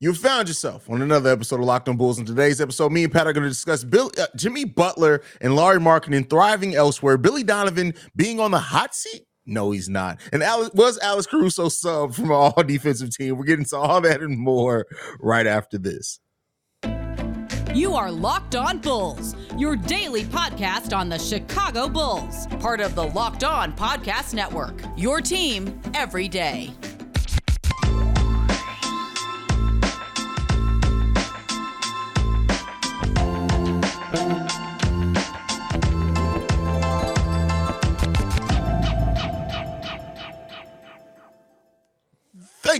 You 0.00 0.14
found 0.14 0.46
yourself 0.46 0.88
on 0.88 1.02
another 1.02 1.32
episode 1.32 1.58
of 1.58 1.66
Locked 1.66 1.88
On 1.88 1.96
Bulls. 1.96 2.20
In 2.20 2.24
today's 2.24 2.60
episode, 2.60 2.92
me 2.92 3.02
and 3.02 3.12
Pat 3.12 3.26
are 3.26 3.32
going 3.32 3.42
to 3.42 3.48
discuss 3.48 3.82
Bill, 3.82 4.12
uh, 4.16 4.26
Jimmy 4.36 4.64
Butler 4.64 5.22
and 5.40 5.56
Lauri 5.56 5.80
Markkanen 5.80 6.30
thriving 6.30 6.76
elsewhere. 6.76 7.16
Billy 7.16 7.42
Donovan 7.42 7.92
being 8.14 8.38
on 8.38 8.52
the 8.52 8.60
hot 8.60 8.94
seat. 8.94 9.22
No, 9.44 9.72
he's 9.72 9.88
not. 9.88 10.20
And 10.32 10.40
Alex, 10.40 10.70
was 10.72 11.00
Alex 11.00 11.26
Caruso 11.26 11.68
sub 11.68 12.14
from 12.14 12.30
our 12.30 12.52
all 12.56 12.62
defensive 12.62 13.10
team? 13.10 13.36
We're 13.36 13.44
getting 13.44 13.64
to 13.64 13.76
all 13.76 14.00
that 14.02 14.20
and 14.20 14.38
more 14.38 14.86
right 15.18 15.48
after 15.48 15.78
this. 15.78 16.20
You 17.74 17.94
are 17.94 18.12
Locked 18.12 18.54
On 18.54 18.78
Bulls, 18.78 19.34
your 19.56 19.74
daily 19.74 20.22
podcast 20.22 20.96
on 20.96 21.08
the 21.08 21.18
Chicago 21.18 21.88
Bulls, 21.88 22.46
part 22.60 22.80
of 22.80 22.94
the 22.94 23.04
Locked 23.04 23.42
On 23.42 23.72
Podcast 23.72 24.32
Network. 24.32 24.80
Your 24.96 25.20
team 25.20 25.80
every 25.92 26.28
day. 26.28 26.72
Thank 34.10 34.20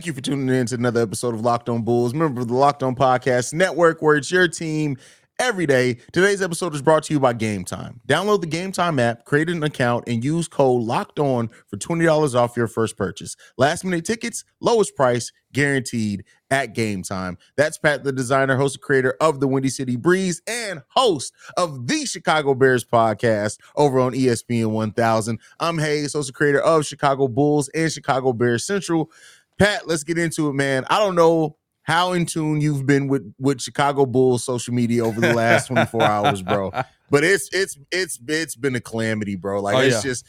you 0.07 0.15
for 0.15 0.23
tuning 0.23 0.49
in 0.49 0.67
to 0.67 0.77
another 0.77 1.03
episode 1.03 1.35
of 1.35 1.43
Locked 1.43 1.69
On 1.69 1.83
Bulls, 1.83 2.15
member 2.15 2.41
of 2.41 2.49
the 2.49 2.55
Locked 2.55 2.83
On 2.83 2.97
Podcast 2.97 3.53
Network, 3.53 4.01
where 4.01 4.17
it's 4.17 4.31
your 4.31 4.49
team 4.49 4.97
every 5.39 5.67
day. 5.67 5.99
Today's 6.13 6.41
episode 6.41 6.75
is 6.75 6.81
brought 6.81 7.03
to 7.05 7.13
you 7.13 7.21
by 7.21 7.35
Game 7.35 7.65
Time. 7.65 8.01
Download 8.09 8.41
the 8.41 8.47
Game 8.47 8.73
Time 8.73 8.99
app, 8.99 9.27
create 9.27 9.51
an 9.51 9.63
account, 9.63 10.05
and 10.07 10.25
use 10.25 10.49
code 10.49 10.83
Locked 10.83 11.19
On 11.19 11.51
for 11.67 11.77
twenty 11.77 12.07
dollars 12.07 12.35
off 12.35 12.57
your 12.57 12.69
first 12.69 12.97
purchase. 12.97 13.37
Last 13.59 13.85
minute 13.85 14.07
tickets, 14.07 14.45
lowest 14.61 14.97
price, 14.97 15.31
guaranteed 15.53 16.25
at 16.51 16.75
Game 16.75 17.03
Time. 17.03 17.39
That's 17.57 17.79
Pat, 17.79 18.05
the 18.05 18.13
designer, 18.13 18.57
host, 18.57 18.77
and 18.77 18.83
creator 18.83 19.17
of 19.21 19.41
the 19.41 19.49
Windy 19.49 19.69
City 19.69 19.97
Breeze, 19.97 20.41
and 20.47 20.83
host 20.89 21.33
of 21.57 21.87
the 21.87 22.05
Chicago 22.07 22.55
Bears 22.55 22.85
podcast 22.85 23.59
over 23.77 24.01
on 24.01 24.13
ESPN 24.13 24.71
1000. 24.71 25.39
I'm 25.61 25.79
Haize, 25.79 26.13
host 26.13 26.29
and 26.31 26.35
creator 26.37 26.61
of 26.61 26.87
Chicago 26.87 27.29
Bulls 27.29 27.69
and 27.75 27.91
Chicago 27.93 28.33
Bears 28.33 28.65
Central. 28.65 29.11
Pat, 29.59 29.87
let's 29.89 30.05
get 30.05 30.19
into 30.19 30.49
it, 30.49 30.53
man. 30.55 30.85
I 30.89 30.99
don't 30.99 31.15
know 31.17 31.57
how 31.83 32.13
in 32.13 32.27
tune 32.27 32.61
you've 32.61 32.85
been 32.87 33.09
with 33.09 33.33
with 33.39 33.61
Chicago 33.61 34.05
Bulls 34.07 34.45
social 34.45 34.75
media 34.75 35.05
over 35.05 35.21
the 35.21 35.33
last 35.35 35.67
24 35.69 36.03
hours, 36.03 36.43
bro. 36.43 36.71
But 37.11 37.25
it's 37.25 37.49
it's 37.53 37.79
it's 37.91 38.21
it's 38.29 38.57
been 38.57 38.75
a 38.77 38.81
calamity, 38.81 39.37
bro. 39.37 39.61
Like 39.63 39.77
Oh, 39.77 39.81
it's 39.81 39.97
yeah. 39.97 40.11
just 40.11 40.27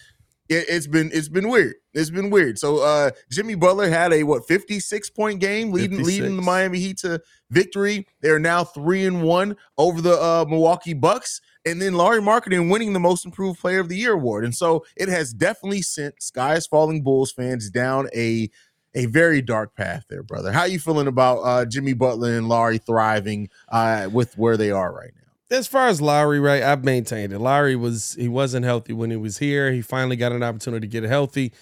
it, 0.50 0.66
it's 0.68 0.88
been 0.88 1.12
it's 1.14 1.30
been 1.30 1.48
weird. 1.50 1.76
It's 1.94 2.10
been 2.10 2.30
weird. 2.30 2.60
So 2.60 2.80
uh 2.80 3.12
Jimmy 3.32 3.56
Butler 3.56 3.90
had 3.90 4.12
a 4.12 4.24
what 4.24 4.48
56 4.48 5.10
point 5.12 5.40
game 5.40 5.72
leading 5.72 6.04
leading 6.04 6.36
the 6.36 6.42
Miami 6.42 6.80
Heat 6.80 6.98
to 7.00 7.22
victory. 7.50 8.08
They're 8.22 8.40
now 8.40 8.64
3 8.64 9.06
and 9.06 9.24
1 9.24 9.56
over 9.78 10.02
the 10.02 10.20
uh 10.20 10.46
Milwaukee 10.48 10.94
Bucks 10.94 11.40
and 11.66 11.82
then 11.82 11.94
Lauri 11.94 12.22
Markkanen 12.22 12.72
winning 12.72 12.94
the 12.94 13.00
most 13.00 13.26
improved 13.26 13.60
player 13.60 13.80
of 13.80 13.90
the 13.90 13.98
year 13.98 14.14
award. 14.14 14.44
And 14.44 14.56
so 14.56 14.86
it 14.96 15.10
has 15.10 15.34
definitely 15.34 15.82
sent 15.82 16.22
skies 16.22 16.66
falling 16.66 17.04
Bulls 17.04 17.32
fans 17.32 17.70
down 17.70 18.10
a 18.16 18.50
a 18.96 19.06
very 19.06 19.42
dark 19.44 19.76
path 19.76 20.06
there, 20.10 20.24
brother. 20.24 20.52
How 20.52 20.62
are 20.62 20.68
you 20.68 20.80
feeling 20.80 21.08
about 21.08 21.40
uh 21.40 21.66
Jimmy 21.66 21.94
Butler 21.94 22.38
and 22.38 22.50
Lauri 22.50 22.80
thriving 22.80 23.50
uh 23.70 24.10
with 24.12 24.38
where 24.38 24.58
they 24.58 24.72
are 24.72 24.92
right 24.92 25.12
now? 25.16 25.19
As 25.52 25.68
far 25.68 25.88
as 25.88 26.00
Lauri, 26.00 26.40
right, 26.40 26.62
I've 26.62 26.84
maintained 26.84 27.34
it. 27.34 27.40
Lauri 27.40 27.76
was 27.76 28.14
he 28.20 28.28
wasn't 28.28 28.66
healthy 28.66 28.94
when 28.94 29.10
he 29.10 29.18
was 29.18 29.40
here. 29.40 29.72
He 29.72 29.82
finally 29.82 30.16
got 30.16 30.32
an 30.32 30.44
opportunity 30.44 30.88
to 30.88 30.92
get 30.92 31.04
healthy. 31.04 31.54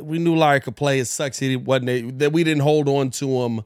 We 0.00 0.18
knew 0.18 0.34
Lauri 0.34 0.60
could 0.60 0.76
play. 0.76 0.98
It 0.98 1.06
sucks 1.06 1.38
he 1.38 1.56
wasn't 1.56 2.18
that 2.18 2.32
we 2.32 2.44
didn't 2.44 2.62
hold 2.62 2.88
on 2.88 3.10
to 3.12 3.42
him 3.42 3.60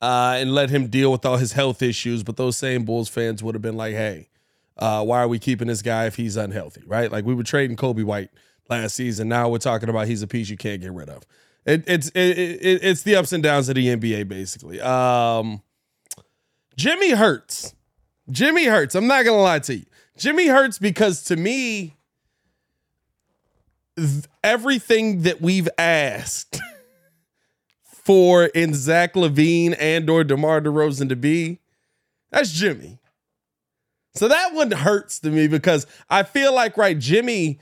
uh, 0.00 0.36
and 0.38 0.54
let 0.54 0.70
him 0.70 0.86
deal 0.88 1.12
with 1.12 1.26
all 1.26 1.36
his 1.36 1.52
health 1.52 1.82
issues. 1.82 2.22
But 2.22 2.36
those 2.36 2.56
same 2.56 2.84
Bulls 2.84 3.08
fans 3.10 3.42
would 3.42 3.54
have 3.54 3.62
been 3.62 3.76
like, 3.76 3.94
"Hey, 3.94 4.28
uh, 4.78 5.04
why 5.04 5.20
are 5.20 5.28
we 5.28 5.38
keeping 5.38 5.68
this 5.68 5.82
guy 5.82 6.06
if 6.06 6.16
he's 6.16 6.36
unhealthy?" 6.36 6.82
Right? 6.86 7.12
Like 7.12 7.26
we 7.26 7.34
were 7.34 7.42
trading 7.42 7.76
Coby 7.76 8.04
White 8.04 8.30
last 8.70 8.94
season. 8.94 9.28
Now 9.28 9.50
we're 9.50 9.58
talking 9.58 9.90
about 9.90 10.06
he's 10.08 10.22
a 10.22 10.26
piece 10.26 10.48
you 10.48 10.56
can't 10.56 10.80
get 10.80 10.92
rid 10.92 11.10
of. 11.10 11.24
It, 11.66 11.84
it's 11.86 12.08
it, 12.10 12.38
it, 12.38 12.80
it's 12.82 13.02
the 13.02 13.16
ups 13.16 13.32
and 13.32 13.42
downs 13.42 13.68
of 13.68 13.74
the 13.74 13.86
NBA 13.86 14.28
basically. 14.28 14.80
Um, 14.80 15.62
Jimmy 16.76 17.10
hurts. 17.10 17.74
Jimmy 18.30 18.64
hurts. 18.64 18.94
I'm 18.94 19.06
not 19.06 19.24
gonna 19.24 19.40
lie 19.40 19.60
to 19.60 19.76
you. 19.76 19.86
Jimmy 20.16 20.48
hurts 20.48 20.78
because 20.78 21.22
to 21.24 21.36
me, 21.36 21.96
th- 23.96 24.24
everything 24.42 25.22
that 25.22 25.40
we've 25.40 25.68
asked 25.78 26.60
for 27.82 28.46
in 28.46 28.74
Zach 28.74 29.14
LaVine 29.14 29.76
and 29.78 30.08
or 30.08 30.24
DeMar 30.24 30.60
DeRozan 30.60 31.08
to 31.08 31.16
be, 31.16 31.60
that's 32.30 32.52
Jimmy. 32.52 32.98
So 34.14 34.28
that 34.28 34.54
one 34.54 34.70
hurts 34.70 35.20
to 35.20 35.30
me 35.30 35.46
because 35.46 35.86
I 36.08 36.22
feel 36.22 36.54
like 36.54 36.76
right, 36.76 36.98
Jimmy. 36.98 37.58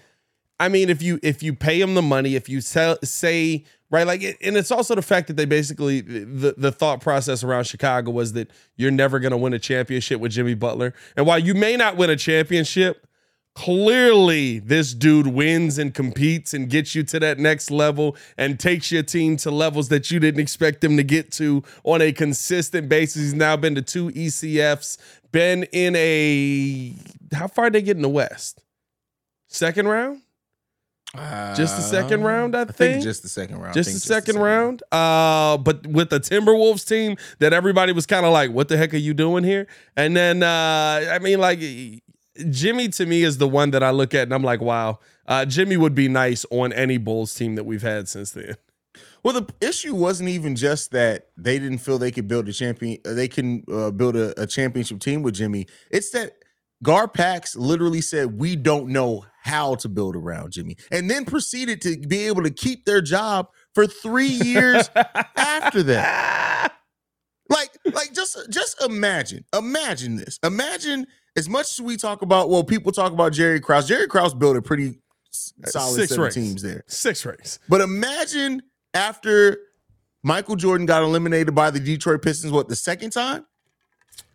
I 0.60 0.68
mean, 0.68 0.88
if 0.88 1.02
you 1.02 1.18
if 1.22 1.42
you 1.42 1.52
pay 1.52 1.80
him 1.80 1.94
the 1.94 2.02
money, 2.02 2.36
if 2.36 2.48
you 2.48 2.60
sell, 2.60 2.96
say 3.02 3.64
right, 3.90 4.06
like, 4.06 4.22
and 4.22 4.56
it's 4.56 4.70
also 4.70 4.94
the 4.94 5.02
fact 5.02 5.28
that 5.28 5.36
they 5.36 5.44
basically 5.44 6.00
the 6.00 6.54
the 6.56 6.72
thought 6.72 7.00
process 7.00 7.44
around 7.44 7.64
Chicago 7.64 8.10
was 8.10 8.32
that 8.32 8.50
you're 8.76 8.90
never 8.90 9.18
going 9.18 9.32
to 9.32 9.36
win 9.36 9.52
a 9.52 9.58
championship 9.58 10.20
with 10.20 10.32
Jimmy 10.32 10.54
Butler, 10.54 10.94
and 11.16 11.26
while 11.26 11.38
you 11.38 11.54
may 11.54 11.76
not 11.76 11.96
win 11.96 12.10
a 12.10 12.16
championship, 12.16 13.06
clearly 13.54 14.58
this 14.58 14.92
dude 14.94 15.28
wins 15.28 15.78
and 15.78 15.94
competes 15.94 16.52
and 16.52 16.68
gets 16.68 16.94
you 16.94 17.02
to 17.04 17.20
that 17.20 17.38
next 17.38 17.70
level 17.70 18.16
and 18.36 18.58
takes 18.58 18.90
your 18.90 19.02
team 19.02 19.36
to 19.36 19.50
levels 19.50 19.88
that 19.88 20.10
you 20.10 20.18
didn't 20.18 20.40
expect 20.40 20.80
them 20.80 20.96
to 20.96 21.04
get 21.04 21.30
to 21.30 21.62
on 21.84 22.02
a 22.02 22.12
consistent 22.12 22.88
basis. 22.88 23.22
He's 23.22 23.34
now 23.34 23.56
been 23.56 23.74
to 23.76 23.82
two 23.82 24.10
ECFs, 24.10 24.98
been 25.30 25.64
in 25.72 25.94
a 25.96 26.94
how 27.32 27.46
far 27.48 27.70
did 27.70 27.74
they 27.74 27.86
get 27.86 27.96
in 27.96 28.02
the 28.02 28.08
West? 28.08 28.62
Second 29.46 29.86
round? 29.88 30.23
Just 31.56 31.76
the 31.76 31.82
second 31.82 32.22
round, 32.22 32.56
I 32.56 32.62
I 32.62 32.64
think 32.64 32.76
think? 32.76 33.02
just 33.04 33.22
the 33.22 33.28
second 33.28 33.56
round. 33.58 33.70
I 33.70 33.72
just 33.72 33.90
think 33.90 34.02
the 34.02 34.06
second 34.06 34.38
round. 34.38 34.82
Uh, 34.90 35.56
but 35.58 35.86
with 35.86 36.10
the 36.10 36.18
Timberwolves 36.20 36.86
team, 36.86 37.16
that 37.38 37.52
everybody 37.52 37.92
was 37.92 38.06
kind 38.06 38.26
of 38.26 38.32
like, 38.32 38.50
"What 38.50 38.68
the 38.68 38.76
heck 38.76 38.92
are 38.94 38.98
you 38.98 39.14
doing 39.14 39.44
here?" 39.44 39.66
And 39.96 40.16
then, 40.16 40.42
uh, 40.42 41.08
I 41.12 41.18
mean, 41.20 41.38
like 41.38 41.60
Jimmy 42.50 42.88
to 42.88 43.06
me 43.06 43.22
is 43.22 43.38
the 43.38 43.46
one 43.48 43.70
that 43.70 43.82
I 43.82 43.90
look 43.90 44.12
at 44.14 44.22
and 44.24 44.34
I'm 44.34 44.42
like, 44.42 44.60
"Wow, 44.60 44.98
uh, 45.26 45.44
Jimmy 45.44 45.76
would 45.76 45.94
be 45.94 46.08
nice 46.08 46.44
on 46.50 46.72
any 46.72 46.98
Bulls 46.98 47.34
team 47.34 47.54
that 47.54 47.64
we've 47.64 47.82
had 47.82 48.08
since 48.08 48.32
then." 48.32 48.56
Well, 49.22 49.40
the 49.40 49.46
issue 49.66 49.94
wasn't 49.94 50.28
even 50.28 50.54
just 50.54 50.90
that 50.90 51.28
they 51.36 51.58
didn't 51.58 51.78
feel 51.78 51.96
they 51.98 52.10
could 52.10 52.28
build 52.28 52.48
a 52.48 52.52
champion. 52.52 52.98
uh, 53.06 53.14
They 53.14 53.28
can 53.28 53.64
uh, 53.72 53.90
build 53.90 54.16
a, 54.16 54.38
a 54.40 54.46
championship 54.46 55.00
team 55.00 55.22
with 55.22 55.34
Jimmy. 55.34 55.66
It's 55.90 56.10
that 56.10 56.32
Gar 56.82 57.08
Garpax 57.08 57.56
literally 57.56 58.00
said, 58.00 58.38
"We 58.38 58.56
don't 58.56 58.88
know 58.88 59.24
how 59.44 59.76
to 59.76 59.88
build 59.88 60.16
around 60.16 60.52
Jimmy," 60.52 60.76
and 60.90 61.08
then 61.08 61.24
proceeded 61.24 61.80
to 61.82 61.96
be 61.96 62.26
able 62.26 62.42
to 62.42 62.50
keep 62.50 62.84
their 62.84 63.00
job 63.00 63.48
for 63.74 63.86
three 63.86 64.26
years 64.26 64.90
after 65.36 65.82
that. 65.84 66.72
Like, 67.50 67.68
like 67.92 68.14
just 68.14 68.38
just 68.50 68.82
imagine, 68.82 69.44
imagine 69.54 70.16
this. 70.16 70.38
Imagine 70.42 71.06
as 71.36 71.46
much 71.46 71.72
as 71.72 71.80
we 71.82 71.98
talk 71.98 72.22
about. 72.22 72.48
Well, 72.48 72.64
people 72.64 72.90
talk 72.90 73.12
about 73.12 73.32
Jerry 73.34 73.60
Krause. 73.60 73.86
Jerry 73.86 74.06
Krause 74.08 74.32
built 74.32 74.56
a 74.56 74.62
pretty 74.62 74.98
uh, 75.62 75.66
solid 75.68 75.94
Six 75.94 76.12
of 76.12 76.18
rings. 76.20 76.34
teams 76.34 76.62
there. 76.62 76.84
Six 76.86 77.24
rings. 77.26 77.58
But 77.68 77.82
imagine 77.82 78.62
after 78.94 79.58
Michael 80.22 80.56
Jordan 80.56 80.86
got 80.86 81.02
eliminated 81.02 81.54
by 81.54 81.70
the 81.70 81.80
Detroit 81.80 82.22
Pistons, 82.22 82.50
what 82.50 82.68
the 82.68 82.76
second 82.76 83.10
time? 83.10 83.44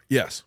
Yes. 0.07 0.43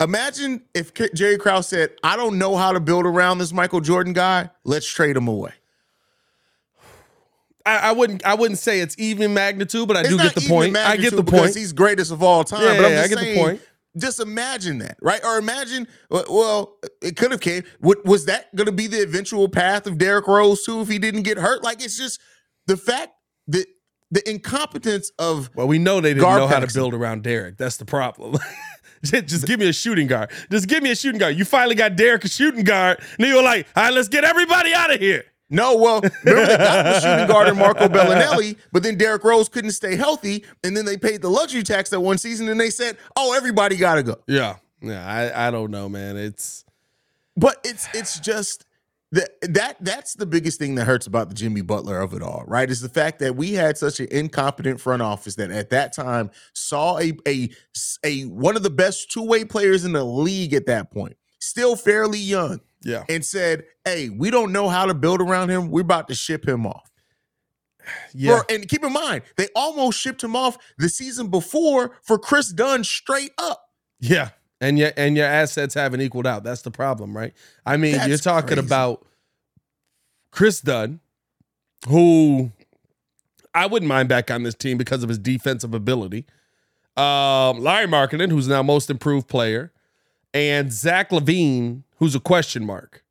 Imagine 0.00 0.62
if 0.74 0.92
Jerry 1.14 1.38
Krause 1.38 1.68
said, 1.68 1.92
"I 2.02 2.16
don't 2.16 2.38
know 2.38 2.56
how 2.56 2.72
to 2.72 2.80
build 2.80 3.06
around 3.06 3.38
this 3.38 3.52
Michael 3.52 3.80
Jordan 3.80 4.12
guy. 4.12 4.50
Let's 4.64 4.86
trade 4.86 5.16
him 5.16 5.28
away." 5.28 5.52
I, 7.66 7.78
I 7.78 7.92
wouldn't. 7.92 8.24
I 8.24 8.34
wouldn't 8.34 8.58
say 8.58 8.80
it's 8.80 8.94
even 8.98 9.34
magnitude, 9.34 9.88
but 9.88 9.96
I 9.96 10.00
It's 10.00 10.08
do 10.10 10.18
get 10.18 10.34
the 10.34 10.42
point. 10.42 10.76
I 10.76 10.96
get 10.96 11.16
the 11.16 11.22
because 11.22 11.40
point. 11.40 11.56
He's 11.56 11.72
greatest 11.72 12.12
of 12.12 12.22
all 12.22 12.44
time. 12.44 12.62
Yeah, 12.62 12.76
but 12.76 12.84
I'm 12.84 12.92
yeah, 12.92 13.06
just 13.06 13.12
I 13.12 13.22
get 13.22 13.34
the 13.34 13.40
point. 13.40 13.60
Just 13.98 14.20
imagine 14.20 14.78
that, 14.78 14.98
right? 15.00 15.24
Or 15.24 15.38
imagine, 15.38 15.88
well, 16.10 16.76
it 17.00 17.16
could 17.16 17.30
have 17.30 17.40
came. 17.40 17.64
Was 17.80 18.26
that 18.26 18.54
going 18.54 18.66
to 18.66 18.72
be 18.72 18.86
the 18.86 19.02
eventual 19.02 19.48
path 19.48 19.86
of 19.86 19.96
Derrick 19.96 20.26
Rose 20.26 20.64
too 20.64 20.82
if 20.82 20.88
he 20.88 20.98
didn't 20.98 21.22
get 21.22 21.38
hurt? 21.38 21.64
Like 21.64 21.82
it's 21.82 21.96
just 21.96 22.20
the 22.66 22.76
fact 22.76 23.14
that 23.48 23.66
the 24.10 24.28
incompetence 24.28 25.10
of 25.18 25.50
Well, 25.54 25.66
we 25.66 25.78
know 25.78 26.00
they 26.00 26.14
didn't 26.14 26.28
know 26.28 26.46
how 26.46 26.60
to 26.60 26.72
build 26.72 26.94
around 26.94 27.22
Derrick. 27.22 27.56
That's 27.56 27.78
the 27.78 27.86
problem. 27.86 28.36
Just 29.02 29.26
just 29.28 29.46
give 29.46 29.60
me 29.60 29.68
a 29.68 29.72
shooting 29.72 30.06
guard. 30.06 30.30
Just 30.50 30.68
give 30.68 30.82
me 30.82 30.90
a 30.90 30.96
shooting 30.96 31.18
guard. 31.18 31.36
You 31.36 31.44
finally 31.44 31.74
got 31.74 31.96
Derrick 31.96 32.24
a 32.24 32.28
shooting 32.28 32.64
guard, 32.64 33.00
and 33.18 33.26
you 33.26 33.36
were 33.36 33.42
like, 33.42 33.66
all 33.76 33.84
right, 33.84 33.92
let's 33.92 34.08
get 34.08 34.24
everybody 34.24 34.74
out 34.74 34.92
of 34.92 35.00
here. 35.00 35.24
No, 35.48 35.76
well, 35.76 36.00
remember 36.24 36.46
they 36.46 36.56
got 36.56 36.82
the 36.82 37.00
shooting 37.00 37.28
guard 37.28 37.48
in 37.48 37.56
Marco 37.56 37.86
Belinelli, 37.86 38.56
but 38.72 38.82
then 38.82 38.98
Derrick 38.98 39.22
Rose 39.22 39.48
couldn't 39.48 39.70
stay 39.70 39.94
healthy, 39.94 40.44
and 40.64 40.76
then 40.76 40.84
they 40.84 40.96
paid 40.96 41.22
the 41.22 41.30
luxury 41.30 41.62
tax 41.62 41.90
that 41.90 42.00
one 42.00 42.18
season, 42.18 42.48
and 42.48 42.58
they 42.58 42.70
said, 42.70 42.96
"Oh, 43.14 43.32
everybody 43.32 43.76
got 43.76 43.94
to 43.94 44.02
go." 44.02 44.16
Yeah. 44.26 44.56
Yeah. 44.82 45.06
I, 45.06 45.48
I 45.48 45.50
don't 45.52 45.70
know, 45.70 45.88
man. 45.88 46.16
It's 46.16 46.64
But 47.36 47.58
it's 47.64 47.88
it's 47.94 48.18
just 48.18 48.65
the, 49.12 49.28
that 49.42 49.76
that's 49.80 50.14
the 50.14 50.26
biggest 50.26 50.58
thing 50.58 50.74
that 50.74 50.84
hurts 50.84 51.06
about 51.06 51.28
the 51.28 51.34
Jimmy 51.34 51.60
Butler 51.60 52.00
of 52.00 52.12
it 52.12 52.22
all, 52.22 52.42
right? 52.46 52.68
Is 52.68 52.80
the 52.80 52.88
fact 52.88 53.20
that 53.20 53.36
we 53.36 53.52
had 53.52 53.78
such 53.78 54.00
an 54.00 54.08
incompetent 54.10 54.80
front 54.80 55.00
office 55.02 55.36
that 55.36 55.50
at 55.50 55.70
that 55.70 55.92
time 55.94 56.30
saw 56.54 56.98
a 56.98 57.12
a 57.26 57.48
a 58.04 58.22
one 58.24 58.56
of 58.56 58.62
the 58.62 58.70
best 58.70 59.10
two 59.12 59.22
way 59.22 59.44
players 59.44 59.84
in 59.84 59.92
the 59.92 60.04
league 60.04 60.54
at 60.54 60.66
that 60.66 60.90
point, 60.90 61.16
still 61.38 61.76
fairly 61.76 62.18
young, 62.18 62.60
Yeah. 62.82 63.04
and 63.08 63.24
said, 63.24 63.64
"Hey, 63.84 64.08
we 64.08 64.30
don't 64.30 64.50
know 64.52 64.68
how 64.68 64.86
to 64.86 64.94
build 64.94 65.20
around 65.20 65.50
him. 65.50 65.70
We're 65.70 65.82
about 65.82 66.08
to 66.08 66.14
ship 66.14 66.46
him 66.46 66.66
off." 66.66 66.90
Yeah. 68.12 68.38
For- 68.38 68.46
and 68.52 68.68
keep 68.68 68.82
in 68.82 68.92
mind, 68.92 69.22
they 69.36 69.46
almost 69.54 70.00
shipped 70.00 70.24
him 70.24 70.34
off 70.34 70.58
the 70.78 70.88
season 70.88 71.28
before 71.28 71.92
for 72.02 72.18
Kris 72.18 72.48
Dunn 72.52 72.82
straight 72.82 73.30
up. 73.38 73.62
Yeah. 74.00 74.30
And 74.60 74.78
your 74.78 74.90
and 74.96 75.16
your 75.16 75.26
assets 75.26 75.74
haven't 75.74 76.00
equaled 76.00 76.26
out. 76.26 76.42
That's 76.42 76.62
the 76.62 76.70
problem, 76.70 77.14
right? 77.16 77.34
I 77.66 77.76
mean, 77.76 77.92
That's 77.92 78.08
you're 78.08 78.18
talking 78.18 78.56
crazy. 78.56 78.66
about 78.66 79.06
Kris 80.30 80.60
Dunn, 80.60 81.00
who 81.88 82.52
I 83.54 83.66
wouldn't 83.66 83.88
mind 83.88 84.08
back 84.08 84.30
on 84.30 84.42
this 84.42 84.54
team 84.54 84.78
because 84.78 85.02
of 85.02 85.08
his 85.08 85.18
defensive 85.18 85.74
ability. 85.74 86.24
Um, 86.96 87.60
Lauri 87.60 87.86
Markkanen, 87.86 88.30
who's 88.30 88.48
now 88.48 88.62
most 88.62 88.88
improved 88.88 89.28
player, 89.28 89.72
and 90.32 90.72
Zach 90.72 91.10
LaVine, 91.10 91.82
who's 91.98 92.14
a 92.14 92.20
question 92.20 92.64
mark. 92.64 93.02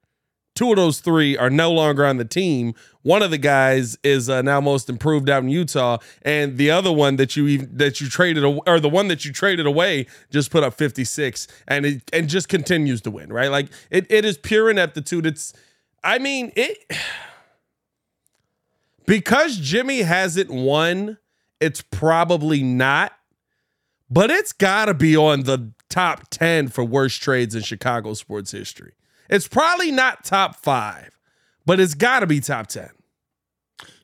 Two 0.55 0.69
of 0.69 0.77
those 0.77 1.01
three 1.01 1.37
are 1.37 1.49
no 1.49 1.69
longer 1.69 2.05
on 2.05 2.15
the 2.15 2.25
team. 2.25 2.73
One 3.01 3.21
of 3.21 3.29
the 3.29 3.37
guys 3.37 3.97
is 4.03 4.29
uh, 4.29 4.41
now 4.41 4.61
most 4.61 4.89
improved 4.89 5.29
out 5.29 5.43
in 5.43 5.49
Utah, 5.49 5.97
and 6.21 6.57
the 6.57 6.71
other 6.71 6.93
one 6.93 7.17
that 7.17 7.35
you 7.35 7.47
even, 7.47 7.77
that 7.77 7.99
you 7.99 8.07
traded 8.07 8.43
or 8.43 8.79
the 8.79 8.89
one 8.89 9.09
that 9.09 9.25
you 9.25 9.33
traded 9.33 9.65
away 9.65 10.07
just 10.31 10.51
put 10.51 10.63
up 10.63 10.73
56 10.73 11.47
and 11.67 11.85
it 11.85 12.09
and 12.13 12.29
just 12.29 12.47
continues 12.47 13.01
to 13.01 13.11
win, 13.11 13.33
right? 13.33 13.51
Like 13.51 13.67
it, 13.91 14.09
it 14.09 14.23
is 14.23 14.37
pure 14.37 14.69
ineptitude. 14.69 15.25
It's 15.25 15.53
I 16.03 16.19
mean, 16.19 16.53
it 16.55 16.89
because 19.05 19.57
Jimmy 19.57 20.03
hasn't 20.03 20.49
won, 20.49 21.17
it's 21.59 21.81
probably 21.81 22.63
not, 22.63 23.11
but 24.09 24.31
it's 24.31 24.53
got 24.53 24.85
to 24.85 24.93
be 24.93 25.17
on 25.17 25.43
the 25.43 25.73
top 25.89 26.29
10 26.29 26.69
for 26.69 26.85
worst 26.85 27.21
trades 27.21 27.55
in 27.55 27.61
Chicago 27.61 28.13
sports 28.13 28.51
history. 28.51 28.93
It's 29.30 29.48
probably 29.48 29.92
not 29.92 30.24
top 30.24 30.56
five, 30.57 31.18
but 31.66 31.80
it's 31.80 31.94
got 31.94 32.19
to 32.19 32.27
be 32.27 32.39
top 32.39 32.68
10. 32.68 32.89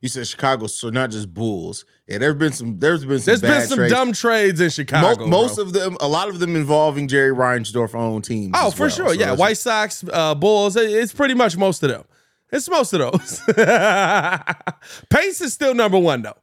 You 0.02 0.10
said 0.10 0.28
Chicago, 0.28 0.68
so 0.68 0.90
not 0.90 1.12
just 1.12 1.34
Bulls. 1.34 1.86
Yeah, 2.08 2.18
there's 2.18 2.36
been 2.36 2.52
some. 2.52 2.80
There's 2.80 3.06
been 3.06 3.20
some. 3.20 3.26
There's 3.26 3.42
been 3.42 3.68
some 3.68 3.78
trades. 3.78 3.94
dumb 3.94 4.14
trades 4.14 4.60
in 4.60 4.66
Mo- 4.66 4.70
Chicago. 4.70 5.28
most 5.28 5.56
bro. 5.56 5.64
of 5.66 5.74
them, 5.74 5.96
a 6.02 6.08
lot 6.08 6.28
of 6.28 6.40
them 6.40 6.56
involving 6.56 7.08
Jerry 7.08 7.34
Reinsdorf 7.34 7.96
own 7.96 8.22
teams. 8.22 8.54
Oh, 8.58 8.72
for 8.72 8.82
well. 8.84 8.90
sure. 8.90 9.08
So 9.10 9.14
yeah. 9.14 9.34
White 9.34 9.58
Sox, 9.58 10.04
uh, 10.12 10.36
Bulls. 10.36 10.76
It's 10.76 11.14
pretty 11.14 11.36
much 11.36 11.56
most 11.56 11.84
of 11.84 11.90
them. 11.90 12.04
It's 12.52 12.70
most 12.70 12.94
of 12.94 13.00
those. 13.00 13.40
Pace 15.10 15.40
is 15.40 15.54
still 15.54 15.74
number 15.74 15.98
one, 16.00 16.24
though. 16.24 16.38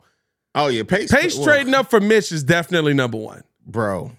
Oh 0.55 0.69
yeah, 0.69 0.85
Pace. 0.85 1.13
Pace 1.13 1.37
well, 1.37 1.45
trading 1.47 1.75
up 1.75 1.91
for 1.91 2.01
Mitch 2.01 2.33
is 2.33 2.43
definitely 2.45 2.95
number 2.95 3.19
one. 3.19 3.43
bro. 3.67 4.13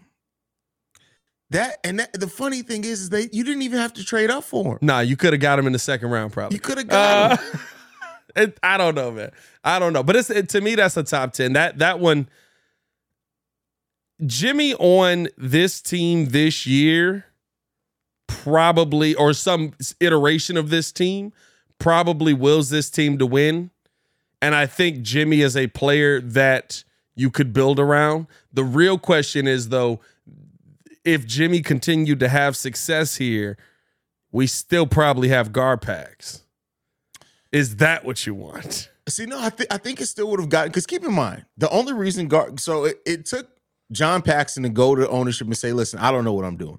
That 1.52 1.78
and 1.84 2.00
that, 2.00 2.14
the 2.14 2.28
funny 2.28 2.62
thing 2.62 2.84
is, 2.84 3.02
is 3.02 3.10
they 3.10 3.28
you 3.32 3.44
didn't 3.44 3.64
even 3.64 3.80
have 3.80 3.94
to 3.94 4.04
trade 4.06 4.30
up 4.30 4.44
for 4.44 4.74
him. 4.74 4.80
Nah, 4.82 5.00
you 5.00 5.18
could 5.18 5.34
have 5.34 5.42
got 5.42 5.58
him 5.58 5.66
in 5.68 5.74
the 5.74 5.80
second 5.80 6.10
round, 6.12 6.32
probably. 6.32 6.56
You 6.56 6.62
could 6.62 6.78
have 6.78 6.88
got 6.88 7.32
Uh, 7.32 7.38
him. 7.38 7.60
it, 8.36 8.60
I 8.62 8.78
don't 8.78 8.94
know, 8.96 9.12
man. 9.12 9.32
I 9.64 9.80
don't 9.80 9.94
know, 9.94 10.04
but 10.04 10.16
it's 10.16 10.30
it, 10.30 10.50
to 10.50 10.62
me 10.62 10.76
that's 10.76 10.96
a 10.98 11.04
top 11.04 11.34
ten. 11.34 11.54
That 11.54 11.80
that 11.80 12.00
one, 12.00 12.30
Jimmy 14.26 14.76
on 14.76 15.28
this 15.38 15.82
team 15.82 16.28
this 16.28 16.68
year, 16.68 17.26
probably 18.28 19.16
or 19.16 19.34
some 19.34 19.74
iteration 20.00 20.58
of 20.58 20.70
this 20.70 20.92
team 20.92 21.34
probably 21.80 22.34
wills 22.34 22.70
this 22.70 22.90
team 22.90 23.18
to 23.18 23.26
win. 23.26 23.72
And 24.42 24.54
I 24.54 24.66
think 24.66 25.02
Jimmy 25.02 25.42
is 25.42 25.56
a 25.58 25.68
player 25.68 26.22
that 26.22 26.84
you 27.16 27.32
could 27.32 27.54
build 27.54 27.80
around. 27.80 28.28
The 28.54 28.64
real 28.64 28.98
question 28.98 29.48
is 29.48 29.70
though, 29.70 30.00
if 31.14 31.26
Jimmy 31.26 31.62
continued 31.62 32.20
to 32.20 32.30
have 32.30 32.56
success 32.56 33.18
here, 33.18 33.58
we 34.32 34.48
still 34.48 34.88
probably 34.88 35.30
have 35.30 35.52
GarPax. 35.52 36.42
Is 37.52 37.78
that 37.78 38.06
what 38.06 38.26
you 38.26 38.36
want? 38.36 38.90
See, 39.08 39.26
no, 39.26 39.40
I 39.40 39.50
think 39.50 39.74
I 39.74 39.78
think 39.78 40.02
it 40.02 40.06
still 40.06 40.30
would 40.30 40.40
have 40.40 40.50
gotten 40.50 40.70
because 40.70 40.86
keep 40.86 41.04
in 41.04 41.14
mind 41.14 41.46
the 41.58 41.70
only 41.70 41.94
reason 41.94 42.28
guard. 42.28 42.60
So 42.60 42.86
it, 42.86 43.02
it 43.06 43.26
took 43.26 43.48
John 43.92 44.22
Paxson 44.22 44.64
to 44.64 44.70
go 44.70 44.94
to 44.94 45.10
ownership 45.10 45.48
and 45.48 45.58
say, 45.58 45.74
"Listen, 45.74 46.00
I 46.00 46.12
don't 46.12 46.24
know 46.24 46.34
what 46.34 46.46
I'm 46.46 46.58
doing." 46.58 46.78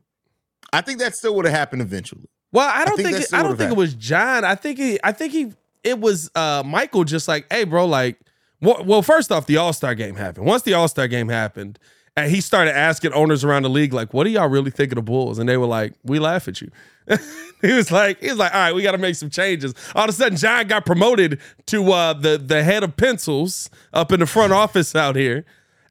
I 0.72 0.80
think 0.80 1.00
that 1.00 1.16
still 1.16 1.34
would 1.34 1.44
have 1.44 1.54
happened 1.54 1.82
eventually. 1.82 2.28
Well, 2.52 2.70
I 2.72 2.84
don't 2.84 2.96
think 2.96 3.10
think, 3.10 3.24
it, 3.24 3.34
I 3.34 3.42
don't 3.42 3.56
think 3.56 3.72
it 3.72 3.76
was 3.76 3.94
John. 3.94 4.44
I 4.44 4.54
think 4.54 4.78
he 4.78 5.00
I 5.02 5.10
think 5.10 5.32
he 5.32 5.52
it 5.82 5.98
was 5.98 6.30
uh 6.36 6.62
Michael 6.64 7.02
just 7.02 7.26
like, 7.26 7.46
"Hey 7.52 7.64
bro, 7.64 7.86
like 7.86 8.20
well, 8.60 8.84
well 8.84 9.02
first 9.02 9.32
off 9.32 9.46
the 9.46 9.56
All-Star 9.56 9.94
game 9.94 10.14
happened. 10.14 10.46
Once 10.46 10.62
the 10.62 10.74
All-Star 10.74 11.08
game 11.08 11.28
happened, 11.28 11.78
and 12.16 12.30
he 12.30 12.40
started 12.40 12.76
asking 12.76 13.12
owners 13.12 13.44
around 13.44 13.62
the 13.62 13.70
league 13.70 13.92
like, 13.92 14.12
"What 14.12 14.24
do 14.24 14.30
y'all 14.30 14.48
really 14.48 14.70
think 14.70 14.92
of 14.92 14.96
the 14.96 15.02
Bulls?" 15.02 15.38
And 15.38 15.48
they 15.48 15.56
were 15.56 15.66
like, 15.66 15.94
"We 16.04 16.18
laugh 16.18 16.48
at 16.48 16.60
you." 16.60 16.70
he 17.62 17.72
was 17.72 17.90
like, 17.90 18.20
he 18.20 18.28
was 18.28 18.38
like, 18.38 18.54
"All 18.54 18.60
right, 18.60 18.74
we 18.74 18.82
got 18.82 18.92
to 18.92 18.98
make 18.98 19.14
some 19.16 19.30
changes." 19.30 19.74
All 19.94 20.04
of 20.04 20.10
a 20.10 20.12
sudden, 20.12 20.36
John 20.36 20.66
got 20.68 20.84
promoted 20.86 21.40
to 21.66 21.92
uh 21.92 22.12
the 22.12 22.38
the 22.38 22.62
head 22.62 22.82
of 22.84 22.96
pencils 22.96 23.70
up 23.92 24.12
in 24.12 24.20
the 24.20 24.26
front 24.26 24.52
office 24.52 24.94
out 24.94 25.16
here. 25.16 25.44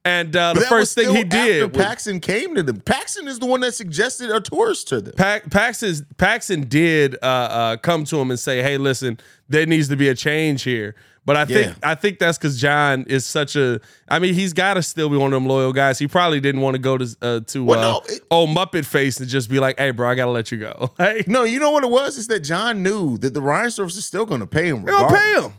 And 0.06 0.34
uh, 0.34 0.54
the 0.54 0.62
But 0.62 0.70
that 0.70 0.76
was 0.76 0.94
first 0.94 0.96
thing 0.96 1.14
he 1.16 1.24
did 1.26 1.76
was- 1.76 1.86
Paxson 1.86 2.22
came 2.22 2.56
to 2.56 2.64
them. 2.64 2.80
Paxson 2.80 3.28
is 3.28 3.38
the 3.40 3.46
one 3.46 3.60
that 3.62 3.74
suggested 3.74 4.30
Arturas 4.30 4.86
to 4.88 5.02
them. 5.02 5.14
Pax, 5.16 5.48
Paxson, 5.50 6.06
Paxson 6.18 6.70
did 6.70 7.16
uh, 7.22 7.26
uh, 7.26 7.78
come 7.78 8.06
to 8.06 8.18
him 8.18 8.32
and 8.32 8.40
say, 8.40 8.64
"Hey, 8.64 8.78
listen, 8.78 9.20
there 9.50 9.66
needs 9.66 9.90
to 9.90 9.98
be 9.98 10.08
a 10.08 10.16
change 10.16 10.64
here." 10.64 10.96
But 11.30 11.38
I 11.38 11.46
think 11.46 11.68
Yeah. 11.68 11.74
I 11.92 11.94
think 11.94 12.18
that's 12.18 12.40
because 12.40 12.60
John 12.60 13.04
is 13.08 13.24
such 13.24 13.56
a. 13.56 13.80
I 14.08 14.18
mean, 14.18 14.34
he's 14.34 14.52
got 14.52 14.74
to 14.74 14.82
still 14.82 15.10
be 15.10 15.16
one 15.16 15.32
of 15.32 15.38
them 15.40 15.48
loyal 15.48 15.72
guys. 15.72 16.00
He 16.00 16.08
probably 16.08 16.40
didn't 16.40 16.62
want 16.62 16.74
to 16.74 16.80
go 16.80 16.98
to 16.98 17.16
uh, 17.22 17.40
to 17.42 17.64
Well, 17.64 17.78
uh, 17.80 17.82
no, 17.84 18.02
it- 18.10 18.24
old 18.32 18.50
Muppet 18.50 18.84
face 18.84 19.20
and 19.20 19.30
just 19.30 19.48
be 19.48 19.60
like, 19.60 19.78
"Hey, 19.78 19.92
bro, 19.92 20.10
I 20.10 20.16
gotta 20.16 20.32
let 20.32 20.52
you 20.52 20.58
go." 20.58 20.92
Hey, 20.98 21.24
No, 21.28 21.44
you 21.44 21.60
know 21.60 21.70
what 21.70 21.84
it 21.84 21.92
was? 21.92 22.18
Is 22.18 22.26
that 22.30 22.40
John 22.40 22.82
knew 22.82 23.20
that 23.20 23.36
the 23.36 23.42
Reinsdorfs 23.42 23.96
is 23.96 24.06
still 24.06 24.26
going 24.26 24.40
to 24.42 24.48
pay 24.48 24.70
him. 24.70 24.84
they 24.86 24.92
gonna 24.92 25.16
pay 25.16 25.34
him. 25.40 25.54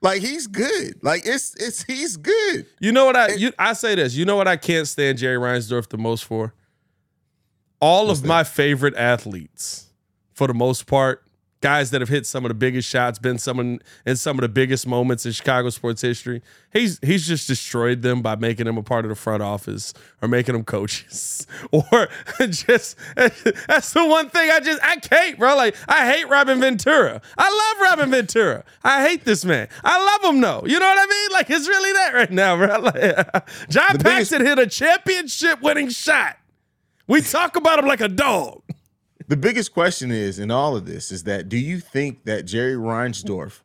Like 0.00 0.22
he's 0.22 0.48
good. 0.48 0.94
Like 1.04 1.22
it's 1.24 1.54
it's 1.54 1.84
he's 1.84 2.16
good. 2.16 2.66
You 2.80 2.90
know 2.90 3.04
what 3.04 3.14
I? 3.14 3.28
You, 3.34 3.52
I 3.60 3.74
say 3.74 3.94
this. 3.94 4.16
You 4.16 4.24
know 4.24 4.34
what 4.34 4.48
I 4.48 4.56
can't 4.56 4.88
stand 4.88 5.18
Jerry 5.18 5.38
Reinsdorf 5.38 5.88
the 5.88 5.98
most 5.98 6.24
for? 6.24 6.52
All 7.80 8.10
of 8.10 8.24
my 8.24 8.42
favorite 8.42 8.96
athletes, 8.96 9.86
for 10.34 10.48
the 10.48 10.54
most 10.54 10.86
part, 10.88 11.22
guys 11.62 11.90
that 11.92 12.02
have 12.02 12.08
hit 12.10 12.26
some 12.26 12.44
of 12.44 12.50
the 12.50 12.54
biggest 12.54 12.88
shots, 12.88 13.18
been 13.18 13.38
someone 13.38 13.80
in 14.04 14.16
some 14.16 14.36
of 14.36 14.42
the 14.42 14.48
biggest 14.48 14.86
moments 14.86 15.24
in 15.24 15.32
Chicago 15.32 15.70
sports 15.70 16.02
history. 16.02 16.42
He's 16.72 16.98
he's 17.02 17.26
just 17.26 17.48
destroyed 17.48 18.02
them 18.02 18.20
by 18.20 18.36
making 18.36 18.66
them 18.66 18.76
a 18.76 18.82
part 18.82 19.04
of 19.04 19.08
the 19.08 19.14
front 19.14 19.42
office 19.42 19.94
or 20.20 20.28
making 20.28 20.52
them 20.54 20.64
coaches 20.64 21.46
or 21.72 22.08
just 22.40 22.96
that's 23.16 23.92
the 23.92 24.04
one 24.06 24.28
thing 24.28 24.50
I 24.50 24.60
just 24.60 24.82
I 24.82 24.96
can't, 24.96 25.38
bro. 25.38 25.56
Like 25.56 25.76
I 25.88 26.12
hate 26.12 26.28
Robin 26.28 26.60
Ventura. 26.60 27.22
I 27.38 27.74
love 27.78 27.90
Robin 27.90 28.10
Ventura. 28.10 28.64
I 28.84 29.06
hate 29.08 29.24
this 29.24 29.44
man. 29.44 29.68
I 29.82 30.18
love 30.22 30.34
him 30.34 30.40
though. 30.40 30.64
You 30.66 30.78
know 30.78 30.86
what 30.86 30.98
I 30.98 31.06
mean? 31.10 31.28
Like 31.32 31.48
it's 31.48 31.68
really 31.68 31.92
that 31.92 32.12
right 32.14 32.30
now, 32.30 32.56
bro. 32.56 32.80
Like, 32.80 33.48
John 33.70 33.96
The 33.96 34.04
biggest- 34.04 34.32
hit 34.32 34.58
a 34.58 34.66
championship 34.66 35.62
winning 35.62 35.88
shot. 35.88 36.36
We 37.06 37.20
talk 37.20 37.56
about 37.56 37.78
him 37.78 37.86
like 37.86 38.00
a 38.00 38.08
dog. 38.08 38.62
The 39.28 39.36
biggest 39.36 39.72
question 39.72 40.10
is 40.10 40.38
in 40.38 40.50
all 40.50 40.76
of 40.76 40.86
this 40.86 41.12
is 41.12 41.24
that 41.24 41.48
do 41.48 41.56
you 41.56 41.80
think 41.80 42.24
that 42.24 42.44
Jerry 42.44 42.74
Reinsdorf 42.74 43.60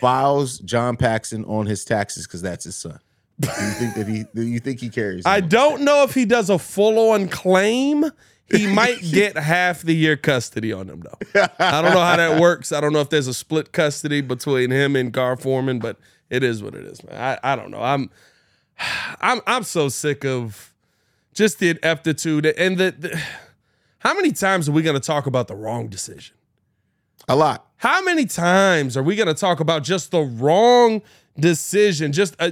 files 0.00 0.58
John 0.60 0.96
Paxson 0.96 1.44
on 1.44 1.66
his 1.66 1.84
taxes 1.84 2.26
because 2.26 2.42
that's 2.42 2.64
his 2.64 2.76
son? 2.76 3.00
Do 3.38 3.48
you 3.48 3.70
think 3.70 3.94
that 3.94 4.06
he 4.06 4.24
do 4.34 4.42
you 4.42 4.60
think 4.60 4.80
he 4.80 4.90
carries? 4.90 5.24
I 5.24 5.40
don't 5.40 5.82
know 5.82 6.02
if 6.02 6.14
he 6.14 6.26
does 6.26 6.50
a 6.50 6.58
full 6.58 7.10
on 7.10 7.28
claim. 7.28 8.04
He 8.50 8.66
might 8.66 9.00
get 9.12 9.36
half 9.36 9.82
the 9.82 9.94
year 9.94 10.16
custody 10.16 10.72
on 10.72 10.88
him, 10.88 11.00
though. 11.02 11.46
I 11.58 11.80
don't 11.80 11.94
know 11.94 12.00
how 12.00 12.16
that 12.16 12.40
works. 12.40 12.72
I 12.72 12.80
don't 12.80 12.92
know 12.92 13.00
if 13.00 13.08
there's 13.08 13.28
a 13.28 13.34
split 13.34 13.72
custody 13.72 14.20
between 14.20 14.70
him 14.70 14.96
and 14.96 15.12
Gar 15.12 15.36
Forman, 15.36 15.78
but 15.78 15.96
it 16.28 16.42
is 16.42 16.62
what 16.62 16.74
it 16.74 16.84
is, 16.84 17.02
man. 17.04 17.38
I, 17.42 17.52
I 17.52 17.56
don't 17.56 17.70
know. 17.70 17.82
I'm 17.82 18.10
I'm 19.20 19.40
I'm 19.46 19.62
so 19.62 19.88
sick 19.88 20.24
of 20.24 20.74
just 21.32 21.60
the 21.60 21.70
ineptitude 21.70 22.44
and 22.44 22.76
the, 22.76 22.94
the 22.98 23.22
how 24.00 24.14
many 24.14 24.32
times 24.32 24.68
are 24.68 24.72
we 24.72 24.82
gonna 24.82 25.00
talk 25.00 25.26
about 25.26 25.48
the 25.48 25.56
wrong 25.56 25.88
decision? 25.88 26.36
a 27.28 27.36
lot. 27.36 27.66
How 27.76 28.02
many 28.02 28.26
times 28.26 28.96
are 28.96 29.02
we 29.02 29.16
going 29.16 29.28
to 29.28 29.34
talk 29.34 29.60
about 29.60 29.84
just 29.84 30.10
the 30.10 30.20
wrong 30.20 31.02
decision? 31.38 32.12
Just 32.12 32.34
uh, 32.38 32.50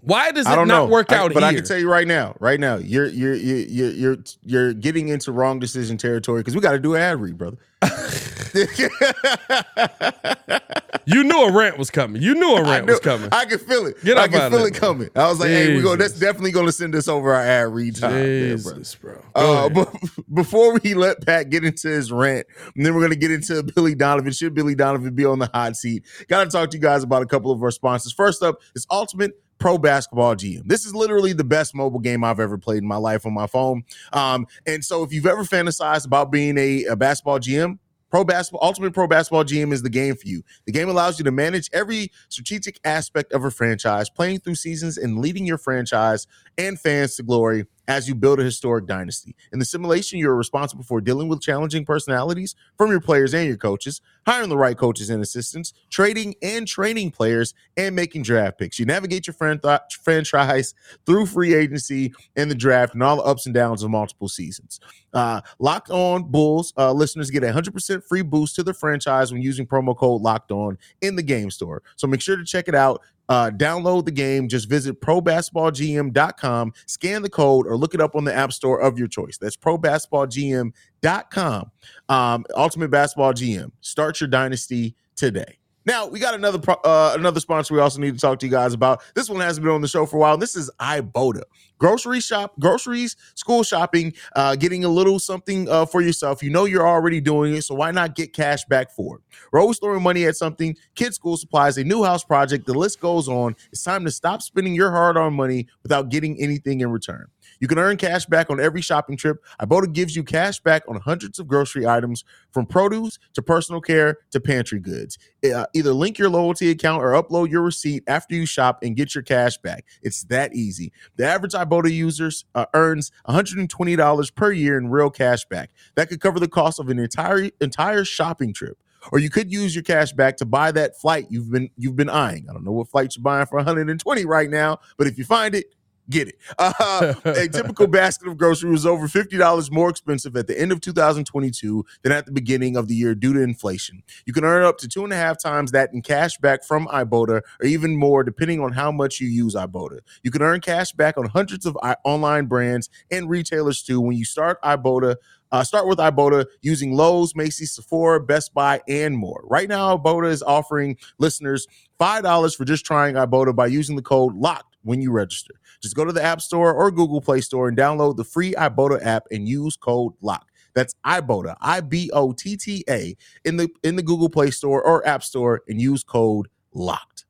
why 0.00 0.32
does 0.32 0.46
it 0.46 0.54
don't 0.54 0.68
know. 0.68 0.86
work 0.86 1.12
I- 1.12 1.16
out 1.16 1.34
but 1.34 1.42
here? 1.42 1.50
I 1.50 1.54
can 1.54 1.64
tell 1.64 1.78
you 1.78 1.90
right 1.90 2.06
now, 2.06 2.36
right 2.40 2.58
now, 2.58 2.76
you're 2.76 3.06
you're 3.06 3.34
you're 3.34 3.58
you're 3.58 3.90
you're, 3.90 4.16
you're 4.42 4.72
getting 4.72 5.08
into 5.08 5.32
wrong 5.32 5.58
decision 5.58 5.96
territory 5.96 6.40
because 6.40 6.54
we 6.54 6.60
got 6.60 6.72
to 6.72 6.78
do 6.78 6.94
an 6.94 7.02
ad 7.02 7.20
read, 7.20 7.38
brother. 7.38 7.58
You 11.06 11.24
knew 11.24 11.42
a 11.42 11.52
rant 11.52 11.78
was 11.78 11.90
coming. 11.90 12.22
You 12.22 12.34
knew 12.34 12.54
a 12.54 12.62
rant 12.62 12.86
knew, 12.86 12.92
was 12.92 13.00
coming. 13.00 13.28
I 13.32 13.44
could 13.44 13.60
feel 13.60 13.86
it. 13.86 14.02
Get 14.04 14.18
I 14.18 14.28
could 14.28 14.50
feel 14.52 14.64
it 14.64 14.74
coming. 14.74 15.10
I 15.14 15.28
was 15.28 15.40
like, 15.40 15.50
hey, 15.50 15.74
we 15.74 15.82
go. 15.82 15.96
That's 15.96 16.18
definitely 16.18 16.52
going 16.52 16.66
to 16.66 16.72
send 16.72 16.94
us 16.94 17.08
over 17.08 17.34
our 17.34 17.42
ad 17.42 17.68
read 17.72 17.96
time. 17.96 18.12
there, 18.12 18.58
bro. 18.58 18.82
Bro. 19.00 19.22
Uh, 19.34 19.68
but 19.68 19.94
before 20.34 20.78
we 20.78 20.94
let 20.94 21.24
Pat 21.24 21.50
get 21.50 21.64
into 21.64 21.88
his 21.88 22.10
rant, 22.12 22.46
and 22.74 22.84
then 22.84 22.94
we're 22.94 23.02
gonna 23.02 23.16
get 23.16 23.30
into 23.30 23.62
Billy 23.62 23.94
Donovan. 23.94 24.32
Should 24.32 24.54
Billy 24.54 24.74
Donovan 24.74 25.14
be 25.14 25.24
on 25.24 25.38
the 25.38 25.50
hot 25.52 25.76
seat? 25.76 26.04
Got 26.28 26.44
to 26.44 26.50
talk 26.50 26.70
to 26.70 26.76
you 26.76 26.82
guys 26.82 27.02
about 27.02 27.22
a 27.22 27.26
couple 27.26 27.50
of 27.50 27.62
our 27.62 27.70
sponsors. 27.70 28.12
First 28.12 28.42
up 28.42 28.60
is 28.74 28.86
Ultimate 28.90 29.32
Pro 29.58 29.78
Basketball 29.78 30.34
GM. 30.34 30.66
This 30.66 30.84
is 30.84 30.94
literally 30.94 31.32
the 31.32 31.44
best 31.44 31.74
mobile 31.74 32.00
game 32.00 32.24
I've 32.24 32.40
ever 32.40 32.58
played 32.58 32.82
in 32.82 32.88
my 32.88 32.96
life 32.96 33.24
on 33.24 33.32
my 33.32 33.46
phone. 33.46 33.84
Um, 34.12 34.46
and 34.66 34.84
so 34.84 35.02
if 35.02 35.12
you've 35.12 35.26
ever 35.26 35.44
fantasized 35.44 36.06
about 36.06 36.30
being 36.30 36.58
a, 36.58 36.84
a 36.84 36.96
basketball 36.96 37.38
GM, 37.38 37.78
Pro 38.14 38.22
Basketball 38.22 38.64
Ultimate 38.64 38.94
Pro 38.94 39.08
Basketball 39.08 39.42
GM 39.42 39.72
is 39.72 39.82
the 39.82 39.90
game 39.90 40.14
for 40.14 40.28
you. 40.28 40.44
The 40.66 40.72
game 40.72 40.88
allows 40.88 41.18
you 41.18 41.24
to 41.24 41.32
manage 41.32 41.68
every 41.72 42.12
strategic 42.28 42.78
aspect 42.84 43.32
of 43.32 43.44
a 43.44 43.50
franchise, 43.50 44.08
playing 44.08 44.38
through 44.38 44.54
seasons 44.54 44.96
and 44.96 45.18
leading 45.18 45.44
your 45.44 45.58
franchise 45.58 46.28
and 46.56 46.78
fans 46.78 47.16
to 47.16 47.24
glory 47.24 47.66
as 47.88 48.08
you 48.08 48.14
build 48.14 48.40
a 48.40 48.44
historic 48.44 48.86
dynasty. 48.86 49.34
In 49.52 49.58
the 49.58 49.64
simulation, 49.64 50.18
you're 50.18 50.34
responsible 50.34 50.84
for 50.84 51.00
dealing 51.00 51.28
with 51.28 51.40
challenging 51.40 51.84
personalities 51.84 52.54
from 52.76 52.90
your 52.90 53.00
players 53.00 53.34
and 53.34 53.46
your 53.46 53.56
coaches, 53.56 54.00
hiring 54.26 54.48
the 54.48 54.56
right 54.56 54.76
coaches 54.76 55.10
and 55.10 55.22
assistants, 55.22 55.72
trading 55.90 56.34
and 56.42 56.66
training 56.66 57.10
players, 57.10 57.54
and 57.76 57.94
making 57.94 58.22
draft 58.22 58.58
picks. 58.58 58.78
You 58.78 58.86
navigate 58.86 59.26
your 59.26 59.34
fran- 59.34 59.60
franchise 60.02 60.74
through 61.06 61.26
free 61.26 61.54
agency 61.54 62.12
and 62.36 62.50
the 62.50 62.54
draft 62.54 62.94
and 62.94 63.02
all 63.02 63.16
the 63.16 63.22
ups 63.22 63.46
and 63.46 63.54
downs 63.54 63.82
of 63.82 63.90
multiple 63.90 64.28
seasons. 64.28 64.80
Uh, 65.12 65.40
Locked 65.58 65.90
On 65.90 66.24
Bulls 66.24 66.72
uh, 66.76 66.92
listeners 66.92 67.30
get 67.30 67.44
a 67.44 67.48
100% 67.48 68.02
free 68.04 68.22
boost 68.22 68.56
to 68.56 68.62
their 68.62 68.74
franchise 68.74 69.32
when 69.32 69.42
using 69.42 69.66
promo 69.66 69.96
code 69.96 70.22
Locked 70.22 70.50
On 70.50 70.76
in 71.02 71.16
the 71.16 71.22
game 71.22 71.50
store. 71.50 71.82
So 71.96 72.06
make 72.06 72.20
sure 72.20 72.36
to 72.36 72.44
check 72.44 72.68
it 72.68 72.74
out. 72.74 73.00
Uh, 73.28 73.50
download 73.50 74.04
the 74.04 74.10
game. 74.10 74.48
Just 74.48 74.68
visit 74.68 75.00
probasketballgm.com, 75.00 76.72
scan 76.86 77.22
the 77.22 77.30
code, 77.30 77.66
or 77.66 77.76
look 77.76 77.94
it 77.94 78.00
up 78.00 78.16
on 78.16 78.24
the 78.24 78.34
app 78.34 78.52
store 78.52 78.80
of 78.80 78.98
your 78.98 79.06
choice. 79.08 79.38
That's 79.38 79.56
probasketballgm.com. 79.56 81.70
Um, 82.08 82.44
Ultimate 82.54 82.90
Basketball 82.90 83.32
GM. 83.32 83.70
Start 83.80 84.20
your 84.20 84.28
dynasty 84.28 84.94
today. 85.16 85.58
Now 85.86 86.06
we 86.06 86.18
got 86.18 86.34
another 86.34 86.60
uh, 86.84 87.14
another 87.14 87.40
sponsor 87.40 87.74
we 87.74 87.80
also 87.80 88.00
need 88.00 88.14
to 88.14 88.20
talk 88.20 88.38
to 88.38 88.46
you 88.46 88.52
guys 88.52 88.72
about. 88.72 89.02
This 89.14 89.28
one 89.28 89.40
hasn't 89.40 89.64
been 89.64 89.74
on 89.74 89.82
the 89.82 89.88
show 89.88 90.06
for 90.06 90.16
a 90.16 90.20
while. 90.20 90.38
This 90.38 90.56
is 90.56 90.70
Ibotta. 90.80 91.42
Grocery 91.78 92.20
shop, 92.20 92.54
groceries, 92.58 93.16
school 93.34 93.62
shopping, 93.62 94.14
uh, 94.36 94.56
getting 94.56 94.84
a 94.84 94.88
little 94.88 95.18
something 95.18 95.68
uh, 95.68 95.84
for 95.84 96.00
yourself. 96.00 96.42
You 96.42 96.50
know 96.50 96.64
you're 96.64 96.86
already 96.86 97.20
doing 97.20 97.54
it, 97.54 97.62
so 97.62 97.74
why 97.74 97.90
not 97.90 98.14
get 98.14 98.32
cash 98.32 98.64
back 98.64 98.92
for 98.92 99.16
it? 99.16 99.22
We're 99.52 99.60
always 99.60 99.78
throwing 99.78 100.02
money 100.02 100.24
at 100.24 100.36
something, 100.36 100.76
kids' 100.94 101.16
school 101.16 101.36
supplies, 101.36 101.76
a 101.76 101.84
new 101.84 102.02
house 102.02 102.24
project. 102.24 102.64
The 102.66 102.74
list 102.74 103.00
goes 103.00 103.28
on. 103.28 103.56
It's 103.70 103.82
time 103.82 104.04
to 104.04 104.10
stop 104.10 104.40
spending 104.40 104.74
your 104.74 104.90
hard-earned 104.90 105.36
money 105.36 105.66
without 105.82 106.08
getting 106.08 106.40
anything 106.40 106.80
in 106.80 106.90
return. 106.90 107.26
You 107.60 107.68
can 107.68 107.78
earn 107.78 107.96
cash 107.96 108.26
back 108.26 108.50
on 108.50 108.60
every 108.60 108.82
shopping 108.82 109.16
trip. 109.16 109.42
Ibotta 109.60 109.92
gives 109.92 110.16
you 110.16 110.24
cash 110.24 110.60
back 110.60 110.82
on 110.88 110.96
hundreds 111.00 111.38
of 111.38 111.46
grocery 111.46 111.86
items, 111.86 112.24
from 112.50 112.66
produce 112.66 113.18
to 113.34 113.42
personal 113.42 113.80
care 113.80 114.18
to 114.30 114.40
pantry 114.40 114.78
goods. 114.80 115.18
Uh, 115.44 115.66
either 115.74 115.92
link 115.92 116.18
your 116.18 116.28
loyalty 116.28 116.70
account 116.70 117.02
or 117.02 117.12
upload 117.12 117.50
your 117.50 117.62
receipt 117.62 118.02
after 118.06 118.34
you 118.34 118.46
shop 118.46 118.78
and 118.82 118.96
get 118.96 119.14
your 119.14 119.22
cash 119.22 119.58
back. 119.58 119.84
It's 120.02 120.24
that 120.24 120.54
easy. 120.54 120.92
The 121.16 121.26
average 121.26 121.52
Ibotta 121.52 121.92
users 121.92 122.44
uh, 122.54 122.66
earns 122.74 123.10
$120 123.28 124.34
per 124.34 124.52
year 124.52 124.78
in 124.78 124.88
real 124.88 125.10
cash 125.10 125.44
back. 125.46 125.70
That 125.94 126.08
could 126.08 126.20
cover 126.20 126.40
the 126.40 126.48
cost 126.48 126.78
of 126.78 126.88
an 126.88 126.98
entire 126.98 127.50
entire 127.60 128.04
shopping 128.04 128.52
trip. 128.52 128.78
Or 129.12 129.18
you 129.18 129.30
could 129.30 129.52
use 129.52 129.74
your 129.74 129.82
cash 129.82 130.12
back 130.12 130.36
to 130.38 130.46
buy 130.46 130.72
that 130.72 130.98
flight 130.98 131.26
you've 131.28 131.50
been 131.50 131.70
you've 131.76 131.96
been 131.96 132.08
eyeing. 132.08 132.46
I 132.48 132.52
don't 132.52 132.64
know 132.64 132.72
what 132.72 132.88
flight 132.88 133.14
you're 133.14 133.22
buying 133.22 133.46
for 133.46 133.56
120 133.56 134.24
right 134.24 134.48
now, 134.48 134.78
but 134.96 135.06
if 135.06 135.18
you 135.18 135.24
find 135.24 135.54
it, 135.54 135.66
get 136.10 136.28
it. 136.28 136.36
Uh, 136.58 137.14
a 137.24 137.48
typical 137.52 137.86
basket 137.86 138.26
of 138.28 138.38
groceries 138.38 138.70
was 138.70 138.86
over 138.86 139.06
$50 139.06 139.70
more 139.70 139.90
expensive 139.90 140.36
at 140.36 140.46
the 140.46 140.58
end 140.58 140.72
of 140.72 140.80
2022 140.80 141.84
than 142.02 142.12
at 142.12 142.26
the 142.26 142.32
beginning 142.32 142.76
of 142.76 142.88
the 142.88 142.94
year 142.94 143.14
due 143.14 143.32
to 143.32 143.40
inflation. 143.40 144.02
You 144.24 144.32
can 144.32 144.44
earn 144.44 144.64
up 144.64 144.78
to 144.78 144.88
two 144.88 145.04
and 145.04 145.12
a 145.12 145.16
half 145.16 145.40
times 145.42 145.72
that 145.72 145.92
in 145.92 146.02
cash 146.02 146.38
back 146.38 146.64
from 146.64 146.86
Ibotta, 146.88 147.42
or 147.60 147.66
even 147.66 147.96
more 147.96 148.22
depending 148.24 148.60
on 148.60 148.72
how 148.72 148.90
much 148.90 149.20
you 149.20 149.28
use 149.28 149.54
Ibotta. 149.54 150.00
You 150.22 150.30
can 150.30 150.42
earn 150.42 150.60
cash 150.60 150.92
back 150.92 151.18
on 151.18 151.26
hundreds 151.26 151.66
of 151.66 151.76
I- 151.82 151.96
online 152.04 152.46
brands 152.46 152.88
and 153.10 153.28
retailers 153.28 153.82
too 153.82 154.00
when 154.00 154.16
you 154.16 154.24
start 154.24 154.60
Ibotta. 154.62 155.16
Uh, 155.52 155.62
start 155.62 155.86
with 155.86 155.98
Ibotta 155.98 156.46
using 156.62 156.94
Lowe's, 156.96 157.36
Macy's, 157.36 157.72
Sephora, 157.72 158.20
Best 158.20 158.52
Buy, 158.54 158.80
and 158.88 159.16
more. 159.16 159.42
Right 159.44 159.68
now, 159.68 159.96
Ibotta 159.96 160.28
is 160.28 160.42
offering 160.42 160.96
listeners 161.18 161.66
$5 162.00 162.56
for 162.56 162.64
just 162.64 162.84
trying 162.84 163.14
Ibotta 163.14 163.54
by 163.54 163.66
using 163.66 163.94
the 163.96 164.02
code 164.02 164.34
LOCKED 164.34 164.73
when 164.84 165.02
you 165.02 165.10
register. 165.10 165.54
Just 165.82 165.96
go 165.96 166.04
to 166.04 166.12
the 166.12 166.22
App 166.22 166.40
Store 166.40 166.72
or 166.72 166.90
Google 166.90 167.20
Play 167.20 167.40
Store 167.40 167.68
and 167.68 167.76
download 167.76 168.16
the 168.16 168.24
free 168.24 168.52
Ibotta 168.54 169.04
app 169.04 169.24
and 169.30 169.48
use 169.48 169.76
code 169.76 170.12
LOCK. 170.22 170.46
That's 170.74 170.94
Ibotta, 171.06 171.56
I 171.60 171.80
B 171.80 172.10
O 172.12 172.32
T 172.32 172.56
T 172.56 172.84
A, 172.88 173.16
in 173.44 173.56
the 173.56 173.68
in 173.82 173.96
the 173.96 174.02
Google 174.02 174.28
Play 174.28 174.50
Store 174.50 174.82
or 174.82 175.06
App 175.06 175.22
Store 175.22 175.62
and 175.68 175.80
use 175.80 176.02
code 176.04 176.48
LOCKED. 176.74 177.24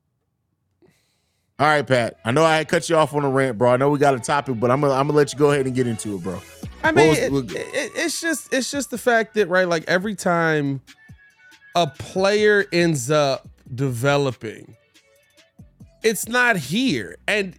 All 1.58 1.66
right, 1.68 1.86
Pat. 1.86 2.16
I 2.24 2.32
know 2.32 2.42
I 2.44 2.56
had 2.56 2.68
cut 2.68 2.88
you 2.88 2.96
off 2.96 3.14
on 3.14 3.24
a 3.24 3.30
rant, 3.30 3.58
bro. 3.58 3.70
I 3.70 3.76
know 3.76 3.88
we 3.90 3.98
got 3.98 4.14
a 4.14 4.18
topic, 4.18 4.58
but 4.58 4.70
I'm 4.70 4.80
gonna 4.80 4.92
I'm 4.94 5.06
gonna 5.06 5.16
let 5.16 5.32
you 5.32 5.38
go 5.38 5.52
ahead 5.52 5.66
and 5.66 5.74
get 5.74 5.86
into 5.86 6.16
it, 6.16 6.22
bro. 6.22 6.40
I 6.82 6.90
mean, 6.92 7.08
was- 7.08 7.18
it- 7.18 7.32
it- 7.56 7.92
it's 7.94 8.20
just 8.20 8.52
it's 8.52 8.70
just 8.70 8.90
the 8.90 8.98
fact 8.98 9.34
that 9.34 9.48
right, 9.48 9.68
like 9.68 9.84
every 9.86 10.14
time 10.16 10.80
a 11.76 11.86
player 11.86 12.64
ends 12.72 13.10
up 13.10 13.48
developing, 13.74 14.74
it's 16.04 16.28
not 16.28 16.56
here, 16.56 17.16
and 17.26 17.56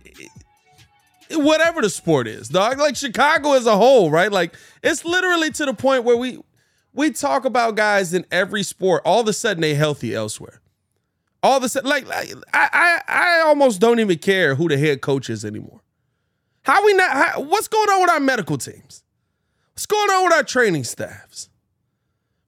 whatever 1.32 1.82
the 1.82 1.90
sport 1.90 2.28
is, 2.28 2.48
dog. 2.48 2.78
Like 2.78 2.96
Chicago 2.96 3.54
as 3.54 3.66
a 3.66 3.76
whole, 3.76 4.10
right? 4.12 4.32
Like 4.32 4.56
it's 4.84 5.04
literally 5.04 5.52
to 5.52 5.66
the 5.66 5.74
point 5.74 6.06
where 6.06 6.16
we 6.16 6.40
we 6.94 7.12
talk 7.12 7.44
about 7.44 7.76
guys 7.76 8.14
in 8.14 8.26
every 8.32 8.64
sport. 8.64 9.02
All 9.04 9.22
of 9.22 9.28
a 9.28 9.34
sudden, 9.34 9.62
they 9.62 9.74
healthy 9.74 10.16
elsewhere. 10.16 10.62
All 11.44 11.58
of 11.58 11.64
a 11.64 11.70
sudden, 11.70 11.90
like, 11.90 12.08
like 12.08 12.32
I, 12.54 13.02
I 13.08 13.40
I 13.40 13.42
almost 13.42 13.82
don't 13.82 14.00
even 14.00 14.20
care 14.20 14.56
who 14.56 14.70
the 14.70 14.78
head 14.78 15.02
coach 15.02 15.30
is 15.30 15.44
anymore. 15.44 15.82
How 16.64 16.86
we 16.86 16.94
not? 16.94 17.12
How, 17.12 17.42
what's 17.42 17.68
going 17.68 17.90
on 17.90 18.02
with 18.02 18.10
our 18.12 18.20
medical 18.20 18.58
teams? 18.58 19.04
What's 19.74 19.86
going 19.86 20.10
on 20.10 20.26
with 20.26 20.34
our 20.34 20.44
training 20.44 20.86
staffs? 20.86 21.50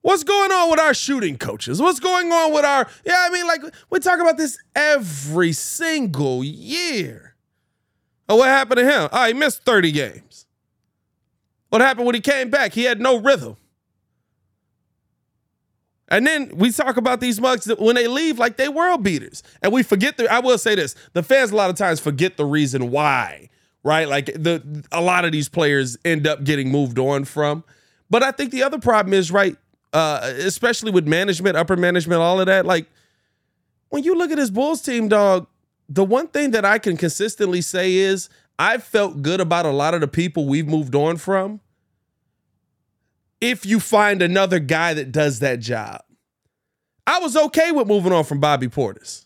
What's 0.08 0.24
going 0.24 0.50
on 0.50 0.70
with 0.70 0.80
our 0.80 0.94
shooting 0.94 1.36
coaches? 1.36 1.82
What's 1.82 2.00
going 2.00 2.32
on 2.32 2.54
with 2.54 2.64
our? 2.64 2.88
Yeah, 3.04 3.26
I 3.26 3.28
mean, 3.28 3.46
like 3.46 3.60
we 3.90 3.98
talk 3.98 4.20
about 4.20 4.38
this 4.38 4.56
every 4.74 5.52
single 5.52 6.42
year. 6.42 7.34
Oh, 8.26 8.36
what 8.36 8.48
happened 8.48 8.78
to 8.78 8.84
him? 8.90 9.10
Oh, 9.12 9.26
he 9.26 9.34
missed 9.34 9.64
30 9.64 9.92
games. 9.92 10.46
What 11.68 11.82
happened 11.82 12.06
when 12.06 12.14
he 12.14 12.22
came 12.22 12.48
back? 12.48 12.72
He 12.72 12.84
had 12.84 13.02
no 13.02 13.18
rhythm. 13.18 13.58
And 16.08 16.26
then 16.26 16.52
we 16.56 16.72
talk 16.72 16.96
about 16.96 17.20
these 17.20 17.38
mugs 17.38 17.66
that 17.66 17.78
when 17.78 17.94
they 17.94 18.08
leave, 18.08 18.38
like 18.38 18.56
they 18.56 18.70
world 18.70 19.02
beaters. 19.02 19.42
And 19.60 19.74
we 19.74 19.82
forget 19.82 20.16
the, 20.16 20.32
I 20.32 20.38
will 20.38 20.56
say 20.56 20.74
this, 20.74 20.94
the 21.12 21.22
fans 21.22 21.50
a 21.50 21.54
lot 21.54 21.68
of 21.68 21.76
times 21.76 22.00
forget 22.00 22.38
the 22.38 22.46
reason 22.46 22.90
why, 22.90 23.50
right? 23.84 24.08
Like 24.08 24.32
the 24.32 24.86
a 24.90 25.02
lot 25.02 25.26
of 25.26 25.32
these 25.32 25.50
players 25.50 25.98
end 26.02 26.26
up 26.26 26.44
getting 26.44 26.70
moved 26.70 26.98
on 26.98 27.26
from. 27.26 27.62
But 28.08 28.22
I 28.22 28.30
think 28.30 28.52
the 28.52 28.62
other 28.62 28.78
problem 28.78 29.12
is, 29.12 29.30
right, 29.30 29.58
uh, 29.92 30.20
especially 30.22 30.90
with 30.90 31.06
management, 31.06 31.56
upper 31.56 31.76
management, 31.76 32.20
all 32.20 32.40
of 32.40 32.46
that, 32.46 32.66
like 32.66 32.86
when 33.88 34.04
you 34.04 34.14
look 34.14 34.30
at 34.30 34.36
this 34.36 34.50
Bulls 34.50 34.82
team, 34.82 35.08
dog, 35.08 35.46
the 35.88 36.04
one 36.04 36.28
thing 36.28 36.50
that 36.50 36.64
I 36.64 36.78
can 36.78 36.96
consistently 36.96 37.60
say 37.60 37.94
is 37.94 38.28
I 38.58 38.78
felt 38.78 39.22
good 39.22 39.40
about 39.40 39.66
a 39.66 39.70
lot 39.70 39.94
of 39.94 40.00
the 40.00 40.08
people 40.08 40.46
we've 40.46 40.66
moved 40.66 40.94
on 40.94 41.16
from 41.16 41.60
if 43.40 43.64
you 43.64 43.80
find 43.80 44.20
another 44.20 44.58
guy 44.58 44.94
that 44.94 45.12
does 45.12 45.38
that 45.40 45.60
job. 45.60 46.02
I 47.06 47.20
was 47.20 47.36
okay 47.36 47.72
with 47.72 47.86
moving 47.86 48.12
on 48.12 48.24
from 48.24 48.40
Bobby 48.40 48.68
Portis 48.68 49.24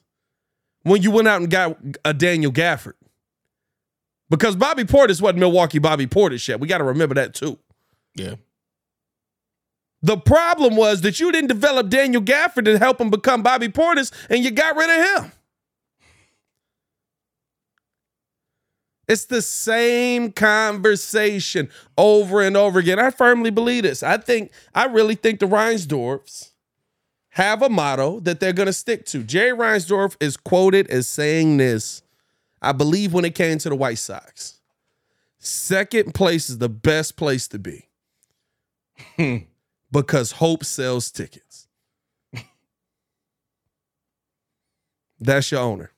when 0.82 1.02
you 1.02 1.10
went 1.10 1.28
out 1.28 1.40
and 1.40 1.50
got 1.50 1.76
a 2.04 2.14
Daniel 2.14 2.52
Gafford. 2.52 2.94
Because 4.30 4.56
Bobby 4.56 4.84
Portis 4.84 5.20
wasn't 5.20 5.40
Milwaukee 5.40 5.78
Bobby 5.78 6.06
Portis 6.06 6.46
yet. 6.46 6.60
We 6.60 6.68
got 6.68 6.78
to 6.78 6.84
remember 6.84 7.14
that 7.16 7.34
too. 7.34 7.58
Yeah. 8.14 8.36
The 10.02 10.16
problem 10.16 10.76
was 10.76 11.02
that 11.02 11.20
you 11.20 11.30
didn't 11.30 11.48
develop 11.48 11.88
Daniel 11.88 12.22
Gafford 12.22 12.64
to 12.64 12.78
help 12.78 13.00
him 13.00 13.10
become 13.10 13.42
Bobby 13.42 13.68
Portis 13.68 14.12
and 14.28 14.42
you 14.42 14.50
got 14.50 14.76
rid 14.76 14.90
of 14.90 15.24
him. 15.24 15.32
It's 19.08 19.26
the 19.26 19.42
same 19.42 20.32
conversation 20.32 21.68
over 21.98 22.40
and 22.40 22.56
over 22.56 22.78
again. 22.78 22.98
I 22.98 23.10
firmly 23.10 23.50
believe 23.50 23.82
this. 23.82 24.02
I 24.02 24.16
think, 24.16 24.50
I 24.74 24.86
really 24.86 25.14
think 25.14 25.38
the 25.38 25.46
Reinsdorfs 25.46 26.50
have 27.30 27.62
a 27.62 27.68
motto 27.68 28.20
that 28.20 28.40
they're 28.40 28.52
going 28.52 28.66
to 28.66 28.72
stick 28.72 29.04
to. 29.06 29.22
Jerry 29.22 29.56
Reinsdorf 29.56 30.16
is 30.20 30.36
quoted 30.36 30.88
as 30.88 31.06
saying 31.08 31.58
this, 31.58 32.02
I 32.60 32.72
believe, 32.72 33.12
when 33.12 33.24
it 33.24 33.34
came 33.34 33.58
to 33.58 33.68
the 33.68 33.76
White 33.76 33.98
Sox. 33.98 34.60
Second 35.38 36.14
place 36.14 36.48
is 36.48 36.58
the 36.58 36.68
best 36.68 37.16
place 37.16 37.48
to 37.48 37.58
be 37.58 37.88
hmm. 39.16 39.38
Because 39.92 40.32
hope 40.32 40.64
sells 40.64 41.10
tickets. 41.10 41.68
That's 45.20 45.50
your 45.52 45.60
owner. 45.60 45.92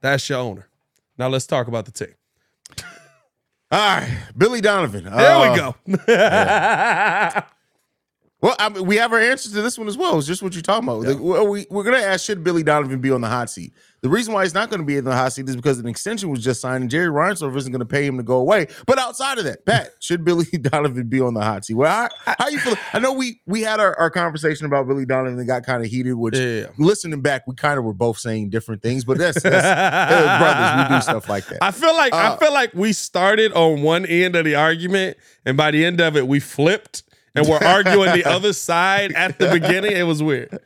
That's 0.00 0.28
your 0.28 0.38
owner. 0.38 0.68
Now 1.16 1.28
let's 1.28 1.46
talk 1.46 1.68
about 1.68 1.84
the 1.84 1.92
team. 1.92 2.14
All 3.70 3.78
right, 3.78 4.22
Billy 4.36 4.60
Donovan. 4.60 5.04
There 5.04 5.12
Uh, 5.14 5.50
we 5.50 5.56
go. 5.56 5.74
Well, 8.40 8.54
I 8.60 8.68
mean, 8.68 8.86
we 8.86 8.96
have 8.98 9.12
our 9.12 9.18
answers 9.18 9.52
to 9.52 9.62
this 9.62 9.76
one 9.76 9.88
as 9.88 9.96
well. 9.96 10.16
It's 10.16 10.26
just 10.26 10.44
what 10.44 10.54
you're 10.54 10.62
talking 10.62 10.88
about. 10.88 11.00
Like, 11.02 11.18
well, 11.20 11.48
we, 11.48 11.66
we're 11.70 11.82
going 11.82 12.00
to 12.00 12.06
ask 12.06 12.24
should 12.24 12.44
Billy 12.44 12.62
Donovan 12.62 13.00
be 13.00 13.10
on 13.10 13.20
the 13.20 13.26
hot 13.26 13.50
seat? 13.50 13.72
The 14.00 14.08
reason 14.08 14.32
why 14.32 14.44
he's 14.44 14.54
not 14.54 14.70
going 14.70 14.78
to 14.78 14.86
be 14.86 14.96
in 14.96 15.02
the 15.02 15.12
hot 15.12 15.32
seat 15.32 15.48
is 15.48 15.56
because 15.56 15.80
an 15.80 15.88
extension 15.88 16.28
was 16.30 16.38
just 16.44 16.60
signed 16.60 16.82
and 16.82 16.90
Jerry 16.90 17.08
Reinsdorf 17.08 17.56
isn't 17.56 17.72
going 17.72 17.80
to 17.80 17.84
pay 17.84 18.06
him 18.06 18.16
to 18.16 18.22
go 18.22 18.36
away. 18.36 18.68
But 18.86 19.00
outside 19.00 19.38
of 19.38 19.44
that, 19.44 19.66
Pat, 19.66 19.90
should 19.98 20.24
Billy 20.24 20.44
Donovan 20.62 21.08
be 21.08 21.20
on 21.20 21.34
the 21.34 21.40
hot 21.42 21.64
seat? 21.64 21.74
Well, 21.74 21.90
how, 22.24 22.34
how 22.38 22.46
you 22.48 22.60
feel? 22.60 22.76
I 22.92 23.00
know 23.00 23.12
we 23.12 23.40
we 23.44 23.62
had 23.62 23.80
our, 23.80 23.98
our 23.98 24.08
conversation 24.08 24.66
about 24.66 24.86
Billy 24.86 25.04
Donovan 25.04 25.36
and 25.36 25.48
got 25.48 25.66
kind 25.66 25.84
of 25.84 25.90
heated, 25.90 26.14
which 26.14 26.36
Yeah. 26.38 26.68
listening 26.78 27.20
back, 27.22 27.44
we 27.48 27.56
kind 27.56 27.76
of 27.76 27.84
were 27.84 27.92
both 27.92 28.18
saying 28.18 28.50
different 28.50 28.82
things, 28.82 29.04
but 29.04 29.18
that's, 29.18 29.42
that's 29.42 30.38
brothers. 30.38 30.90
We 30.90 30.96
do 30.96 31.02
stuff 31.02 31.28
like 31.28 31.46
that. 31.48 31.58
I 31.60 31.72
feel 31.72 31.96
like 31.96 32.12
I 32.14 32.28
Uh, 32.28 32.36
feel 32.36 32.52
like 32.52 32.72
we 32.72 32.92
started 32.92 33.52
on 33.54 33.82
one 33.82 34.06
end 34.06 34.36
of 34.36 34.44
the 34.44 34.54
argument, 34.54 35.16
and 35.44 35.56
by 35.56 35.72
the 35.72 35.84
end 35.84 36.00
of 36.00 36.16
it, 36.16 36.28
we 36.28 36.38
flipped 36.38 37.02
and 37.38 37.48
we're 37.48 37.58
arguing 37.64 38.12
the 38.12 38.24
other 38.24 38.52
side 38.52 39.12
at 39.12 39.38
the 39.38 39.48
beginning. 39.48 39.92
It 39.92 40.04
was 40.04 40.22
weird. 40.22 40.58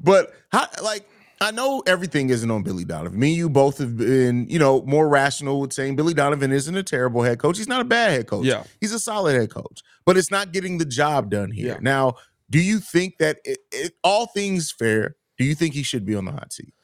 But 0.00 0.32
how, 0.50 0.68
like, 0.82 1.08
I 1.42 1.50
know 1.50 1.82
everything 1.88 2.30
isn't 2.30 2.48
on 2.48 2.62
Billy 2.62 2.84
Donovan. 2.84 3.18
Me 3.18 3.30
and 3.30 3.36
you 3.36 3.50
both 3.50 3.78
have 3.78 3.96
been, 3.96 4.46
you 4.48 4.60
know, 4.60 4.82
more 4.82 5.08
rational 5.08 5.60
with 5.60 5.72
saying 5.72 5.96
Billy 5.96 6.14
Donovan 6.14 6.52
isn't 6.52 6.76
a 6.76 6.84
terrible 6.84 7.22
head 7.22 7.40
coach. 7.40 7.58
He's 7.58 7.66
not 7.66 7.80
a 7.80 7.84
bad 7.84 8.12
head 8.12 8.26
coach. 8.28 8.46
Yeah. 8.46 8.62
He's 8.80 8.92
a 8.92 9.00
solid 9.00 9.34
head 9.34 9.50
coach, 9.50 9.82
but 10.06 10.16
it's 10.16 10.30
not 10.30 10.52
getting 10.52 10.78
the 10.78 10.84
job 10.84 11.30
done 11.30 11.50
here. 11.50 11.74
Yeah. 11.74 11.78
Now, 11.80 12.14
do 12.48 12.60
you 12.60 12.78
think 12.78 13.18
that 13.18 13.40
it, 13.44 13.58
it, 13.72 13.94
all 14.04 14.26
things 14.26 14.70
fair? 14.70 15.16
Do 15.36 15.44
you 15.44 15.56
think 15.56 15.74
he 15.74 15.82
should 15.82 16.04
be 16.06 16.14
on 16.14 16.26
the 16.26 16.32
hot 16.32 16.52
seat? 16.52 16.74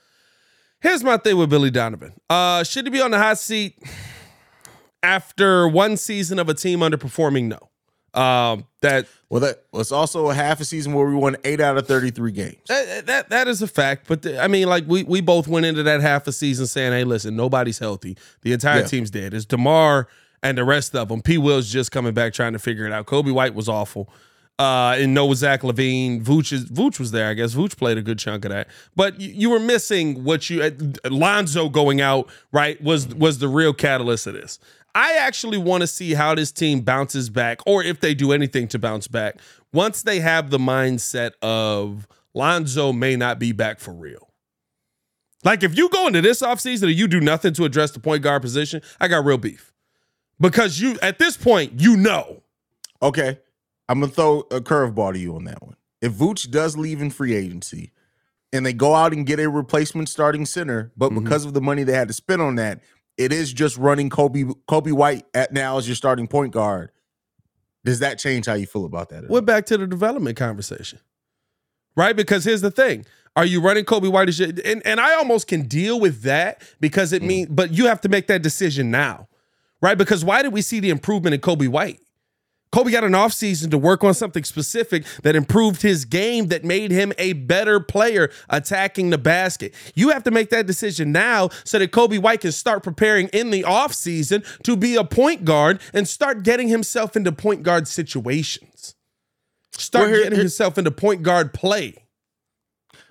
Here's 0.80 1.04
my 1.04 1.18
thing 1.18 1.36
with 1.36 1.50
Billy 1.50 1.70
Donovan. 1.70 2.14
Uh, 2.28 2.64
should 2.64 2.86
he 2.86 2.90
be 2.90 3.00
on 3.00 3.12
the 3.12 3.18
hot 3.18 3.38
seat 3.38 3.80
after 5.04 5.68
one 5.68 5.96
season 5.96 6.40
of 6.40 6.48
a 6.48 6.54
team 6.54 6.80
underperforming? 6.80 7.44
No. 7.44 7.70
Um, 8.14 8.64
that 8.80 9.06
Well, 9.28 9.40
that 9.40 9.64
was 9.72 9.92
also 9.92 10.30
a 10.30 10.34
half 10.34 10.60
a 10.60 10.64
season 10.64 10.92
where 10.94 11.06
we 11.06 11.14
won 11.14 11.36
eight 11.44 11.60
out 11.60 11.76
of 11.76 11.86
33 11.86 12.32
games. 12.32 12.56
that 12.68 13.06
that, 13.06 13.28
that 13.28 13.48
is 13.48 13.60
a 13.62 13.66
fact. 13.68 14.06
But 14.08 14.22
the- 14.22 14.42
I 14.42 14.48
mean, 14.48 14.68
like 14.68 14.84
we 14.86 15.02
we 15.04 15.20
both 15.20 15.46
went 15.46 15.66
into 15.66 15.82
that 15.82 16.00
half 16.00 16.26
a 16.26 16.32
season 16.32 16.66
saying, 16.66 16.92
"Hey, 16.92 17.04
listen, 17.04 17.36
nobody's 17.36 17.78
healthy. 17.78 18.16
The 18.42 18.52
entire 18.52 18.80
Yeah. 18.80 18.86
team's 18.86 19.10
dead. 19.10 19.34
It's 19.34 19.44
Demar 19.44 20.08
and 20.42 20.56
the 20.56 20.64
rest 20.64 20.94
of 20.96 21.08
them. 21.08 21.20
P. 21.20 21.36
Will's 21.38 21.70
just 21.70 21.90
coming 21.92 22.14
back 22.14 22.32
trying 22.32 22.54
to 22.54 22.58
figure 22.58 22.86
it 22.86 22.92
out. 22.92 23.06
Coby 23.06 23.32
White 23.32 23.54
was 23.54 23.68
awful." 23.68 24.08
Uh, 24.60 24.96
and 24.98 25.14
no 25.14 25.32
Zach 25.34 25.62
LaVine. 25.62 26.20
Vooch 26.24 26.52
is 26.52 26.64
Vooch 26.64 26.98
was 26.98 27.12
there. 27.12 27.28
I 27.28 27.34
guess 27.34 27.54
Vooch 27.54 27.76
played 27.76 27.96
a 27.96 28.02
good 28.02 28.18
chunk 28.18 28.44
of 28.44 28.50
that. 28.50 28.66
But 28.96 29.20
you, 29.20 29.28
you 29.32 29.50
were 29.50 29.60
missing 29.60 30.24
what 30.24 30.50
you 30.50 30.62
uh, 30.62 30.70
Lonzo 31.08 31.68
going 31.68 32.00
out 32.00 32.28
right 32.50 32.82
was 32.82 33.06
was 33.14 33.38
the 33.38 33.46
real 33.46 33.72
catalyst 33.72 34.26
of 34.26 34.34
this. 34.34 34.58
I 34.98 35.12
actually 35.18 35.58
want 35.58 35.82
to 35.82 35.86
see 35.86 36.12
how 36.12 36.34
this 36.34 36.50
team 36.50 36.80
bounces 36.80 37.30
back, 37.30 37.60
or 37.66 37.84
if 37.84 38.00
they 38.00 38.14
do 38.14 38.32
anything 38.32 38.66
to 38.68 38.80
bounce 38.80 39.06
back 39.06 39.36
once 39.72 40.02
they 40.02 40.18
have 40.18 40.50
the 40.50 40.58
mindset 40.58 41.32
of 41.40 42.08
Lonzo 42.34 42.92
may 42.92 43.14
not 43.14 43.38
be 43.38 43.52
back 43.52 43.78
for 43.78 43.92
real. 43.94 44.28
Like 45.44 45.62
if 45.62 45.76
you 45.78 45.88
go 45.88 46.08
into 46.08 46.20
this 46.20 46.42
offseason 46.42 46.88
and 46.88 46.96
you 46.96 47.06
do 47.06 47.20
nothing 47.20 47.52
to 47.54 47.64
address 47.64 47.92
the 47.92 48.00
point 48.00 48.24
guard 48.24 48.42
position, 48.42 48.82
I 48.98 49.06
got 49.06 49.24
real 49.24 49.38
beef. 49.38 49.72
Because 50.40 50.80
you 50.80 50.98
at 51.00 51.20
this 51.20 51.36
point, 51.36 51.80
you 51.80 51.96
know. 51.96 52.42
Okay. 53.00 53.38
I'm 53.88 54.00
gonna 54.00 54.10
throw 54.10 54.40
a 54.50 54.60
curveball 54.60 55.12
to 55.12 55.18
you 55.20 55.36
on 55.36 55.44
that 55.44 55.62
one. 55.62 55.76
If 56.02 56.14
Vooch 56.14 56.50
does 56.50 56.76
leave 56.76 57.00
in 57.00 57.10
free 57.10 57.36
agency 57.36 57.92
and 58.52 58.66
they 58.66 58.72
go 58.72 58.96
out 58.96 59.12
and 59.12 59.24
get 59.24 59.38
a 59.38 59.48
replacement 59.48 60.08
starting 60.08 60.44
center, 60.44 60.90
but 60.96 61.12
Mhm. 61.12 61.22
because 61.22 61.44
of 61.44 61.54
the 61.54 61.60
money 61.60 61.84
they 61.84 61.92
had 61.94 62.08
to 62.08 62.14
spend 62.14 62.42
on 62.42 62.56
that, 62.56 62.80
it 63.18 63.32
is 63.32 63.52
just 63.52 63.76
running 63.76 64.08
Coby 64.08 64.54
Coby 64.68 64.92
White 64.92 65.26
at 65.34 65.52
now 65.52 65.76
as 65.76 65.86
your 65.86 65.96
starting 65.96 66.28
point 66.28 66.52
guard. 66.52 66.90
Does 67.84 67.98
that 67.98 68.18
change 68.18 68.46
how 68.46 68.54
you 68.54 68.66
feel 68.66 68.84
about 68.84 69.10
that? 69.10 69.28
We're 69.28 69.40
back 69.40 69.66
to 69.66 69.76
the 69.76 69.86
development 69.86 70.36
conversation. 70.36 71.00
Right? 71.96 72.14
Because 72.14 72.44
here's 72.44 72.60
the 72.60 72.70
thing. 72.70 73.04
Are 73.34 73.44
you 73.44 73.60
running 73.60 73.84
Coby 73.84 74.10
White 74.10 74.28
as 74.28 74.38
your, 74.38 74.50
and, 74.64 74.84
and 74.86 75.00
I 75.00 75.14
almost 75.14 75.48
can 75.48 75.62
deal 75.62 76.00
with 76.00 76.22
that 76.22 76.62
because 76.80 77.12
it 77.12 77.22
mm. 77.22 77.26
means 77.26 77.48
but 77.50 77.72
you 77.72 77.86
have 77.86 78.00
to 78.02 78.08
make 78.08 78.28
that 78.28 78.42
decision 78.42 78.90
now. 78.90 79.28
Right? 79.80 79.98
Because 79.98 80.24
why 80.24 80.42
did 80.42 80.52
we 80.52 80.62
see 80.62 80.80
the 80.80 80.90
improvement 80.90 81.34
in 81.34 81.40
Coby 81.40 81.68
White? 81.68 82.00
Coby 82.72 82.92
got 82.92 83.02
an 83.04 83.12
offseason 83.12 83.70
to 83.70 83.78
work 83.78 84.04
on 84.04 84.12
something 84.12 84.44
specific 84.44 85.04
that 85.22 85.34
improved 85.34 85.80
his 85.82 86.04
game, 86.04 86.48
that 86.48 86.64
made 86.64 86.90
him 86.90 87.12
a 87.16 87.32
better 87.32 87.80
player 87.80 88.30
attacking 88.50 89.10
the 89.10 89.16
basket. 89.18 89.74
You 89.94 90.10
have 90.10 90.22
to 90.24 90.30
make 90.30 90.50
that 90.50 90.66
decision 90.66 91.10
now 91.10 91.48
so 91.64 91.78
that 91.78 91.92
Coby 91.92 92.18
White 92.20 92.42
can 92.42 92.52
start 92.52 92.82
preparing 92.82 93.28
in 93.28 93.50
the 93.50 93.62
offseason 93.62 94.44
to 94.64 94.76
be 94.76 94.96
a 94.96 95.04
point 95.04 95.44
guard 95.46 95.80
and 95.94 96.06
start 96.06 96.42
getting 96.42 96.68
himself 96.68 97.16
into 97.16 97.32
point 97.32 97.62
guard 97.62 97.88
situations. 97.88 98.94
Start 99.72 100.02
Well, 100.02 100.08
here- 100.10 100.18
getting 100.24 100.32
here- 100.34 100.42
himself 100.42 100.76
into 100.76 100.90
point 100.90 101.22
guard 101.22 101.54
play. 101.54 101.94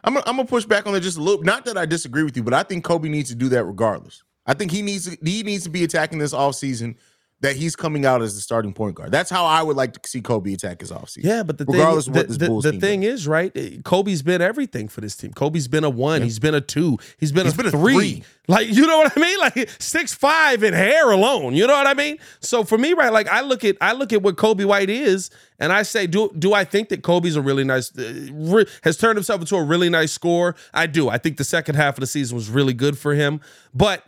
I'm 0.04 0.14
gonna, 0.14 0.46
push 0.46 0.66
back 0.66 0.86
on 0.86 0.96
it 0.96 1.02
just 1.02 1.18
a 1.18 1.22
little. 1.22 1.44
Not 1.44 1.66
that 1.66 1.78
I 1.78 1.86
disagree 1.86 2.24
with 2.24 2.38
you, 2.38 2.44
but 2.44 2.54
I 2.54 2.64
think 2.64 2.86
Coby 2.86 3.10
needs 3.10 3.30
to 3.30 3.36
do 3.36 3.50
that 3.50 3.66
regardless. 3.66 4.24
I 4.46 4.54
think 4.54 4.72
he 4.72 4.82
needs 4.82 5.10
to, 5.10 5.18
he 5.26 5.44
needs 5.44 5.64
to 5.66 5.70
be 5.70 5.84
attacking 5.84 6.20
this 6.20 6.34
offseason 6.34 6.96
that 7.42 7.56
he's 7.56 7.76
coming 7.76 8.04
out 8.04 8.24
as 8.24 8.34
the 8.34 8.42
starting 8.42 8.74
point 8.74 8.96
guard. 8.96 9.12
That's 9.12 9.30
how 9.30 9.46
I 9.46 9.62
would 9.62 9.78
like 9.78 9.94
to 9.94 10.10
see 10.10 10.22
Coby 10.22 10.56
attack 10.56 10.82
his 10.82 10.92
offseason. 10.92 11.24
Yeah, 11.24 11.44
but 11.44 11.60
the 11.60 11.66
Regardless 11.66 12.06
thing, 12.06 12.16
what 12.16 12.28
the, 12.30 12.38
this 12.38 12.48
Bulls 12.48 12.64
the 12.64 12.72
team 12.72 12.82
thing 12.82 13.04
is, 13.04 13.28
right? 13.28 13.52
eh, 13.56 13.78
Coby's 13.84 14.24
been 14.24 14.42
everything 14.42 14.88
for 14.88 15.02
this 15.02 15.16
team. 15.16 15.34
Coby's 15.34 15.68
been 15.68 15.84
a 15.84 15.90
one. 15.90 16.24
He's 16.24 16.40
been 16.40 16.56
a 16.56 16.62
two. 16.62 16.98
He's 17.20 17.32
been, 17.32 17.46
He's 17.46 17.54
a, 17.54 17.58
been 17.58 17.68
a 17.68 17.72
three. 17.72 17.94
three. 17.94 18.24
Like 18.48 18.68
you 18.70 18.88
know 18.88 18.98
what 18.98 19.14
I 19.16 19.20
mean? 19.20 19.38
Like 19.40 19.70
six 19.80 20.14
five 20.16 20.64
in 20.64 20.74
hair 20.74 21.12
alone. 21.12 21.54
You 21.54 21.68
know 21.68 21.74
what 21.74 21.86
I 21.86 21.94
mean? 21.94 22.18
So 22.40 22.64
for 22.64 22.78
me, 22.78 22.94
right? 22.94 23.14
Like 23.14 23.28
I 23.28 23.42
look 23.42 23.64
at 23.64 23.78
I 23.82 23.94
look 23.94 24.12
at 24.14 24.24
what 24.24 24.36
Coby 24.36 24.66
White 24.66 24.90
is, 24.90 25.30
and 25.60 25.72
I 25.72 25.84
say, 25.84 26.08
do 26.08 26.32
do 26.40 26.54
I 26.54 26.64
think 26.64 26.90
that 26.90 27.04
Coby's 27.04 27.36
a 27.36 27.42
really 27.42 27.64
nice 27.64 27.96
uh, 27.98 28.30
re- 28.32 28.66
has 28.84 28.98
turned 28.98 29.18
himself 29.18 29.42
into 29.42 29.56
a 29.58 29.64
really 29.64 29.90
nice 29.90 30.12
scorer? 30.12 30.56
I 30.74 30.88
do. 30.88 31.08
I 31.10 31.20
think 31.20 31.38
the 31.38 31.44
second 31.44 31.76
half 31.76 31.98
of 31.98 32.00
the 32.00 32.08
season 32.08 32.36
was 32.36 32.50
really 32.50 32.74
good 32.74 32.98
for 32.98 33.14
him, 33.14 33.42
but 33.76 34.06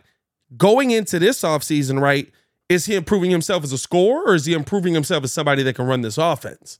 going 0.56 0.90
into 0.90 1.18
this 1.20 1.42
offseason, 1.42 2.00
right? 2.00 2.28
Is 2.70 2.86
he 2.86 2.94
improving 2.94 3.30
himself 3.30 3.64
as 3.64 3.72
a 3.72 3.78
scorer 3.78 4.28
or 4.30 4.34
is 4.34 4.46
he 4.46 4.54
improving 4.54 4.94
himself 4.94 5.24
as 5.24 5.32
somebody 5.32 5.62
that 5.64 5.74
can 5.74 5.86
run 5.86 6.00
this 6.00 6.16
offense? 6.16 6.78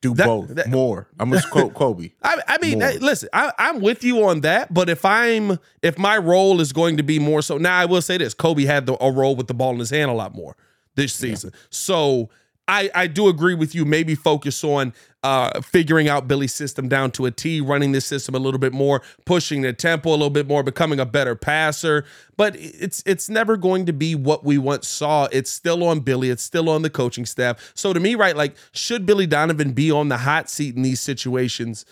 do 0.00 0.14
That- 0.14 0.26
both 0.26 0.48
that- 0.54 0.68
more. 0.68 1.08
I'm 1.18 1.30
gonna 1.30 1.42
quote 1.50 1.74
Kobe. 1.74 2.10
I, 2.22 2.40
I 2.46 2.58
mean, 2.62 2.78
listen, 2.78 3.28
I, 3.32 3.52
I'm 3.58 3.80
with 3.80 4.04
you 4.04 4.24
on 4.26 4.42
that. 4.42 4.72
But 4.72 4.88
if 4.88 5.04
I'm, 5.04 5.58
if 5.82 5.98
my 5.98 6.16
role 6.18 6.60
is 6.60 6.72
going 6.72 6.98
to 6.98 7.02
be 7.02 7.18
more 7.18 7.42
so, 7.42 7.58
now 7.58 7.76
I 7.76 7.84
will 7.84 8.02
say 8.02 8.16
this: 8.16 8.32
Coby 8.34 8.64
had 8.64 8.86
the, 8.86 8.96
a 9.02 9.10
role 9.10 9.34
with 9.34 9.48
the 9.48 9.54
ball 9.54 9.72
in 9.72 9.78
his 9.80 9.90
hand 9.90 10.08
a 10.10 10.14
lot 10.14 10.34
more 10.36 10.56
this 10.94 11.12
season. 11.12 11.52
So 11.70 12.30
I, 12.68 12.90
I 12.94 13.06
do 13.08 13.26
agree 13.28 13.54
with 13.54 13.74
you. 13.74 13.84
Maybe 13.84 14.14
focus 14.14 14.62
on 14.62 14.92
uh, 15.22 15.60
figuring 15.60 16.08
out 16.08 16.28
Billy's 16.28 16.54
system 16.54 16.88
down 16.88 17.10
to 17.12 17.26
a 17.26 17.30
T, 17.30 17.60
running 17.60 17.92
this 17.92 18.06
system 18.06 18.34
a 18.34 18.38
little 18.38 18.60
bit 18.60 18.72
more, 18.72 19.02
pushing 19.24 19.62
the 19.62 19.72
tempo 19.72 20.10
a 20.10 20.12
little 20.12 20.30
bit 20.30 20.46
more, 20.46 20.62
becoming 20.62 21.00
a 21.00 21.06
better 21.06 21.34
passer. 21.34 22.04
But 22.36 22.54
it's 22.58 23.02
it's 23.04 23.28
never 23.28 23.56
going 23.56 23.86
to 23.86 23.92
be 23.92 24.14
what 24.14 24.44
we 24.44 24.58
once 24.58 24.86
saw. 24.86 25.26
It's 25.32 25.50
still 25.50 25.82
on 25.84 26.00
Billy. 26.00 26.30
It's 26.30 26.42
still 26.42 26.68
on 26.68 26.82
the 26.82 26.90
coaching 26.90 27.26
staff. 27.26 27.72
So 27.74 27.92
to 27.92 28.00
me, 28.00 28.14
right, 28.14 28.36
like 28.36 28.56
should 28.72 29.06
Billy 29.06 29.26
Donovan 29.26 29.72
be 29.72 29.90
on 29.90 30.08
the 30.08 30.18
hot 30.18 30.48
seat 30.48 30.76
in 30.76 30.82
these 30.82 31.00
situations? 31.00 31.84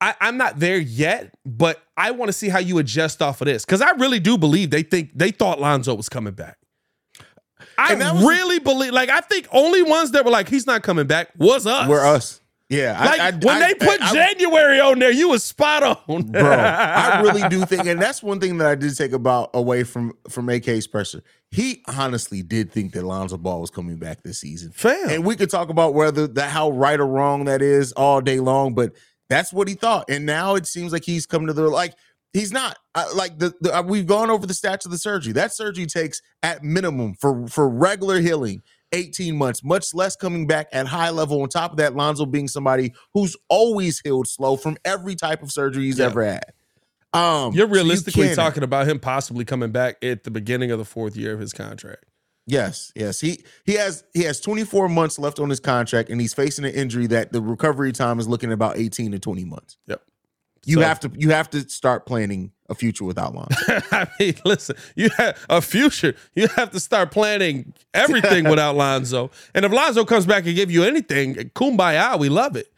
I, 0.00 0.14
I'm 0.20 0.38
not 0.38 0.58
there 0.58 0.78
yet, 0.78 1.34
but 1.44 1.82
I 1.96 2.10
want 2.12 2.30
to 2.30 2.32
see 2.32 2.48
how 2.48 2.58
you 2.58 2.78
adjust 2.78 3.20
off 3.20 3.42
of 3.42 3.46
this 3.46 3.64
because 3.64 3.82
I 3.82 3.90
really 3.92 4.18
do 4.18 4.38
believe 4.38 4.70
they 4.70 4.82
think 4.82 5.10
they 5.14 5.30
thought 5.30 5.60
Lonzo 5.60 5.94
was 5.94 6.08
coming 6.08 6.32
back. 6.32 6.56
I 7.88 7.92
And 7.92 8.00
that 8.02 8.14
was- 8.14 8.24
really 8.24 8.58
believe, 8.58 8.92
like, 8.92 9.08
I 9.10 9.20
think 9.20 9.48
only 9.52 9.82
ones 9.82 10.10
that 10.12 10.24
were 10.24 10.30
like, 10.30 10.48
he's 10.48 10.66
not 10.66 10.82
coming 10.82 11.06
back 11.06 11.28
was 11.38 11.66
us. 11.66 11.88
We're 11.88 12.04
us. 12.04 12.40
Yeah. 12.68 13.02
Like 13.04 13.20
I- 13.20 13.30
when 13.32 13.56
I- 13.62 13.68
they 13.68 13.74
put 13.74 14.00
I- 14.00 14.10
I- 14.10 14.12
January 14.12 14.78
on 14.78 15.00
there, 15.00 15.10
you 15.10 15.28
was 15.30 15.42
spot 15.42 15.82
on, 16.08 16.22
bro. 16.30 16.40
I 16.52 17.20
really 17.20 17.48
do 17.48 17.64
think, 17.64 17.86
and 17.86 18.00
that's 18.00 18.22
one 18.22 18.38
thing 18.38 18.58
that 18.58 18.68
I 18.68 18.76
did 18.76 18.96
take 18.96 19.10
about 19.12 19.50
away 19.54 19.82
from 19.82 20.12
from 20.28 20.48
AK's 20.48 20.86
pressure. 20.86 21.22
He 21.50 21.82
honestly 21.88 22.42
did 22.42 22.70
think 22.70 22.92
that 22.92 23.02
Lonzo 23.02 23.38
Ball 23.38 23.60
was 23.60 23.70
coming 23.70 23.96
back 23.96 24.22
this 24.22 24.38
season. 24.38 24.70
Fam. 24.72 25.08
And 25.08 25.24
we 25.24 25.34
could 25.34 25.50
talk 25.50 25.68
about 25.68 25.94
whether 25.94 26.28
that 26.28 26.50
how 26.50 26.70
right 26.70 27.00
or 27.00 27.06
wrong 27.08 27.46
that 27.46 27.60
is 27.60 27.90
all 27.92 28.20
day 28.20 28.38
long, 28.38 28.74
but 28.74 28.92
that's 29.28 29.52
what 29.52 29.66
he 29.66 29.74
thought. 29.74 30.08
And 30.08 30.24
now 30.24 30.54
it 30.54 30.66
seems 30.66 30.92
like 30.92 31.04
he's 31.04 31.26
coming 31.26 31.48
to 31.48 31.52
the 31.52 31.62
like 31.68 31.94
he's 32.32 32.52
not 32.52 32.76
uh, 32.94 33.06
like 33.14 33.38
the, 33.38 33.54
the 33.60 33.82
we've 33.86 34.06
gone 34.06 34.30
over 34.30 34.46
the 34.46 34.54
stats 34.54 34.84
of 34.84 34.90
the 34.90 34.98
surgery. 34.98 35.32
That 35.32 35.54
surgery 35.54 35.86
takes 35.86 36.20
at 36.42 36.62
minimum 36.62 37.14
for 37.14 37.46
for 37.46 37.68
regular 37.68 38.20
healing 38.20 38.62
18 38.92 39.36
months, 39.36 39.62
much 39.62 39.94
less 39.94 40.16
coming 40.16 40.46
back 40.46 40.68
at 40.72 40.86
high 40.86 41.10
level. 41.10 41.42
On 41.42 41.48
top 41.48 41.72
of 41.72 41.76
that, 41.78 41.94
Lonzo 41.94 42.26
being 42.26 42.48
somebody 42.48 42.92
who's 43.14 43.36
always 43.48 44.00
healed 44.00 44.26
slow 44.28 44.56
from 44.56 44.76
every 44.84 45.14
type 45.14 45.42
of 45.42 45.52
surgery 45.52 45.84
he's 45.84 45.98
Yeah. 45.98 46.06
ever 46.06 46.24
had. 46.24 46.52
Um, 47.12 47.52
You're 47.54 47.66
so 47.66 47.68
you 47.68 47.74
realistically 47.74 48.34
talking 48.34 48.62
about 48.62 48.86
him 48.86 49.00
possibly 49.00 49.44
coming 49.44 49.72
back 49.72 49.96
at 50.02 50.22
the 50.22 50.30
beginning 50.30 50.70
of 50.70 50.78
the 50.78 50.84
fourth 50.84 51.16
year 51.16 51.32
of 51.32 51.40
his 51.40 51.52
contract. 51.52 52.04
Yes, 52.46 52.92
yes. 52.96 53.20
He 53.20 53.44
he 53.64 53.74
has 53.74 54.04
he 54.14 54.24
has 54.24 54.40
24 54.40 54.88
months 54.88 55.18
left 55.18 55.38
on 55.38 55.50
his 55.50 55.60
contract, 55.60 56.08
and 56.10 56.20
he's 56.20 56.34
facing 56.34 56.64
an 56.64 56.72
injury 56.72 57.06
that 57.08 57.32
the 57.32 57.40
recovery 57.40 57.92
time 57.92 58.18
is 58.18 58.28
looking 58.28 58.50
at 58.50 58.54
about 58.54 58.76
18 58.78 59.12
to 59.12 59.18
20 59.18 59.44
months. 59.44 59.76
Yep. 59.86 60.02
You 60.66 60.76
So- 60.76 60.82
have 60.82 61.00
to 61.00 61.10
you 61.16 61.30
have 61.30 61.50
to 61.50 61.68
start 61.68 62.06
planning 62.06 62.52
a 62.68 62.74
future 62.74 63.04
without 63.04 63.34
Lonzo. 63.34 63.56
I 63.92 64.06
mean, 64.20 64.34
listen, 64.44 64.76
you 64.94 65.08
have 65.16 65.36
a 65.48 65.60
future. 65.60 66.14
You 66.34 66.46
have 66.48 66.70
to 66.70 66.78
start 66.80 67.10
planning 67.10 67.72
everything 67.94 68.44
without 68.50 68.76
Lonzo. 68.76 69.30
And 69.54 69.64
if 69.64 69.72
Lonzo 69.72 70.04
comes 70.04 70.26
back 70.26 70.46
and 70.46 70.54
give 70.54 70.70
you 70.70 70.84
anything, 70.84 71.34
kumbaya, 71.56 72.16
we 72.18 72.28
love 72.28 72.54
it, 72.56 72.72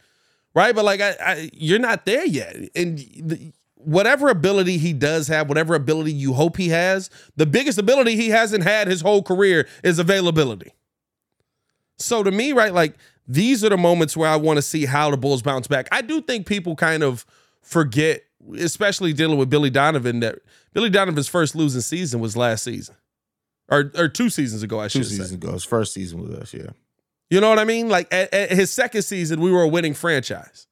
right? 0.54 0.74
But 0.74 0.84
like, 0.86 1.00
I, 1.02 1.14
I 1.20 1.50
you're 1.52 1.78
not 1.78 2.06
there 2.06 2.24
yet, 2.24 2.56
and 2.74 2.98
the, 2.98 3.52
whatever 3.74 4.28
ability 4.28 4.78
he 4.78 4.92
does 4.94 5.26
have, 5.28 5.48
whatever 5.48 5.74
ability 5.74 6.12
you 6.12 6.32
hope 6.32 6.56
he 6.56 6.68
has, 6.68 7.10
the 7.36 7.44
biggest 7.44 7.78
ability 7.78 8.14
he 8.16 8.28
hasn't 8.30 8.62
had 8.62 8.86
his 8.88 9.00
whole 9.02 9.22
career 9.22 9.66
is 9.82 9.98
availability. 9.98 10.72
So 11.98 12.22
to 12.22 12.30
me, 12.30 12.52
right, 12.52 12.72
like 12.72 12.94
these 13.26 13.64
are 13.64 13.68
the 13.68 13.76
moments 13.76 14.16
where 14.16 14.28
I 14.28 14.36
want 14.36 14.56
to 14.58 14.62
see 14.62 14.86
how 14.86 15.10
the 15.10 15.16
Bulls 15.16 15.42
bounce 15.42 15.66
back. 15.66 15.88
I 15.92 16.00
do 16.02 16.20
think 16.20 16.46
people 16.46 16.76
kind 16.76 17.02
of 17.02 17.26
forget, 17.62 18.22
especially 18.56 19.12
dealing 19.12 19.38
with 19.38 19.48
Billy 19.50 19.70
Donovan, 19.70 20.20
that 20.20 20.38
Billy 20.72 20.90
Donovan's 20.90 21.28
first 21.28 21.54
losing 21.54 21.80
season 21.80 22.20
was 22.20 22.36
last 22.36 22.64
season. 22.64 22.96
Or, 23.68 23.90
or 23.96 24.08
two 24.08 24.28
seasons 24.28 24.62
ago, 24.62 24.80
I 24.80 24.88
Two 24.88 24.98
should 25.00 25.06
seasons 25.06 25.30
say. 25.30 25.34
ago, 25.36 25.52
his 25.52 25.64
first 25.64 25.94
season 25.94 26.20
with 26.20 26.32
us, 26.34 26.52
yeah. 26.52 26.70
You 27.30 27.40
know 27.40 27.48
what 27.48 27.58
I 27.58 27.64
mean? 27.64 27.88
Like 27.88 28.12
at, 28.12 28.32
at 28.34 28.50
his 28.50 28.70
second 28.70 29.02
season, 29.02 29.40
we 29.40 29.50
were 29.50 29.62
a 29.62 29.68
winning 29.68 29.94
franchise 29.94 30.66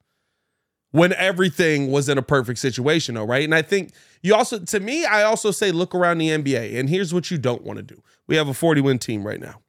when 0.91 1.13
everything 1.15 1.91
was 1.91 2.09
in 2.09 2.19
a 2.19 2.23
perfect 2.23 2.59
situation, 2.59 3.15
though, 3.15 3.25
right? 3.25 3.45
And 3.45 3.55
I 3.55 3.63
think 3.63 3.93
you 4.23 4.35
also, 4.35 4.59
to 4.59 4.81
me, 4.81 5.07
I 5.07 5.23
also 5.23 5.53
say 5.53 5.73
look 5.73 5.95
around 5.95 6.19
the 6.19 6.29
NBA, 6.29 6.79
and 6.79 6.91
here's 6.91 7.15
what 7.15 7.31
you 7.31 7.39
don't 7.39 7.63
want 7.63 7.79
to 7.79 7.83
do. 7.83 8.03
We 8.27 8.37
have 8.37 8.49
a 8.49 8.55
40 8.55 8.83
win 8.83 8.99
team 8.99 9.27
right 9.27 9.41
now. 9.41 9.63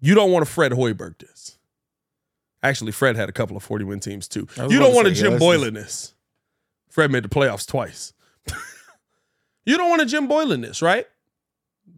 You 0.00 0.14
don't 0.14 0.30
want 0.30 0.46
to 0.46 0.52
Fred 0.52 0.72
Hoiberg 0.72 1.18
this. 1.18 1.53
Actually, 2.64 2.92
Fred 2.92 3.14
had 3.14 3.28
a 3.28 3.32
couple 3.32 3.56
of 3.56 3.62
40 3.62 3.84
win 3.84 4.00
teams 4.00 4.26
too. 4.26 4.48
You 4.56 4.78
don't 4.78 4.94
want 4.94 5.06
to 5.06 5.12
Jim 5.12 5.32
yeah, 5.32 5.38
Boylan 5.38 5.74
this. 5.74 6.14
Fred 6.88 7.10
made 7.10 7.22
the 7.22 7.28
playoffs 7.28 7.66
twice. 7.66 8.14
you 9.66 9.76
don't 9.76 9.90
want 9.90 10.00
to 10.00 10.06
Jim 10.06 10.26
Boylan 10.26 10.62
this, 10.62 10.80
right? 10.80 11.06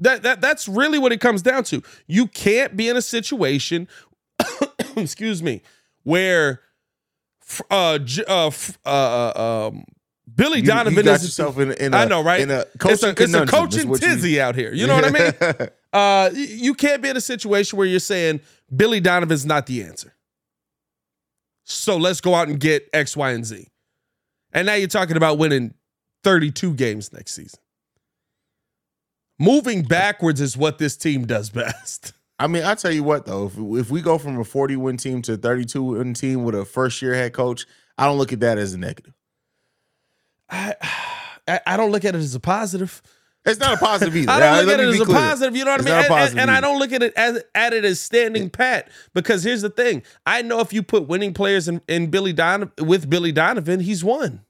That 0.01 0.25
that 0.25 0.41
that's 0.41 0.67
really 0.67 0.99
what 0.99 1.13
it 1.13 1.21
comes 1.21 1.41
down 1.41 1.63
to. 1.65 1.83
You 2.09 2.27
can't 2.27 2.77
be 2.77 2.89
in 2.89 2.97
a 2.97 3.03
situation, 3.03 3.87
excuse 4.97 5.41
me, 5.41 5.63
where 6.03 6.63
uh, 7.71 8.01
uh, 8.27 8.51
uh, 8.85 8.89
uh, 8.89 9.69
um, 9.69 9.85
Billy 10.35 10.59
You, 10.59 10.67
Donovan 10.67 10.95
you 10.95 11.03
got 11.05 11.17
is 11.17 11.23
yourself 11.23 11.59
in, 11.61 11.73
in 11.73 11.95
a, 11.95 11.99
I 11.99 12.05
know, 12.07 12.25
right? 12.25 12.41
In 12.41 12.51
a 12.51 12.65
it's 12.87 13.05
a, 13.05 13.11
it's 13.11 13.35
a 13.35 13.47
coaching 13.47 13.89
what 13.89 14.03
you- 14.03 14.09
tizzy 14.09 14.41
out 14.41 14.57
here. 14.57 14.75
You 14.75 14.89
know 14.89 14.97
what 14.97 15.05
I 15.05 15.11
mean? 15.11 15.69
Uh, 15.93 16.29
you 16.35 16.75
can't 16.75 17.01
be 17.01 17.09
in 17.09 17.17
a 17.17 17.21
situation 17.23 17.79
where 17.79 17.87
you're 17.87 17.99
saying 17.99 18.39
Billy 18.75 19.01
Donovan's 19.01 19.47
not 19.47 19.65
the 19.65 19.83
answer. 19.83 20.13
So 21.69 21.97
let's 21.97 22.21
go 22.21 22.35
out 22.35 22.49
and 22.49 22.61
get 22.61 22.89
X, 22.93 23.17
Y, 23.17 23.33
and 23.33 23.45
Z. 23.45 23.67
And 24.53 24.67
now 24.67 24.75
you're 24.75 24.87
talking 24.87 25.17
about 25.17 25.37
winning 25.37 25.75
32 26.23 26.75
games 26.75 27.13
next 27.13 27.35
season. 27.35 27.59
Moving 29.39 29.83
backwards 29.83 30.41
is 30.41 30.57
what 30.57 30.79
this 30.79 30.97
team 30.97 31.27
does 31.27 31.51
best. 31.51 32.13
I 32.39 32.47
mean, 32.47 32.63
I 32.63 32.75
tell 32.75 32.93
you 32.93 33.03
what 33.03 33.27
though, 33.27 33.47
if, 33.47 33.59
if 33.87 33.91
we 33.91 34.01
go 34.01 34.17
from 34.17 34.39
a 34.39 34.45
40 34.45 34.77
win 34.77 34.97
team 34.97 35.23
to 35.23 35.35
a 35.35 35.37
32 35.37 35.83
win 35.83 36.15
team 36.15 36.45
with 36.45 36.55
a 36.55 36.65
first 36.65 37.03
year 37.03 37.15
head 37.15 37.33
coach, 37.33 37.67
I 37.99 38.07
don't 38.07 38.19
look 38.19 38.33
at 38.33 38.41
that 38.41 38.59
as 38.59 38.73
a 38.73 38.79
negative. 38.79 39.15
I, 40.49 40.75
I 41.49 41.61
I 41.67 41.77
don't 41.77 41.93
look 41.93 42.05
at 42.05 42.15
it 42.15 42.19
as 42.19 42.35
a 42.35 42.41
positive. 42.41 43.03
It's 43.47 43.61
not 43.61 43.75
a 43.75 43.77
positive 43.77 44.17
either. 44.17 44.31
I 44.33 44.41
don't 44.41 44.57
look 44.59 44.67
let 44.67 44.81
at 44.81 44.87
it 44.87 44.89
as 44.95 45.01
a 45.01 45.05
clear. 45.05 45.17
positive. 45.19 45.57
You 45.57 45.65
know 45.65 45.71
what 45.71 45.81
It's 45.81 45.89
I 45.91 46.03
mean? 46.03 46.05
And- 46.13 46.31
and, 46.31 46.41
and 46.41 46.51
I 46.51 46.61
don't 46.61 46.79
look 46.79 46.93
at 46.93 47.03
it 47.03 47.13
as 47.17 47.43
at 47.55 47.73
it 47.73 47.85
as 47.85 48.01
standing 48.01 48.51
pat 48.51 48.89
because 49.15 49.45
here's 49.45 49.63
the 49.63 49.71
thing: 49.71 50.03
I 50.27 50.43
know 50.43 50.61
if 50.61 50.73
you 50.73 50.83
put 50.83 51.07
winning 51.07 51.33
players 51.33 51.69
in, 51.69 51.81
in 51.89 52.09
Billy 52.11 52.33
Donovan 52.33 52.73
with 52.87 53.09
Billy 53.09 53.33
Donovan, 53.33 53.81
he's 53.81 54.03
won. 54.03 54.41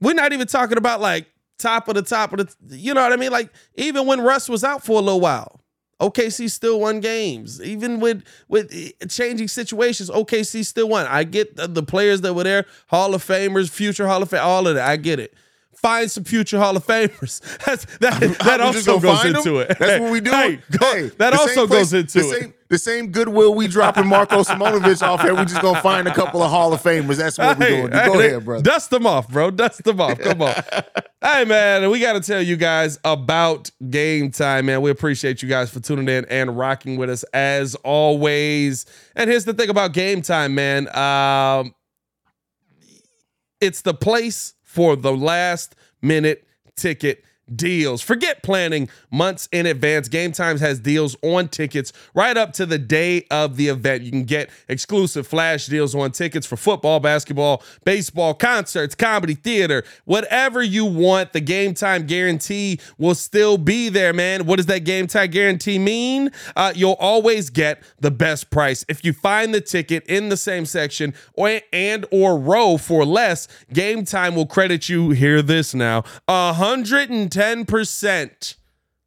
We're 0.00 0.14
not 0.14 0.32
even 0.32 0.46
talking 0.46 0.78
about 0.78 1.00
like 1.00 1.26
top 1.58 1.88
of 1.88 1.94
the 1.94 2.02
top 2.02 2.32
of 2.32 2.38
the. 2.60 2.76
You 2.76 2.94
know 2.94 3.02
what 3.02 3.12
I 3.12 3.16
mean? 3.16 3.32
Like 3.32 3.50
even 3.74 4.06
when 4.06 4.20
Russ 4.20 4.48
was 4.48 4.64
out 4.64 4.82
for 4.84 4.92
a 4.98 5.02
little 5.02 5.20
while, 5.20 5.60
OKC 6.00 6.50
still 6.50 6.80
won 6.80 7.00
games. 7.00 7.60
Even 7.62 8.00
with 8.00 8.22
with 8.48 8.70
eh, 8.72 8.90
changing 9.08 9.48
situations, 9.48 10.08
OKC 10.10 10.64
still 10.64 10.88
won. 10.88 11.06
I 11.06 11.24
get 11.24 11.56
the, 11.56 11.66
the 11.68 11.82
players 11.82 12.22
that 12.22 12.34
were 12.34 12.44
there, 12.44 12.66
Hall 12.88 13.14
of 13.14 13.22
Famers, 13.24 13.68
future 13.68 14.06
Hall 14.06 14.22
of 14.22 14.30
Fame, 14.30 14.40
all 14.42 14.66
of 14.66 14.74
that. 14.76 14.88
I 14.88 14.96
get 14.96 15.20
it. 15.20 15.34
Find 15.80 16.10
some 16.10 16.24
future 16.24 16.58
Hall 16.58 16.76
of 16.76 16.86
Famers. 16.86 17.40
That's 17.64 17.86
that. 18.00 18.20
That 18.44 18.60
also 18.60 19.00
goes 19.00 19.24
into 19.24 19.52
them? 19.52 19.56
it. 19.70 19.78
That's 19.78 20.00
what 20.00 20.12
we 20.12 20.20
do. 20.20 20.30
Hey, 20.30 20.60
go- 20.78 20.92
Hey, 20.92 21.08
that 21.16 21.32
also 21.32 21.66
same 21.66 21.68
goes 21.68 21.92
into 21.94 22.18
the 22.20 22.28
it. 22.28 22.40
Same, 22.40 22.54
the 22.68 22.78
same 22.78 23.10
goodwill 23.12 23.54
we 23.54 23.66
dropping 23.66 24.06
Marko 24.06 24.40
Simonovic 24.42 25.02
off 25.02 25.22
here. 25.22 25.34
We 25.34 25.44
just 25.46 25.62
gonna 25.62 25.80
find 25.80 26.06
a 26.06 26.14
couple 26.14 26.42
of 26.42 26.50
Hall 26.50 26.72
of 26.74 26.82
Famers. 26.82 27.16
That's 27.16 27.38
what 27.38 27.58
we're 27.58 27.68
doing. 27.68 27.90
Go 27.90 28.12
hey, 28.18 28.28
ahead, 28.28 28.44
brother. 28.44 28.62
Dust 28.62 28.90
them 28.90 29.06
off, 29.06 29.28
bro. 29.30 29.50
Dust 29.50 29.82
them 29.84 30.00
off. 30.02 30.18
Come 30.18 30.42
on. 30.42 30.54
hey, 31.22 31.44
man, 31.46 31.88
we 31.90 31.98
got 31.98 32.12
to 32.12 32.20
tell 32.20 32.42
you 32.42 32.56
guys 32.56 32.98
about 33.02 33.70
game 33.88 34.30
time, 34.30 34.66
man. 34.66 34.82
We 34.82 34.90
appreciate 34.90 35.42
you 35.42 35.48
guys 35.48 35.70
for 35.70 35.80
tuning 35.80 36.08
in 36.08 36.26
and 36.26 36.58
rocking 36.58 36.98
with 36.98 37.08
us 37.08 37.22
as 37.32 37.74
always. 37.76 38.84
And 39.16 39.30
here's 39.30 39.46
the 39.46 39.54
thing 39.54 39.70
about 39.70 39.94
game 39.94 40.20
time, 40.20 40.54
man. 40.54 40.94
Um, 40.94 41.74
it's 43.60 43.82
the 43.82 43.94
place 43.94 44.54
for 44.70 44.94
the 44.94 45.12
last 45.12 45.74
minute 46.00 46.46
ticket 46.76 47.24
deals. 47.54 48.00
Forget 48.02 48.42
planning 48.42 48.88
months 49.10 49.48
in 49.52 49.66
advance. 49.66 50.08
Game 50.08 50.32
Times 50.32 50.60
has 50.60 50.80
deals 50.80 51.16
on 51.22 51.48
tickets 51.48 51.92
right 52.14 52.36
up 52.36 52.52
to 52.54 52.66
the 52.66 52.78
day 52.78 53.26
of 53.30 53.56
the 53.56 53.68
event. 53.68 54.02
You 54.02 54.10
can 54.10 54.24
get 54.24 54.50
exclusive 54.68 55.26
flash 55.26 55.66
deals 55.66 55.94
on 55.94 56.12
tickets 56.12 56.46
for 56.46 56.56
football, 56.56 57.00
basketball, 57.00 57.62
baseball, 57.84 58.34
concerts, 58.34 58.94
comedy, 58.94 59.34
theater, 59.34 59.84
whatever 60.04 60.62
you 60.62 60.84
want. 60.84 61.32
The 61.32 61.40
Game 61.40 61.74
Time 61.74 62.06
guarantee 62.06 62.80
will 62.98 63.14
still 63.14 63.58
be 63.58 63.88
there, 63.88 64.12
man. 64.12 64.46
What 64.46 64.56
does 64.56 64.66
that 64.66 64.84
Game 64.84 65.06
Time 65.06 65.30
guarantee 65.30 65.78
mean? 65.78 66.30
Uh, 66.56 66.72
you'll 66.74 66.92
always 67.00 67.50
get 67.50 67.82
the 67.98 68.10
best 68.10 68.50
price. 68.50 68.84
If 68.88 69.04
you 69.04 69.12
find 69.12 69.54
the 69.54 69.60
ticket 69.60 70.04
in 70.06 70.28
the 70.28 70.36
same 70.36 70.66
section 70.66 71.14
or 71.34 71.60
and 71.72 72.06
or 72.10 72.38
row 72.38 72.76
for 72.76 73.04
less, 73.04 73.48
Game 73.72 74.04
Time 74.04 74.34
will 74.34 74.46
credit 74.46 74.88
you. 74.88 75.10
Hear 75.10 75.42
this 75.42 75.74
now: 75.74 76.04
hundred 76.28 77.30
and 77.40 77.58
ten 77.58 77.66
percent 77.66 78.56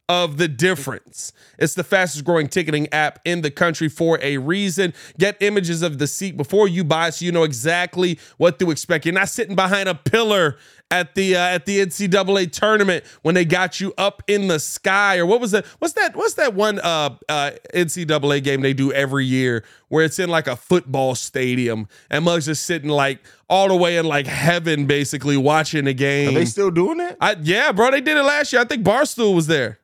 of 0.09 0.37
the 0.37 0.47
difference. 0.47 1.31
It's 1.57 1.75
the 1.75 1.83
fastest 1.83 2.25
growing 2.25 2.47
ticketing 2.47 2.91
app 2.91 3.19
in 3.23 3.41
the 3.41 3.49
country 3.49 3.87
for 3.87 4.19
a 4.21 4.37
reason. 4.37 4.93
Get 5.17 5.37
images 5.41 5.81
of 5.81 5.97
the 5.97 6.07
seat 6.07 6.35
before 6.35 6.67
you 6.67 6.83
buy 6.83 7.09
so 7.09 7.23
you 7.25 7.31
know 7.31 7.43
exactly 7.43 8.19
what 8.37 8.59
to 8.59 8.69
expect. 8.69 9.05
You're 9.05 9.13
not 9.13 9.29
sitting 9.29 9.55
behind 9.55 9.87
a 9.87 9.95
pillar 9.95 10.57
at 10.93 11.15
the 11.15 11.35
uh, 11.35 11.39
at 11.39 11.65
the 11.65 11.79
NCAA 11.79 12.51
tournament 12.51 13.03
when 13.23 13.33
they 13.33 13.45
got 13.45 13.79
you 13.81 13.93
up 13.97 14.21
in 14.27 14.47
the 14.47 14.59
sky 14.59 15.17
or 15.17 15.25
what 15.25 15.41
was 15.41 15.49
that 15.49 15.65
what's 15.79 15.95
that 15.95 16.15
what's 16.15 16.35
that 16.35 16.53
one 16.53 16.79
uh, 16.79 17.09
uh, 17.27 17.51
NCAA 17.73 18.43
game 18.43 18.61
they 18.61 18.73
do 18.73 18.93
every 18.93 19.25
year 19.25 19.63
where 19.87 20.05
it's 20.05 20.19
in 20.19 20.29
like 20.29 20.45
a 20.45 20.55
football 20.55 21.15
stadium 21.15 21.87
and 22.11 22.23
Muggs 22.23 22.47
is 22.47 22.59
sitting 22.59 22.89
like 22.89 23.19
all 23.49 23.69
the 23.69 23.75
way 23.75 23.97
in 23.97 24.05
like 24.05 24.27
heaven 24.27 24.85
basically 24.85 25.35
watching 25.35 25.85
the 25.85 25.95
game. 25.95 26.29
Are 26.29 26.33
they 26.33 26.45
still 26.45 26.69
doing 26.71 26.99
that? 26.99 27.17
I, 27.19 27.37
yeah, 27.41 27.71
bro, 27.71 27.89
they 27.89 28.01
did 28.01 28.15
it 28.15 28.23
last 28.23 28.53
year. 28.53 28.61
I 28.61 28.65
think 28.65 28.83
Barstool 28.83 29.33
was 29.33 29.47
there. 29.47 29.79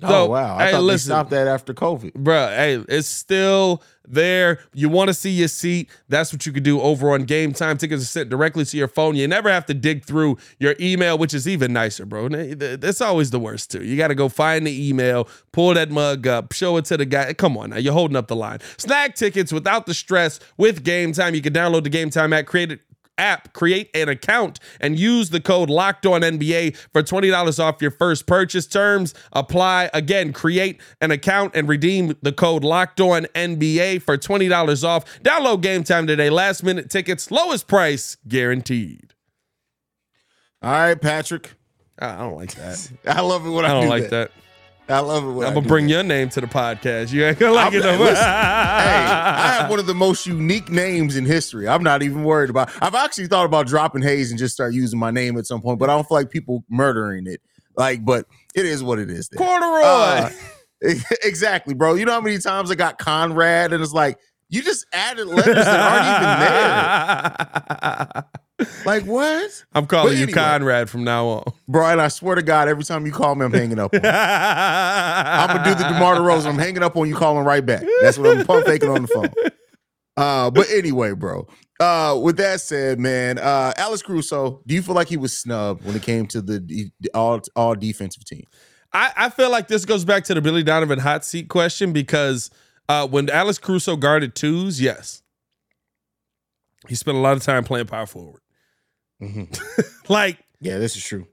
oh 0.00 0.26
wow! 0.26 0.56
I 0.56 0.66
hey, 0.66 0.70
thought 0.72 0.82
listen. 0.82 1.08
they 1.08 1.14
stopped 1.14 1.30
that 1.30 1.48
after 1.48 1.74
COVID. 1.74 2.14
Bro, 2.14 2.46
hey, 2.50 2.84
it's 2.88 3.08
still 3.08 3.82
there. 4.12 4.60
You 4.72 4.88
want 4.88 5.08
to 5.08 5.14
see 5.14 5.30
your 5.30 5.48
seat? 5.48 5.90
That's 6.08 6.32
what 6.32 6.46
you 6.46 6.52
could 6.52 6.62
do 6.62 6.80
over 6.80 7.12
on 7.12 7.24
Game 7.24 7.52
Time. 7.52 7.78
Tickets 7.78 8.02
are 8.02 8.06
sent 8.06 8.28
directly 8.28 8.64
to 8.64 8.76
your 8.76 8.88
phone. 8.88 9.16
You 9.16 9.26
never 9.28 9.50
have 9.50 9.66
to 9.66 9.74
dig 9.74 10.04
through 10.04 10.38
your 10.58 10.74
email, 10.80 11.18
which 11.18 11.34
is 11.34 11.48
even 11.48 11.72
nicer, 11.72 12.04
bro. 12.04 12.28
That's 12.28 13.00
always 13.00 13.30
the 13.30 13.40
worst 13.40 13.70
too. 13.70 13.84
You 13.84 13.96
got 13.96 14.08
to 14.08 14.14
go 14.14 14.28
find 14.28 14.66
the 14.66 14.88
email, 14.88 15.28
pull 15.52 15.74
that 15.74 15.90
mug 15.90 16.26
up, 16.26 16.52
show 16.52 16.76
it 16.76 16.84
to 16.86 16.96
the 16.96 17.06
guy. 17.06 17.32
Come 17.34 17.56
on 17.56 17.70
now, 17.70 17.76
you're 17.76 17.92
holding 17.92 18.16
up 18.16 18.28
the 18.28 18.36
line. 18.36 18.58
Snag 18.78 19.14
tickets 19.14 19.52
without 19.52 19.86
the 19.86 19.94
stress 19.94 20.40
with 20.56 20.84
Game 20.84 21.12
Time. 21.12 21.34
You 21.34 21.42
can 21.42 21.52
download 21.52 21.84
the 21.84 21.90
Game 21.90 22.10
Time 22.10 22.32
app, 22.32 22.46
create 22.46 22.72
it 22.72 22.80
app, 23.20 23.52
create 23.52 23.90
an 23.94 24.08
account, 24.08 24.58
and 24.80 24.98
use 24.98 25.30
the 25.30 25.40
code 25.40 25.70
Locked 25.70 26.06
On 26.06 26.22
NBA 26.22 26.76
for 26.92 27.02
twenty 27.02 27.28
dollars 27.28 27.58
off 27.60 27.80
your 27.80 27.90
first 27.90 28.26
purchase. 28.26 28.66
Terms 28.66 29.14
apply. 29.32 29.90
Again, 29.94 30.32
create 30.32 30.80
an 31.00 31.10
account 31.10 31.54
and 31.54 31.68
redeem 31.68 32.16
the 32.22 32.32
code 32.32 32.64
Locked 32.64 33.00
On 33.00 33.26
NBA 33.34 34.02
for 34.02 34.16
twenty 34.16 34.48
dollars 34.48 34.82
off. 34.82 35.04
Download 35.22 35.60
Game 35.60 35.84
Time 35.84 36.06
today. 36.06 36.30
Last 36.30 36.62
minute 36.62 36.90
tickets, 36.90 37.30
lowest 37.30 37.68
price 37.68 38.16
guaranteed. 38.26 39.14
All 40.62 40.72
right, 40.72 41.00
Patrick. 41.00 41.54
I 41.98 42.14
I 42.14 42.18
don't 42.18 42.36
like 42.36 42.54
that. 42.54 42.90
I 43.06 43.20
love 43.20 43.46
it 43.46 43.50
when 43.50 43.64
I, 43.64 43.68
I 43.68 43.72
don't 43.72 43.82
do 43.84 43.88
like 43.88 44.10
that. 44.10 44.30
I 44.90 44.98
love 45.00 45.24
it 45.24 45.46
I'm 45.46 45.54
gonna 45.54 45.66
bring 45.66 45.86
that. 45.86 45.92
your 45.92 46.02
name 46.02 46.28
to 46.30 46.40
the 46.40 46.46
podcast. 46.46 47.12
You 47.12 47.24
ain't 47.24 47.38
gonna 47.38 47.52
like 47.52 47.72
I'm- 47.72 47.74
it 47.74 47.84
no 47.84 47.92
listen, 47.98 48.16
hey, 48.16 48.22
I 48.24 49.56
have 49.60 49.70
one 49.70 49.78
of 49.78 49.86
the 49.86 49.94
most 49.94 50.26
unique 50.26 50.70
names 50.70 51.16
in 51.16 51.24
history. 51.24 51.68
I'm 51.68 51.82
not 51.82 52.02
even 52.02 52.24
worried 52.24 52.50
about. 52.50 52.70
I've 52.82 52.94
actually 52.94 53.26
thought 53.28 53.46
about 53.46 53.66
dropping 53.66 54.02
Haize 54.02 54.30
and 54.30 54.38
just 54.38 54.54
start 54.54 54.74
using 54.74 54.98
my 54.98 55.10
name 55.10 55.38
at 55.38 55.46
some 55.46 55.60
point, 55.62 55.78
but 55.78 55.88
I 55.90 55.94
don't 55.94 56.06
feel 56.08 56.16
like 56.18 56.30
people 56.30 56.64
murdering 56.68 57.26
it. 57.26 57.40
Like, 57.76 58.04
but 58.04 58.26
it 58.54 58.66
is 58.66 58.82
what 58.82 58.98
it 58.98 59.10
is. 59.10 59.28
then. 59.28 59.38
Corduroy. 59.38 59.82
Uh, 59.84 60.30
exactly, 61.22 61.74
bro. 61.74 61.94
You 61.94 62.04
know 62.04 62.12
how 62.12 62.20
many 62.20 62.38
times 62.38 62.70
I 62.70 62.74
got 62.74 62.98
Conrad 62.98 63.72
and 63.72 63.82
it's 63.82 63.92
like 63.92 64.18
You 64.48 64.62
just 64.62 64.86
added 64.92 65.26
letters 65.28 65.54
that 65.54 65.90
aren't 65.90 66.06
even 68.02 68.14
there. 68.14 68.24
Like 68.84 69.04
what, 69.04 69.64
I'm 69.72 69.86
calling 69.86 70.18
But 70.18 70.28
you. 70.28 70.34
Conrad 70.34 70.88
from 70.90 71.04
now 71.04 71.26
on. 71.26 71.52
bro? 71.68 71.86
And 71.86 72.00
I 72.00 72.08
swear 72.08 72.34
to 72.36 72.42
God, 72.42 72.68
every 72.68 72.84
time 72.84 73.04
you 73.06 73.12
call 73.12 73.34
me, 73.34 73.44
I'm 73.44 73.52
hanging 73.52 73.78
up. 73.78 73.92
On 73.94 74.00
you. 74.02 74.08
I'm 74.08 75.48
gonna 75.56 75.64
do 75.64 75.74
the 75.74 75.88
Demar 75.88 76.16
Derozan. 76.16 76.46
I'm 76.46 76.58
hanging 76.58 76.82
up 76.82 76.96
on 76.96 77.08
you, 77.08 77.14
calling 77.14 77.44
right 77.44 77.64
back. 77.64 77.82
That's 78.02 78.18
what 78.18 78.36
I'm 78.38 78.46
pump 78.46 78.66
faking 78.66 78.88
on 78.88 79.02
the 79.02 79.08
phone. 79.08 79.28
Uh, 80.16 80.50
but 80.50 80.68
anyway, 80.70 81.12
bro. 81.12 81.46
Uh, 81.78 82.18
with 82.22 82.36
that 82.36 82.60
said, 82.60 82.98
man, 82.98 83.38
uh, 83.38 83.72
Alex 83.76 84.02
Caruso, 84.02 84.60
do 84.66 84.74
you 84.74 84.82
feel 84.82 84.94
like 84.94 85.08
he 85.08 85.16
was 85.16 85.36
snubbed 85.38 85.84
when 85.84 85.96
it 85.96 86.02
came 86.02 86.26
to 86.26 86.42
the, 86.42 86.90
the 87.00 87.10
all 87.14 87.40
all 87.56 87.74
defensive 87.74 88.24
team? 88.24 88.44
I, 88.92 89.12
I 89.16 89.30
feel 89.30 89.50
like 89.50 89.68
this 89.68 89.84
goes 89.84 90.04
back 90.04 90.24
to 90.24 90.34
the 90.34 90.40
Billy 90.42 90.62
Donovan 90.62 90.98
hot 90.98 91.24
seat 91.24 91.48
question 91.48 91.92
because 91.92 92.50
uh, 92.88 93.06
when 93.06 93.30
Alex 93.30 93.58
Caruso 93.58 93.96
guarded 93.96 94.34
twos, 94.34 94.80
yes, 94.80 95.22
he 96.88 96.94
spent 96.94 97.16
a 97.16 97.20
lot 97.20 97.36
of 97.36 97.42
time 97.42 97.64
playing 97.64 97.86
power 97.86 98.06
forward. 98.06 98.40
Mm-hmm. 99.20 99.80
like 100.12 100.38
Yeah, 100.60 100.78
this 100.78 100.96
is 100.96 101.04
true. 101.04 101.26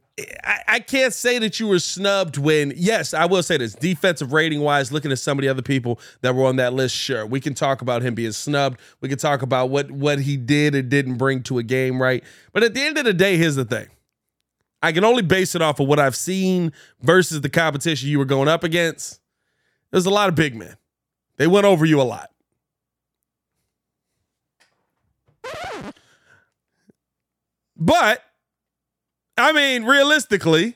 I, 0.44 0.62
I 0.68 0.80
can't 0.80 1.14
say 1.14 1.38
that 1.40 1.60
you 1.60 1.68
were 1.68 1.78
snubbed 1.78 2.38
when, 2.38 2.74
yes, 2.76 3.14
I 3.14 3.26
will 3.26 3.44
say 3.44 3.58
this 3.58 3.74
defensive 3.74 4.34
rating 4.34 4.62
wise, 4.62 4.92
looking 4.92 5.12
at 5.12 5.20
some 5.20 5.38
of 5.38 5.44
the 5.44 5.50
other 5.50 5.62
people 5.62 6.00
that 6.22 6.34
were 6.34 6.46
on 6.46 6.56
that 6.56 6.74
list, 6.74 6.96
sure, 6.96 7.24
we 7.26 7.40
can 7.40 7.54
talk 7.54 7.84
about 7.84 8.02
him 8.02 8.16
being 8.16 8.32
snubbed. 8.32 8.80
We 9.00 9.10
can 9.10 9.20
talk 9.20 9.44
about 9.44 9.70
what 9.70 9.92
what 9.92 10.20
he 10.20 10.36
did 10.36 10.74
and 10.74 10.90
didn't 10.90 11.18
bring 11.18 11.44
to 11.44 11.60
a 11.60 11.64
game, 11.64 12.02
right? 12.02 12.24
But 12.52 12.64
at 12.64 12.74
the 12.74 12.82
end 12.82 12.98
of 12.98 13.06
the 13.06 13.14
day, 13.14 13.38
here's 13.38 13.56
the 13.56 13.66
thing. 13.66 13.88
I 14.82 14.92
can 14.92 15.04
only 15.04 15.24
base 15.24 15.56
it 15.56 15.62
off 15.62 15.80
of 15.80 15.88
what 15.88 16.00
I've 16.00 16.16
seen 16.16 16.72
versus 17.02 17.42
the 17.42 17.50
competition 17.50 18.10
you 18.10 18.20
were 18.20 18.26
going 18.26 18.48
up 18.48 18.64
against. 18.64 19.20
There's 19.92 20.06
a 20.06 20.12
lot 20.12 20.30
of 20.30 20.36
big 20.36 20.56
men. 20.56 20.78
They 21.38 21.48
went 21.48 21.66
over 21.66 21.86
you 21.86 22.02
a 22.02 22.04
lot. 22.04 22.32
But 27.78 28.24
I 29.38 29.52
mean, 29.52 29.84
realistically, 29.84 30.76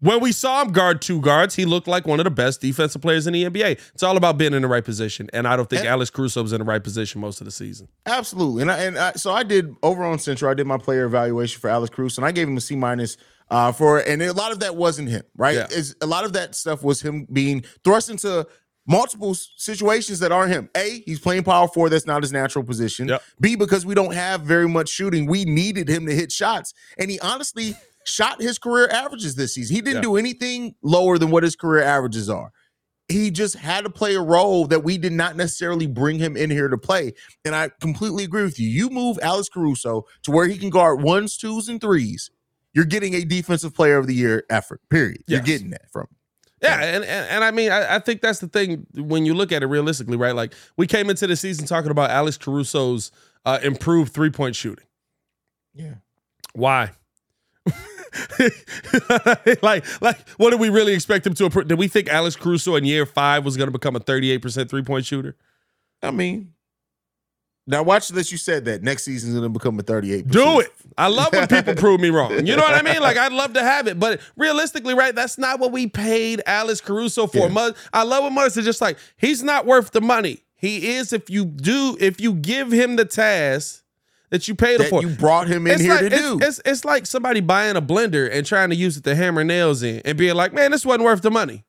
when 0.00 0.20
we 0.20 0.32
saw 0.32 0.62
him 0.62 0.70
guard 0.72 1.00
two 1.02 1.20
guards, 1.20 1.54
he 1.54 1.64
looked 1.64 1.88
like 1.88 2.06
one 2.06 2.20
of 2.20 2.24
the 2.24 2.30
best 2.30 2.60
defensive 2.60 3.02
players 3.02 3.26
in 3.26 3.32
the 3.32 3.44
NBA. 3.44 3.80
It's 3.94 4.02
all 4.02 4.16
about 4.16 4.38
being 4.38 4.52
in 4.52 4.62
the 4.62 4.68
right 4.68 4.84
position, 4.84 5.28
and 5.32 5.48
I 5.48 5.56
don't 5.56 5.68
think 5.68 5.80
And- 5.80 5.88
Alex 5.88 6.10
Caruso 6.10 6.42
was 6.42 6.52
in 6.52 6.58
the 6.58 6.64
right 6.64 6.82
position 6.82 7.20
most 7.20 7.40
of 7.40 7.46
the 7.46 7.50
season. 7.50 7.88
Absolutely, 8.06 8.62
and 8.62 8.70
I, 8.70 8.78
and 8.84 8.98
I, 8.98 9.12
so 9.12 9.32
I 9.32 9.42
did 9.42 9.74
over 9.82 10.04
on 10.04 10.18
Central. 10.18 10.50
I 10.50 10.54
did 10.54 10.66
my 10.66 10.78
player 10.78 11.04
evaluation 11.06 11.60
for 11.60 11.68
Alex 11.70 11.94
Cruz, 11.94 12.18
and 12.18 12.26
I 12.26 12.32
gave 12.32 12.48
him 12.48 12.56
a 12.56 12.60
C 12.60 12.76
minus 12.76 13.16
uh, 13.50 13.72
for, 13.72 13.98
and 13.98 14.20
a 14.22 14.32
lot 14.32 14.52
of 14.52 14.60
that 14.60 14.76
wasn't 14.76 15.08
him, 15.08 15.22
right? 15.36 15.56
Yeah. 15.56 15.66
Is 15.70 15.96
a 16.02 16.06
lot 16.06 16.24
of 16.24 16.34
that 16.34 16.54
stuff 16.54 16.82
was 16.84 17.00
him 17.00 17.26
being 17.32 17.64
thrust 17.82 18.10
into 18.10 18.46
multiple 18.88 19.34
situations 19.34 20.18
that 20.18 20.32
aren't 20.32 20.50
him. 20.52 20.68
A, 20.76 21.02
he's 21.06 21.20
playing 21.20 21.44
power 21.44 21.68
four. 21.68 21.88
That's 21.88 22.06
not 22.06 22.22
his 22.22 22.32
natural 22.32 22.64
position. 22.64 23.08
Yep. 23.08 23.22
B, 23.40 23.54
because 23.54 23.86
we 23.86 23.94
don't 23.94 24.14
have 24.14 24.40
very 24.40 24.66
much 24.68 24.88
shooting, 24.88 25.26
we 25.26 25.44
needed 25.44 25.88
him 25.88 26.06
to 26.06 26.14
hit 26.14 26.32
shots, 26.32 26.74
and 26.98 27.10
he 27.10 27.20
honestly 27.20 27.76
shot 28.04 28.40
his 28.40 28.58
career 28.58 28.88
averages 28.90 29.34
this 29.36 29.54
season. 29.54 29.76
He 29.76 29.82
didn't 29.82 29.96
Yeah. 29.98 30.02
do 30.02 30.16
anything 30.16 30.74
lower 30.82 31.18
than 31.18 31.30
what 31.30 31.42
his 31.44 31.54
career 31.54 31.82
averages 31.82 32.28
are 32.28 32.50
he 33.10 33.30
just 33.30 33.54
had 33.54 33.84
to 33.84 33.88
play 33.90 34.14
a 34.16 34.20
role 34.20 34.66
that 34.66 34.84
we 34.84 34.98
did 34.98 35.14
not 35.14 35.34
necessarily 35.34 35.86
bring 35.86 36.18
him 36.18 36.36
in 36.36 36.50
here 36.50 36.68
to 36.68 36.76
play. 36.76 37.14
And 37.42 37.54
I 37.54 37.70
completely 37.80 38.22
agree 38.22 38.42
with 38.42 38.60
you. 38.60 38.68
You 38.68 38.90
move 38.90 39.18
Alex 39.22 39.48
Caruso 39.48 40.04
to 40.24 40.30
where 40.30 40.46
he 40.46 40.58
can 40.58 40.68
guard 40.68 41.00
ones, 41.00 41.38
twos, 41.38 41.70
and 41.70 41.80
threes. 41.80 42.30
You're 42.74 42.84
getting 42.84 43.14
a 43.14 43.24
defensive 43.24 43.72
player 43.72 43.96
of 43.96 44.06
the 44.08 44.12
year 44.14 44.44
effort. 44.50 44.82
Period. 44.90 45.22
You're 45.26 45.40
getting 45.40 45.70
that 45.70 45.90
from. 45.90 46.02
him. 46.02 46.16
Yeah, 46.62 46.82
and, 46.82 47.04
and 47.04 47.30
and 47.30 47.44
I 47.44 47.50
mean, 47.50 47.70
I, 47.70 47.96
I 47.96 47.98
think 48.00 48.20
that's 48.20 48.40
the 48.40 48.48
thing 48.48 48.86
when 48.94 49.24
you 49.24 49.34
look 49.34 49.52
at 49.52 49.62
it 49.62 49.66
realistically, 49.66 50.16
right? 50.16 50.34
Like 50.34 50.54
we 50.76 50.86
came 50.86 51.08
into 51.08 51.26
the 51.26 51.36
season 51.36 51.66
talking 51.66 51.90
about 51.90 52.10
Alex 52.10 52.36
Caruso's 52.36 53.12
uh, 53.44 53.58
improved 53.62 54.12
three 54.12 54.30
point 54.30 54.56
shooting. 54.56 54.84
Yeah. 55.74 55.94
Why? 56.54 56.90
like, 59.62 60.02
like, 60.02 60.28
what 60.38 60.50
did 60.50 60.60
we 60.60 60.68
really 60.68 60.94
expect 60.94 61.26
him 61.26 61.34
to 61.34 61.44
improve? 61.44 61.68
Did 61.68 61.78
we 61.78 61.88
think 61.88 62.08
Alex 62.08 62.36
Caruso 62.36 62.74
in 62.74 62.84
year 62.84 63.06
five 63.06 63.44
was 63.44 63.56
going 63.56 63.68
to 63.68 63.72
become 63.72 63.94
a 63.96 64.00
38% 64.00 64.68
three 64.68 64.82
point 64.82 65.06
shooter? 65.06 65.36
I 66.02 66.10
mean, 66.10 66.54
now 67.68 67.82
watch 67.82 68.08
this. 68.08 68.32
You 68.32 68.38
said 68.38 68.64
that 68.64 68.82
next 68.82 69.04
season's 69.04 69.34
going 69.34 69.44
to 69.44 69.50
become 69.50 69.78
a 69.78 69.82
38. 69.82 70.26
Do 70.28 70.60
it. 70.60 70.72
I 70.96 71.08
love 71.08 71.32
when 71.32 71.46
people 71.46 71.74
prove 71.76 72.00
me 72.00 72.08
wrong. 72.08 72.46
You 72.46 72.56
know 72.56 72.62
what 72.62 72.74
I 72.74 72.80
mean? 72.82 73.02
Like, 73.02 73.18
I'd 73.18 73.32
love 73.32 73.52
to 73.52 73.62
have 73.62 73.86
it. 73.86 74.00
But 74.00 74.20
realistically, 74.36 74.94
right, 74.94 75.14
that's 75.14 75.36
not 75.36 75.60
what 75.60 75.70
we 75.70 75.86
paid 75.86 76.42
Alex 76.46 76.80
Caruso 76.80 77.26
for. 77.26 77.48
Yeah. 77.50 77.70
I 77.92 78.04
love 78.04 78.24
when 78.24 78.34
Mudds 78.34 78.56
is 78.56 78.64
just 78.64 78.80
like, 78.80 78.96
he's 79.18 79.42
not 79.42 79.66
worth 79.66 79.90
the 79.90 80.00
money. 80.00 80.44
He 80.56 80.94
is 80.96 81.12
if 81.12 81.28
you 81.28 81.44
do, 81.44 81.96
if 82.00 82.20
you 82.20 82.32
give 82.32 82.72
him 82.72 82.96
the 82.96 83.04
task 83.04 83.84
that 84.30 84.48
you 84.48 84.54
paid 84.54 84.76
him 84.76 84.78
That 84.78 84.90
for. 84.90 85.02
you 85.02 85.10
brought 85.10 85.46
him 85.46 85.66
in 85.66 85.74
it's 85.74 85.82
here 85.82 85.92
like, 85.92 86.00
to 86.00 86.06
it's, 86.06 86.16
do. 86.16 86.38
It's, 86.40 86.60
it's 86.64 86.84
like 86.86 87.04
somebody 87.04 87.40
buying 87.40 87.76
a 87.76 87.82
blender 87.82 88.30
and 88.32 88.46
trying 88.46 88.70
to 88.70 88.76
use 88.76 88.96
it 88.96 89.04
to 89.04 89.14
hammer 89.14 89.44
nails 89.44 89.82
in 89.82 90.00
and 90.06 90.16
being 90.16 90.34
like, 90.34 90.54
man, 90.54 90.70
this 90.70 90.86
wasn't 90.86 91.04
worth 91.04 91.20
the 91.20 91.30
money. 91.30 91.64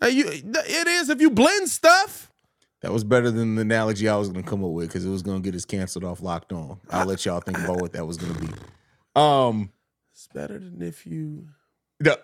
Hey, 0.00 0.10
you, 0.10 0.24
it 0.26 0.86
is 0.88 1.10
if 1.10 1.20
you 1.20 1.30
blend 1.30 1.68
stuff. 1.68 2.31
That 2.82 2.92
was 2.92 3.04
better 3.04 3.30
than 3.30 3.54
the 3.54 3.62
analogy 3.62 4.08
I 4.08 4.16
was 4.16 4.28
going 4.28 4.42
to 4.42 4.48
come 4.48 4.64
up 4.64 4.70
with 4.70 4.88
because 4.88 5.04
it 5.04 5.10
was 5.10 5.22
going 5.22 5.42
to 5.42 5.44
get 5.48 5.56
us 5.56 5.64
canceled 5.64 6.04
off 6.04 6.20
locked 6.22 6.52
on. 6.52 6.78
I'll 6.90 7.06
let 7.06 7.24
y'all 7.24 7.40
think 7.40 7.58
about 7.58 7.80
what 7.80 7.92
that 7.92 8.06
was 8.06 8.16
going 8.16 8.34
to 8.34 8.40
be. 8.40 8.48
Um, 9.14 9.70
It's 10.12 10.28
better 10.34 10.58
than 10.58 10.82
if 10.82 11.06
you. 11.06 11.46
No, 12.00 12.16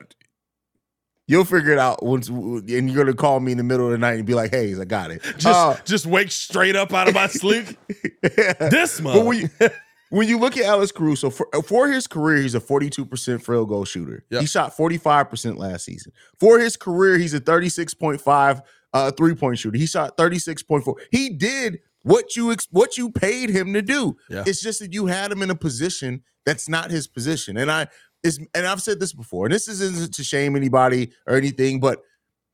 you'll 1.27 1.45
figure 1.45 1.73
it 1.73 1.79
out 1.79 2.03
once, 2.03 2.29
and 2.29 2.91
you're 2.91 3.05
gonna 3.05 3.15
call 3.15 3.39
me 3.39 3.53
in 3.53 3.59
the 3.59 3.65
middle 3.65 3.87
of 3.87 3.93
the 3.93 3.99
night 3.99 4.15
and 4.15 4.27
be 4.27 4.35
like, 4.35 4.51
"Hey, 4.51 4.75
I 4.75 4.85
got 4.85 5.11
it." 5.13 5.23
Just, 5.37 5.47
Uh, 5.47 5.77
just 5.85 6.07
wake 6.07 6.33
straight 6.33 6.75
up 6.75 6.93
out 6.93 7.07
of 7.07 7.15
my 7.15 7.29
sleep. 7.29 7.67
this 8.23 9.01
but 9.01 9.15
month. 9.15 9.25
when 9.27 9.39
you, 9.39 9.49
when 10.11 10.27
you 10.29 10.39
look 10.39 10.57
at 10.57 10.65
Alex 10.65 10.91
Caruso 10.91 11.31
for, 11.31 11.47
for 11.67 11.89
his 11.89 12.07
career, 12.07 12.39
he's 12.43 12.55
a 12.55 12.61
42% 12.61 13.43
field 13.45 13.69
goal 13.69 13.85
shooter. 13.85 14.25
Yep. 14.31 14.41
He 14.41 14.47
shot 14.47 14.77
45% 14.77 15.59
last 15.59 15.85
season. 15.85 16.13
For 16.41 16.59
his 16.59 16.77
career, 16.77 17.19
he's 17.19 17.35
a 17.35 17.41
36.5 17.41 18.63
uh, 18.93 19.11
three 19.13 19.35
point 19.35 19.59
shooter. 19.59 19.77
He 19.79 19.87
shot 19.87 20.17
36.4. 20.17 20.95
He 21.11 21.31
did 21.31 21.79
what 22.03 22.37
you 22.37 22.53
ex- 22.53 22.69
what 22.71 22.97
you 22.97 23.11
paid 23.11 23.51
him 23.51 23.73
to 23.75 23.83
do. 23.83 24.17
Yeah. 24.31 24.45
It's 24.47 24.63
just 24.63 24.81
that 24.81 24.93
you 24.93 25.07
had 25.07 25.31
him 25.33 25.43
in 25.43 25.51
a 25.51 25.55
position 25.57 26.23
that's 26.47 26.69
not 26.69 26.91
his 26.91 27.07
position. 27.07 27.57
And 27.57 27.71
I 27.71 27.89
is 28.23 28.39
and 28.55 28.67
I've 28.67 28.83
said 28.83 29.01
this 29.01 29.13
before, 29.13 29.47
and 29.47 29.55
this 29.55 29.69
isn't 29.69 30.15
to 30.15 30.25
shame 30.25 30.57
anybody 30.57 31.13
or 31.27 31.37
anything, 31.37 31.81
but 31.81 32.01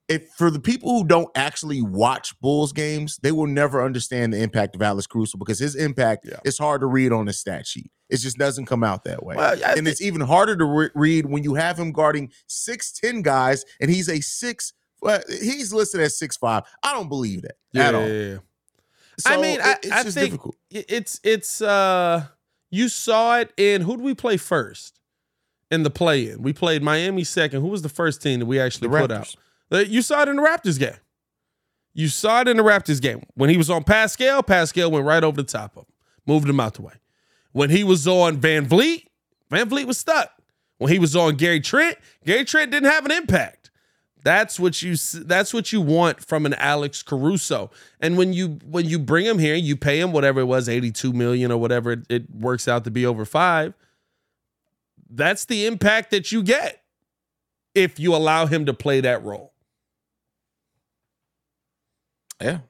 if 0.07 0.29
for 0.37 0.51
the 0.51 0.61
people 0.61 0.90
who 0.99 1.07
don't 1.07 1.31
actually 1.35 1.81
watch 1.81 2.38
Bulls 2.40 2.75
games, 2.75 3.18
they 3.23 3.33
will 3.33 3.47
never 3.47 3.83
understand 3.83 4.35
the 4.35 4.42
impact 4.42 4.75
of 4.77 4.83
Alex 4.83 5.07
Caruso 5.07 5.38
because 5.38 5.59
his 5.59 5.75
impact 5.75 6.27
Yeah. 6.29 6.40
is 6.44 6.59
hard 6.59 6.83
to 6.83 6.87
read 6.87 7.11
on 7.11 7.25
the 7.25 7.33
stat 7.33 7.66
sheet. 7.66 7.90
It 8.11 8.18
just 8.18 8.37
doesn't 8.37 8.66
come 8.66 8.85
out 8.85 9.05
that 9.05 9.25
way. 9.25 9.35
Well, 9.37 9.57
and 9.64 9.88
it's 9.88 10.03
even 10.03 10.20
harder 10.20 10.57
to 10.57 10.64
re- 10.66 10.90
read 10.94 11.25
when 11.25 11.42
you 11.42 11.55
have 11.55 11.79
him 11.79 11.90
guarding 11.90 12.31
6'10 12.49 13.23
guys 13.23 13.64
and 13.81 13.90
he's 13.90 14.11
a 14.11 14.20
six 14.20 14.75
well, 15.05 15.21
he's 15.29 15.73
listed 15.73 16.01
at 16.01 16.11
six 16.11 16.37
five. 16.37 16.64
I 16.83 16.93
don't 16.95 17.09
believe 17.09 17.43
that 17.43 17.57
yeah, 17.73 17.88
at 17.88 17.95
all. 17.95 18.09
yeah, 18.09 18.23
yeah. 18.33 18.37
So 19.21 19.31
I 19.33 19.37
mean, 19.40 19.61
I, 19.61 19.77
I 19.93 20.03
just 20.03 20.17
think 20.17 20.31
difficult. 20.33 20.57
it's 20.71 21.21
it's 21.23 21.62
uh 21.62 22.25
you 22.71 22.88
saw 22.88 23.38
it 23.38 23.53
in 23.57 23.83
who 23.83 23.97
did 23.97 24.05
we 24.05 24.14
play 24.14 24.37
first 24.37 24.99
in 25.71 25.85
the 25.85 25.90
play 25.90 26.31
in? 26.31 26.43
We 26.43 26.53
played 26.53 26.83
Miami 26.83 27.23
second. 27.23 27.61
Who 27.61 27.69
was 27.69 27.83
the 27.83 27.88
first 27.88 28.21
team 28.23 28.40
that 28.40 28.47
we 28.47 28.59
actually 28.59 28.88
The 28.88 28.99
put 28.99 29.11
Raptors. 29.11 29.37
out? 29.73 29.88
You 29.88 30.03
saw 30.03 30.23
it 30.23 30.29
in 30.29 30.37
the 30.37 30.43
Raptors 30.43 30.79
game. 30.81 30.97
You 31.93 32.09
saw 32.09 32.40
it 32.40 32.49
in 32.49 32.57
the 32.57 32.64
Raptors 32.64 33.01
game. 33.01 33.23
When 33.35 33.51
he 33.51 33.57
was 33.57 33.71
on 33.71 33.85
Pascal, 33.85 34.43
Pascal 34.43 34.90
went 34.90 35.05
right 35.07 35.23
over 35.23 35.37
the 35.37 35.45
top 35.49 35.77
of 35.77 35.85
him, 35.85 35.93
moved 36.27 36.49
him 36.49 36.59
out 36.59 36.75
the 36.75 36.83
way. 36.83 36.95
When 37.53 37.71
he 37.71 37.85
was 37.85 38.09
on 38.09 38.38
VanVleet, 38.38 39.05
Van 39.51 39.69
Vliet 39.69 39.87
was 39.87 39.99
stuck. 39.99 40.31
When 40.79 40.90
he 40.90 40.99
was 40.99 41.14
on 41.14 41.37
Gary 41.37 41.61
Trent, 41.61 41.97
Gary 42.27 42.45
Trent 42.45 42.73
didn't 42.73 42.90
have 42.90 43.05
an 43.05 43.12
impact. 43.12 43.63
That's 44.25 44.59
what 44.59 44.81
you 44.81 44.97
that's 44.97 45.53
what 45.53 45.71
you 45.71 45.83
want 45.83 46.25
from 46.25 46.47
an 46.47 46.55
Alex 46.55 47.03
Caruso. 47.03 47.71
And 48.01 48.17
when 48.17 48.33
you 48.33 48.59
when 48.65 48.87
you 48.89 48.99
bring 48.99 49.27
him 49.27 49.39
here, 49.39 49.55
you 49.55 49.77
pay 49.77 50.01
him 50.01 50.13
whatever 50.13 50.41
it 50.41 50.47
was, 50.47 50.67
82 50.67 51.13
million 51.13 51.53
or 51.53 51.59
whatever 51.59 51.93
it, 51.93 52.07
it 52.09 52.35
works 52.35 52.67
out 52.67 52.85
to 52.85 52.91
be 52.91 53.05
over 53.05 53.27
5. 53.27 53.75
That's 55.11 55.45
the 55.45 55.67
impact 55.67 56.11
that 56.11 56.33
you 56.33 56.43
get 56.43 56.83
if 57.75 58.01
you 58.01 58.17
allow 58.17 58.47
him 58.47 58.65
to 58.65 58.73
play 58.73 59.03
that 59.03 59.23
role. 59.23 59.53
Yeah. 62.41 62.61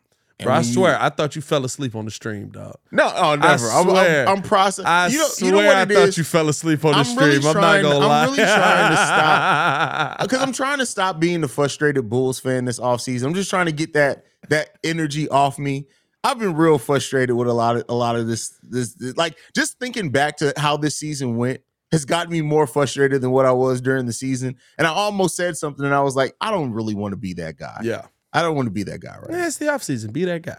And 0.41 0.47
Bro, 0.47 0.55
I 0.55 0.59
when 0.59 0.67
you- 0.67 0.73
swear, 0.73 1.01
I 1.01 1.09
thought 1.11 1.37
you 1.37 1.43
fell 1.43 1.65
asleep 1.65 1.95
on 1.95 2.07
the 2.07 2.11
stream, 2.11 2.49
dog. 2.49 2.75
No, 2.91 3.09
oh, 3.15 3.37
never. 3.37 3.67
I'm, 3.69 3.85
swear. 3.85 4.27
I'm, 4.29 4.37
I'm 4.39 4.43
processing. 4.43 4.87
I 4.87 5.07
you 5.07 5.19
know, 5.19 5.29
swear 5.29 5.47
you 5.51 5.53
know 5.57 5.67
what 5.67 5.77
I 5.77 5.85
thought 5.85 6.09
is? 6.09 6.19
you 6.19 6.25
fell 6.25 6.49
asleep 6.49 6.85
on 6.85 6.93
the 6.93 6.99
I'm 6.99 7.05
stream. 7.05 7.19
really 7.29 7.37
I'm 7.49 7.55
not 7.55 7.83
gonna 7.83 7.99
lie. 7.99 8.23
I'm 8.25 8.31
really 8.31 8.43
trying 8.45 8.91
to 8.91 8.97
stop. 8.97 10.15
Uh, 10.21 10.23
because 10.23 10.41
I'm 10.43 10.53
trying 10.53 10.79
to 10.79 10.87
stop 10.87 11.21
being 11.21 11.41
the 11.41 11.49
frustrated 11.49 12.09
Bulls 12.11 12.41
fan 12.41 12.65
this 12.65 12.81
offseason. 12.81 13.27
I'm 13.27 13.35
just 13.35 13.49
trying 13.51 13.67
to 13.67 13.73
get 13.73 13.93
that 13.95 14.25
that 14.49 14.71
energy 14.83 15.29
off 15.29 15.59
me. 15.59 15.87
I've 16.25 16.39
been 16.39 16.55
real 16.55 16.79
frustrated 16.79 17.37
with 17.37 17.47
a 17.49 17.53
lot 17.53 17.77
of 17.77 17.85
a 17.89 17.95
lot 17.95 18.17
of 18.17 18.27
this 18.27 18.51
this, 18.63 18.95
this- 18.95 19.17
like 19.17 19.37
just 19.55 19.79
thinking 19.79 20.11
back 20.11 20.39
to 20.39 20.53
how 20.57 20.77
this 20.77 20.97
season 20.97 21.37
went 21.37 21.61
has 21.93 22.05
gotten 22.05 22.33
me 22.33 22.43
more 22.43 22.67
frustrated 22.67 23.21
than 23.23 23.31
what 23.31 23.47
I 23.47 23.53
was 23.53 23.81
during 23.81 24.07
the 24.07 24.13
season. 24.13 24.57
And 24.79 24.87
I 24.87 24.91
almost 24.91 25.37
said 25.37 25.57
something 25.57 25.85
and 25.85 25.95
I 25.95 26.01
was 26.01 26.17
like, 26.17 26.35
I 26.41 26.51
don't 26.51 26.73
really 26.73 26.95
want 26.95 27.13
to 27.13 27.17
be 27.17 27.35
that 27.35 27.57
guy. 27.57 27.81
yeah. 27.85 28.07
I 28.35 28.43
don't 28.43 28.55
want 28.57 28.67
to 28.67 28.71
be 28.73 28.83
that 28.83 29.01
guy, 29.01 29.17
right? 29.21 29.31
Yeah, 29.31 29.47
it's 29.47 29.57
the 29.59 29.67
offseason. 29.67 30.13
Be 30.13 30.25
that 30.27 30.43
guy. 30.43 30.57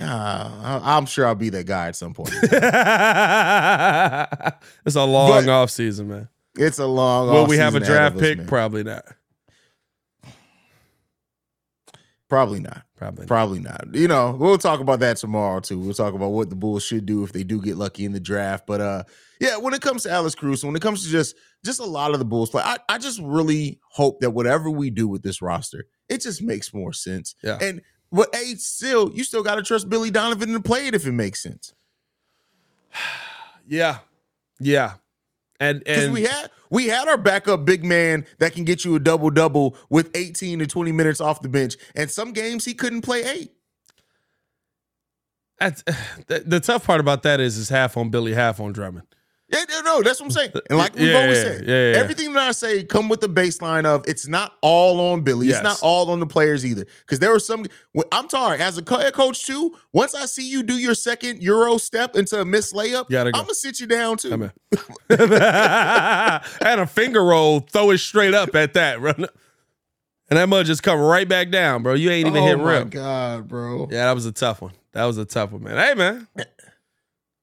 Yeah, 0.00 0.80
I'm 0.84 1.06
sure 1.06 1.26
I'll 1.26 1.34
be 1.34 1.48
that 1.50 1.66
guy 1.66 1.88
at 1.88 1.96
some 1.96 2.12
point. 2.14 2.30
it's 2.42 2.54
a 4.96 5.04
long 5.04 5.44
But- 5.46 5.48
off 5.48 5.70
season, 5.70 6.08
man. 6.08 6.28
it's 6.56 6.78
a 6.78 6.86
long. 6.86 7.28
Will 7.28 7.46
we 7.46 7.56
have 7.56 7.74
a 7.74 7.80
draft 7.80 8.18
pick? 8.18 8.38
man. 8.38 8.46
Probably 8.46 8.84
not. 8.84 9.04
Probably 12.28 12.60
not. 12.60 12.82
Probably 12.96 13.22
not. 13.22 13.28
Probably 13.28 13.60
not. 13.60 13.86
You 13.94 14.06
know, 14.06 14.36
we'll 14.38 14.58
talk 14.58 14.80
about 14.80 15.00
that 15.00 15.16
tomorrow 15.16 15.60
too. 15.60 15.78
We'll 15.78 15.94
talk 15.94 16.12
about 16.14 16.28
what 16.28 16.50
the 16.50 16.56
Bulls 16.56 16.84
should 16.84 17.06
do 17.06 17.24
if 17.24 17.32
they 17.32 17.42
do 17.42 17.60
get 17.60 17.76
lucky 17.76 18.04
in 18.04 18.12
the 18.12 18.20
draft. 18.20 18.66
But 18.66 18.80
uh 18.80 19.04
yeah, 19.40 19.56
when 19.56 19.72
it 19.72 19.80
comes 19.80 20.02
to 20.02 20.10
Alice 20.10 20.34
Cruz, 20.34 20.64
when 20.64 20.76
it 20.76 20.82
comes 20.82 21.04
to 21.04 21.10
just 21.10 21.36
just 21.64 21.80
a 21.80 21.84
lot 21.84 22.12
of 22.12 22.18
the 22.18 22.24
Bulls 22.24 22.50
play, 22.50 22.62
I, 22.62 22.78
I 22.88 22.98
just 22.98 23.20
really 23.22 23.80
hope 23.90 24.20
that 24.20 24.30
whatever 24.30 24.70
we 24.70 24.90
do 24.90 25.08
with 25.08 25.22
this 25.22 25.40
roster, 25.40 25.86
it 26.08 26.20
just 26.20 26.42
makes 26.42 26.74
more 26.74 26.92
sense. 26.92 27.34
Yeah. 27.42 27.58
And 27.60 27.80
but 28.12 28.34
hey, 28.34 28.54
still, 28.56 29.10
you 29.12 29.24
still 29.24 29.42
gotta 29.42 29.62
trust 29.62 29.88
Billy 29.88 30.10
Donovan 30.10 30.52
to 30.52 30.60
play 30.60 30.86
it 30.86 30.94
if 30.94 31.06
it 31.06 31.12
makes 31.12 31.42
sense. 31.42 31.74
Yeah. 33.70 33.98
Yeah. 34.60 34.94
And 35.60 35.82
and 35.86 36.12
we 36.12 36.22
had 36.22 36.50
we 36.70 36.86
had 36.86 37.08
our 37.08 37.16
backup 37.16 37.64
big 37.64 37.84
man 37.84 38.26
that 38.38 38.52
can 38.52 38.64
get 38.64 38.84
you 38.84 38.94
a 38.94 39.00
double 39.00 39.30
double 39.30 39.76
with 39.90 40.10
18 40.14 40.60
to 40.60 40.66
20 40.66 40.92
minutes 40.92 41.20
off 41.20 41.42
the 41.42 41.48
bench. 41.48 41.76
And 41.94 42.10
some 42.10 42.32
games 42.32 42.64
he 42.64 42.74
couldn't 42.74 43.02
play 43.02 43.24
eight. 43.24 43.52
that's, 45.58 45.82
the, 46.26 46.40
the 46.46 46.60
tough 46.60 46.86
part 46.86 47.00
about 47.00 47.22
that 47.24 47.40
is 47.40 47.56
is 47.56 47.68
half 47.68 47.96
on 47.96 48.10
Billy, 48.10 48.34
half 48.34 48.60
on 48.60 48.72
Drummond. 48.72 49.06
Yeah, 49.50 49.64
no, 49.70 49.80
no, 49.80 50.02
that's 50.02 50.20
what 50.20 50.26
I'm 50.26 50.30
saying. 50.32 50.52
And 50.68 50.78
like 50.78 50.94
we've 50.94 51.08
Yeah, 51.08 51.20
always 51.22 51.40
said, 51.40 51.66
yeah, 51.66 51.92
yeah. 51.92 51.96
everything 51.98 52.34
that 52.34 52.48
I 52.48 52.52
say 52.52 52.84
come 52.84 53.08
with 53.08 53.22
the 53.22 53.30
baseline 53.30 53.86
of 53.86 54.06
it's 54.06 54.28
not 54.28 54.52
all 54.60 55.00
on 55.12 55.22
Billy. 55.22 55.46
Yes. 55.46 55.56
It's 55.56 55.64
not 55.64 55.78
all 55.82 56.10
on 56.10 56.20
the 56.20 56.26
players 56.26 56.66
either. 56.66 56.84
Because 57.00 57.18
there 57.18 57.30
were 57.30 57.40
some. 57.40 57.64
I'm 58.12 58.28
sorry, 58.28 58.60
as 58.60 58.76
a 58.76 58.82
coach 58.82 59.46
too. 59.46 59.74
Once 59.94 60.14
I 60.14 60.26
see 60.26 60.46
you 60.48 60.62
do 60.62 60.74
your 60.74 60.94
second 60.94 61.42
Euro 61.42 61.78
step 61.78 62.14
into 62.14 62.38
a 62.38 62.44
missed 62.44 62.74
layup, 62.74 63.08
go. 63.32 63.38
I'm 63.38 63.44
gonna 63.44 63.54
sit 63.54 63.80
you 63.80 63.86
down 63.86 64.18
too. 64.18 64.32
I 64.32 64.36
mean, 64.36 64.52
and 66.60 66.80
a 66.80 66.86
finger 66.86 67.24
roll, 67.24 67.60
throw 67.60 67.90
it 67.90 67.98
straight 67.98 68.34
up 68.34 68.54
at 68.54 68.74
that, 68.74 69.00
bro. 69.00 69.12
And 70.30 70.36
that 70.38 70.46
mud 70.46 70.66
just 70.66 70.82
come 70.82 71.00
right 71.00 71.26
back 71.26 71.50
down, 71.50 71.82
bro. 71.82 71.94
You 71.94 72.10
ain't 72.10 72.28
even 72.28 72.42
oh 72.42 72.46
hit 72.46 72.58
rim. 72.58 72.66
Oh 72.66 72.84
my 72.84 72.90
god, 72.90 73.48
bro! 73.48 73.88
Yeah, 73.90 74.04
that 74.04 74.12
was 74.14 74.26
a 74.26 74.32
tough 74.32 74.60
one. 74.60 74.72
That 74.92 75.04
was 75.06 75.16
a 75.16 75.24
tough 75.24 75.52
one, 75.52 75.62
man. 75.62 75.76
Hey, 75.78 75.94
man. 75.94 76.28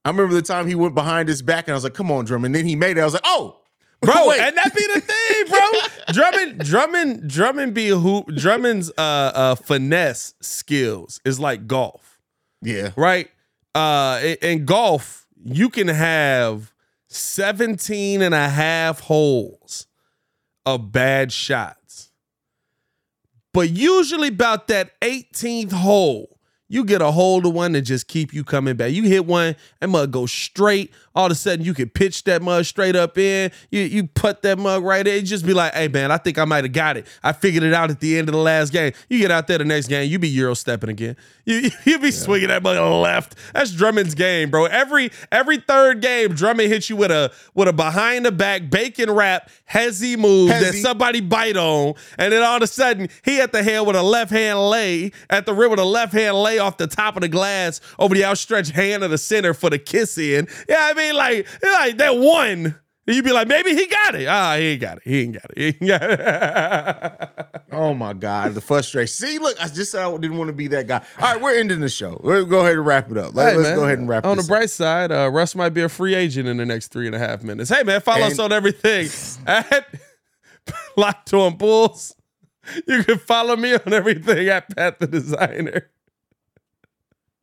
I 0.06 0.10
remember 0.10 0.34
the 0.34 0.42
time 0.42 0.68
he 0.68 0.76
went 0.76 0.94
behind 0.94 1.28
his 1.28 1.42
back, 1.42 1.66
and 1.66 1.72
I 1.72 1.74
was 1.74 1.82
like, 1.84 1.94
"Come 1.94 2.12
on, 2.12 2.24
Drummond." 2.24 2.54
And 2.54 2.54
then 2.54 2.66
he 2.68 2.76
made 2.76 2.96
it. 2.96 3.00
I 3.00 3.04
was 3.04 3.14
like, 3.14 3.22
"Oh, 3.24 3.60
Bro, 4.02 4.28
Wait. 4.28 4.40
and 4.40 4.56
that 4.56 4.74
be 4.74 4.86
the 4.94 5.00
thing, 5.00 5.44
bro. 5.48 5.58
Drummond, 6.12 6.60
Drummond, 6.64 7.28
Drummond 7.30 7.74
be 7.74 7.88
a 7.88 7.96
hoop. 7.96 8.26
Drummond's 8.36 8.90
uh 8.96 9.02
uh 9.34 9.54
finesse 9.56 10.34
skills 10.40 11.20
is 11.24 11.40
like 11.40 11.66
golf. 11.66 12.20
yeah, 12.62 12.90
right? 12.94 13.28
Uh, 13.74 14.20
in, 14.22 14.36
in 14.42 14.64
golf, 14.64 15.26
you 15.44 15.68
can 15.68 15.88
have 15.88 16.72
17 17.08 18.22
and 18.22 18.34
a 18.34 18.48
half 18.48 19.00
holes 19.00 19.86
of 20.64 20.92
bad 20.92 21.32
shots. 21.32 22.10
But 23.52 23.70
usually 23.70 24.28
about 24.28 24.68
that 24.68 24.98
18th 25.00 25.72
hole, 25.72 26.35
you 26.68 26.84
get 26.84 27.00
a 27.00 27.10
hold 27.10 27.46
of 27.46 27.52
one 27.52 27.72
that 27.72 27.82
just 27.82 28.08
keep 28.08 28.32
you 28.32 28.44
coming 28.44 28.76
back. 28.76 28.92
You 28.92 29.04
hit 29.04 29.26
one, 29.26 29.56
that 29.80 29.88
mug 29.88 30.10
goes 30.10 30.32
straight. 30.32 30.92
All 31.16 31.26
of 31.26 31.32
a 31.32 31.34
sudden, 31.34 31.64
you 31.64 31.72
can 31.72 31.88
pitch 31.88 32.24
that 32.24 32.42
mug 32.42 32.66
straight 32.66 32.94
up 32.94 33.16
in. 33.16 33.50
You 33.70 33.80
you 33.80 34.06
put 34.06 34.42
that 34.42 34.58
mug 34.58 34.84
right 34.84 35.06
in. 35.06 35.14
You 35.14 35.22
just 35.22 35.46
be 35.46 35.54
like, 35.54 35.72
hey 35.74 35.88
man, 35.88 36.12
I 36.12 36.18
think 36.18 36.38
I 36.38 36.44
might 36.44 36.64
have 36.64 36.72
got 36.74 36.98
it. 36.98 37.06
I 37.24 37.32
figured 37.32 37.62
it 37.64 37.72
out 37.72 37.90
at 37.90 38.00
the 38.00 38.18
end 38.18 38.28
of 38.28 38.34
the 38.34 38.40
last 38.40 38.70
game. 38.72 38.92
You 39.08 39.18
get 39.18 39.30
out 39.30 39.46
there 39.46 39.56
the 39.56 39.64
next 39.64 39.88
game, 39.88 40.10
you 40.10 40.18
be 40.18 40.28
euro 40.28 40.54
stepping 40.54 40.90
again. 40.90 41.16
You 41.46 41.70
you 41.84 41.98
be 41.98 42.10
swinging 42.10 42.48
that 42.48 42.62
mug 42.62 42.76
left. 42.76 43.34
That's 43.54 43.72
Drummond's 43.72 44.14
game, 44.14 44.50
bro. 44.50 44.66
Every 44.66 45.10
every 45.32 45.56
third 45.58 46.02
game, 46.02 46.34
Drummond 46.34 46.70
hits 46.70 46.90
you 46.90 46.96
with 46.96 47.10
a 47.10 47.32
with 47.54 47.68
a 47.68 47.72
behind 47.72 48.26
the 48.26 48.32
back 48.32 48.68
bacon 48.68 49.10
wrap 49.10 49.48
hezzy 49.70 50.18
move 50.18 50.50
that 50.50 50.74
somebody 50.74 51.20
bite 51.20 51.56
on, 51.56 51.94
and 52.18 52.32
then 52.32 52.42
all 52.42 52.56
of 52.56 52.62
a 52.62 52.66
sudden 52.66 53.08
he 53.24 53.40
at 53.40 53.52
the 53.52 53.62
head 53.62 53.80
with 53.80 53.96
a 53.96 54.02
left 54.02 54.30
hand 54.30 54.58
lay 54.58 55.12
at 55.30 55.46
the 55.46 55.54
rim 55.54 55.70
with 55.70 55.80
a 55.80 55.84
left 55.84 56.12
hand 56.12 56.36
lay 56.36 56.58
off 56.58 56.76
the 56.76 56.86
top 56.86 57.16
of 57.16 57.22
the 57.22 57.28
glass 57.28 57.80
over 57.98 58.14
the 58.14 58.24
outstretched 58.24 58.72
hand 58.72 59.02
of 59.02 59.10
the 59.10 59.18
center 59.18 59.54
for 59.54 59.70
the 59.70 59.78
kiss 59.78 60.18
in. 60.18 60.46
Yeah, 60.68 60.76
I 60.80 60.94
mean 60.94 61.05
like 61.12 61.46
like 61.62 61.98
that 61.98 62.16
one. 62.16 62.74
And 63.08 63.14
you'd 63.14 63.24
be 63.24 63.30
like, 63.32 63.46
maybe 63.46 63.72
he 63.72 63.86
got 63.86 64.16
it. 64.16 64.26
Ah, 64.26 64.56
he 64.56 64.64
ain't 64.64 64.80
got 64.80 64.96
it. 64.96 65.02
He 65.04 65.20
ain't 65.22 65.34
got 65.34 65.44
it. 65.56 65.56
He 65.56 65.66
ain't 65.66 65.86
got 65.86 66.02
it. 66.02 67.30
Oh 67.72 67.92
my 67.92 68.14
God, 68.14 68.54
the 68.54 68.60
frustration. 68.62 69.08
See, 69.12 69.38
look, 69.38 69.60
I 69.62 69.68
just 69.68 69.90
said 69.92 70.02
I 70.02 70.10
didn't 70.16 70.38
want 70.38 70.48
to 70.48 70.54
be 70.54 70.66
that 70.68 70.86
guy. 70.86 71.04
All 71.20 71.32
right, 71.34 71.40
we're 71.42 71.58
ending 71.58 71.80
the 71.80 71.90
show. 71.90 72.18
We'll 72.24 72.46
go 72.46 72.60
ahead 72.60 72.72
and 72.76 72.86
wrap 72.86 73.10
it 73.10 73.18
up. 73.18 73.34
Let, 73.34 73.52
Hey, 73.54 73.60
us 73.60 73.66
go 73.76 73.84
ahead 73.84 73.98
and 73.98 74.08
wrap 74.08 74.24
On 74.24 74.36
the 74.38 74.42
up. 74.42 74.48
bright 74.48 74.70
side, 74.70 75.12
uh, 75.12 75.28
Russ 75.30 75.54
might 75.54 75.70
be 75.70 75.82
a 75.82 75.88
free 75.90 76.14
agent 76.14 76.48
in 76.48 76.56
the 76.56 76.64
next 76.64 76.88
three 76.88 77.06
and 77.06 77.14
a 77.14 77.18
half 77.18 77.42
minutes. 77.42 77.68
Hey, 77.68 77.82
man, 77.82 78.00
follow 78.00 78.26
us 78.26 78.38
on 78.38 78.50
everything 78.50 79.08
at 79.46 79.86
Locked 80.96 81.34
On 81.34 81.56
Bulls. 81.56 82.14
You 82.86 83.04
can 83.04 83.18
follow 83.18 83.56
me 83.56 83.74
on 83.74 83.92
everything 83.92 84.48
at 84.48 84.74
Pat 84.74 84.98
the 85.00 85.06
Designer. 85.06 85.90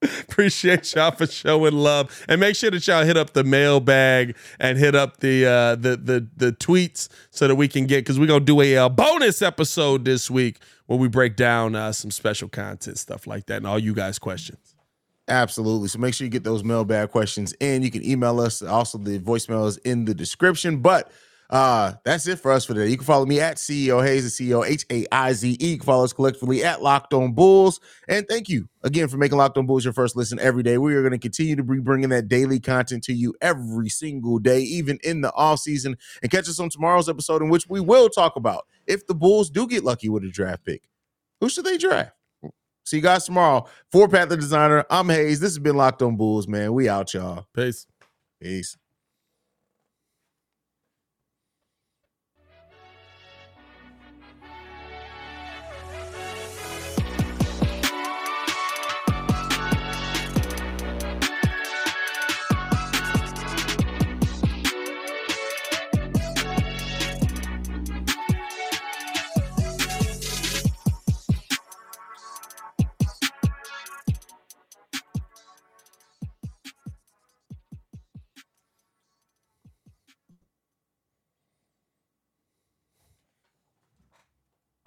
Appreciate 0.21 0.93
y'all 0.95 1.11
for 1.11 1.27
showing 1.27 1.73
love, 1.73 2.25
and 2.27 2.39
make 2.39 2.55
sure 2.55 2.71
that 2.71 2.85
y'all 2.87 3.05
hit 3.05 3.17
up 3.17 3.33
the 3.33 3.43
mailbag 3.43 4.35
and 4.59 4.77
hit 4.77 4.95
up 4.95 5.17
the 5.17 5.45
uh, 5.45 5.75
the 5.75 5.95
the 5.95 6.27
the 6.35 6.51
tweets 6.51 7.09
so 7.29 7.47
that 7.47 7.55
we 7.55 7.67
can 7.67 7.85
get 7.85 7.99
because 7.99 8.19
we're 8.19 8.27
gonna 8.27 8.39
do 8.43 8.61
a 8.61 8.77
uh, 8.77 8.89
bonus 8.89 9.41
episode 9.41 10.05
this 10.05 10.29
week 10.29 10.57
where 10.87 10.99
we 10.99 11.07
break 11.07 11.35
down 11.35 11.75
uh, 11.75 11.91
some 11.91 12.11
special 12.11 12.49
content 12.49 12.97
stuff 12.97 13.27
like 13.27 13.45
that 13.45 13.57
and 13.57 13.67
all 13.67 13.79
you 13.79 13.93
guys 13.93 14.19
questions. 14.19 14.75
Absolutely. 15.27 15.87
So 15.87 15.99
make 15.99 16.13
sure 16.13 16.25
you 16.25 16.31
get 16.31 16.43
those 16.43 16.63
mailbag 16.63 17.09
questions 17.11 17.53
in. 17.59 17.81
You 17.81 17.91
can 17.91 18.05
email 18.05 18.39
us. 18.41 18.61
Also, 18.61 18.97
the 18.97 19.19
voicemail 19.19 19.67
is 19.67 19.77
in 19.77 20.05
the 20.05 20.13
description. 20.13 20.77
But 20.77 21.09
uh 21.49 21.93
that's 22.03 22.27
it 22.27 22.39
for 22.39 22.51
us 22.51 22.65
for 22.65 22.73
today. 22.73 22.89
You 22.89 22.97
can 22.97 23.06
follow 23.06 23.25
me 23.25 23.39
at 23.39 23.58
CEO 23.58 24.06
Haize, 24.06 24.38
the 24.38 24.49
CEO 24.51 24.65
H 24.65 24.86
A 24.91 25.06
I 25.12 25.34
Z 25.34 25.58
E. 25.60 25.71
You 25.71 25.77
can 25.77 25.86
follow 25.86 26.03
us 26.03 26.13
collectively 26.13 26.63
at 26.63 26.82
Locked 26.82 27.13
On 27.13 27.34
Bulls. 27.34 27.79
And 28.08 28.27
thank 28.27 28.49
you 28.49 28.67
again 28.84 29.08
for 29.08 29.17
making 29.17 29.38
Locked 29.38 29.58
On 29.58 29.65
Bulls 29.65 29.84
your 29.84 29.93
first 29.93 30.15
listen 30.15 30.39
every 30.39 30.63
day. 30.63 30.77
We 30.77 30.95
are 30.95 31.01
going 31.01 31.12
to 31.12 31.19
continue 31.19 31.56
to 31.56 31.63
be 31.63 31.79
bringing 31.79 32.10
that 32.10 32.27
daily 32.27 32.60
content 32.60 33.03
to 33.06 33.13
you 33.13 33.34
every 33.41 33.89
single 33.89 34.39
day, 34.39 34.62
even 34.62 34.99
in 35.03 35.21
the 35.21 35.34
off 35.34 35.60
season. 35.60 35.97
And 36.21 36.32
catch 36.32 36.49
us 36.49 36.60
on 36.60 36.69
tomorrow's 36.69 37.10
episode, 37.10 37.41
in 37.41 37.49
which 37.49 37.67
we 37.67 37.79
will 37.79 38.10
talk 38.10 38.36
about 38.36 38.65
if 38.88 39.06
the 39.08 39.15
Bulls 39.15 39.49
do 39.49 39.67
get 39.67 39.84
lucky 39.84 40.10
with 40.10 40.23
a 40.23 40.29
draft 40.29 40.65
pick, 40.65 40.84
who 41.39 41.49
should 41.49 41.65
they 41.65 41.77
draft? 41.77 42.13
See 42.86 42.97
you 42.97 43.03
guys 43.03 43.25
tomorrow. 43.25 43.65
For 43.91 44.10
Pat 44.10 44.29
the 44.29 44.36
Designer, 44.36 44.86
I'm 44.89 45.08
Haize. 45.08 45.39
This 45.39 45.51
has 45.51 45.60
been 45.60 45.77
Locked 45.77 46.01
On 46.01 46.17
Bulls, 46.17 46.47
man. 46.47 46.73
We 46.73 46.89
out, 46.89 47.13
y'all. 47.13 47.45
Peace. 47.56 47.88
Peace. 48.41 48.77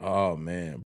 Oh 0.06 0.36
man. 0.36 0.84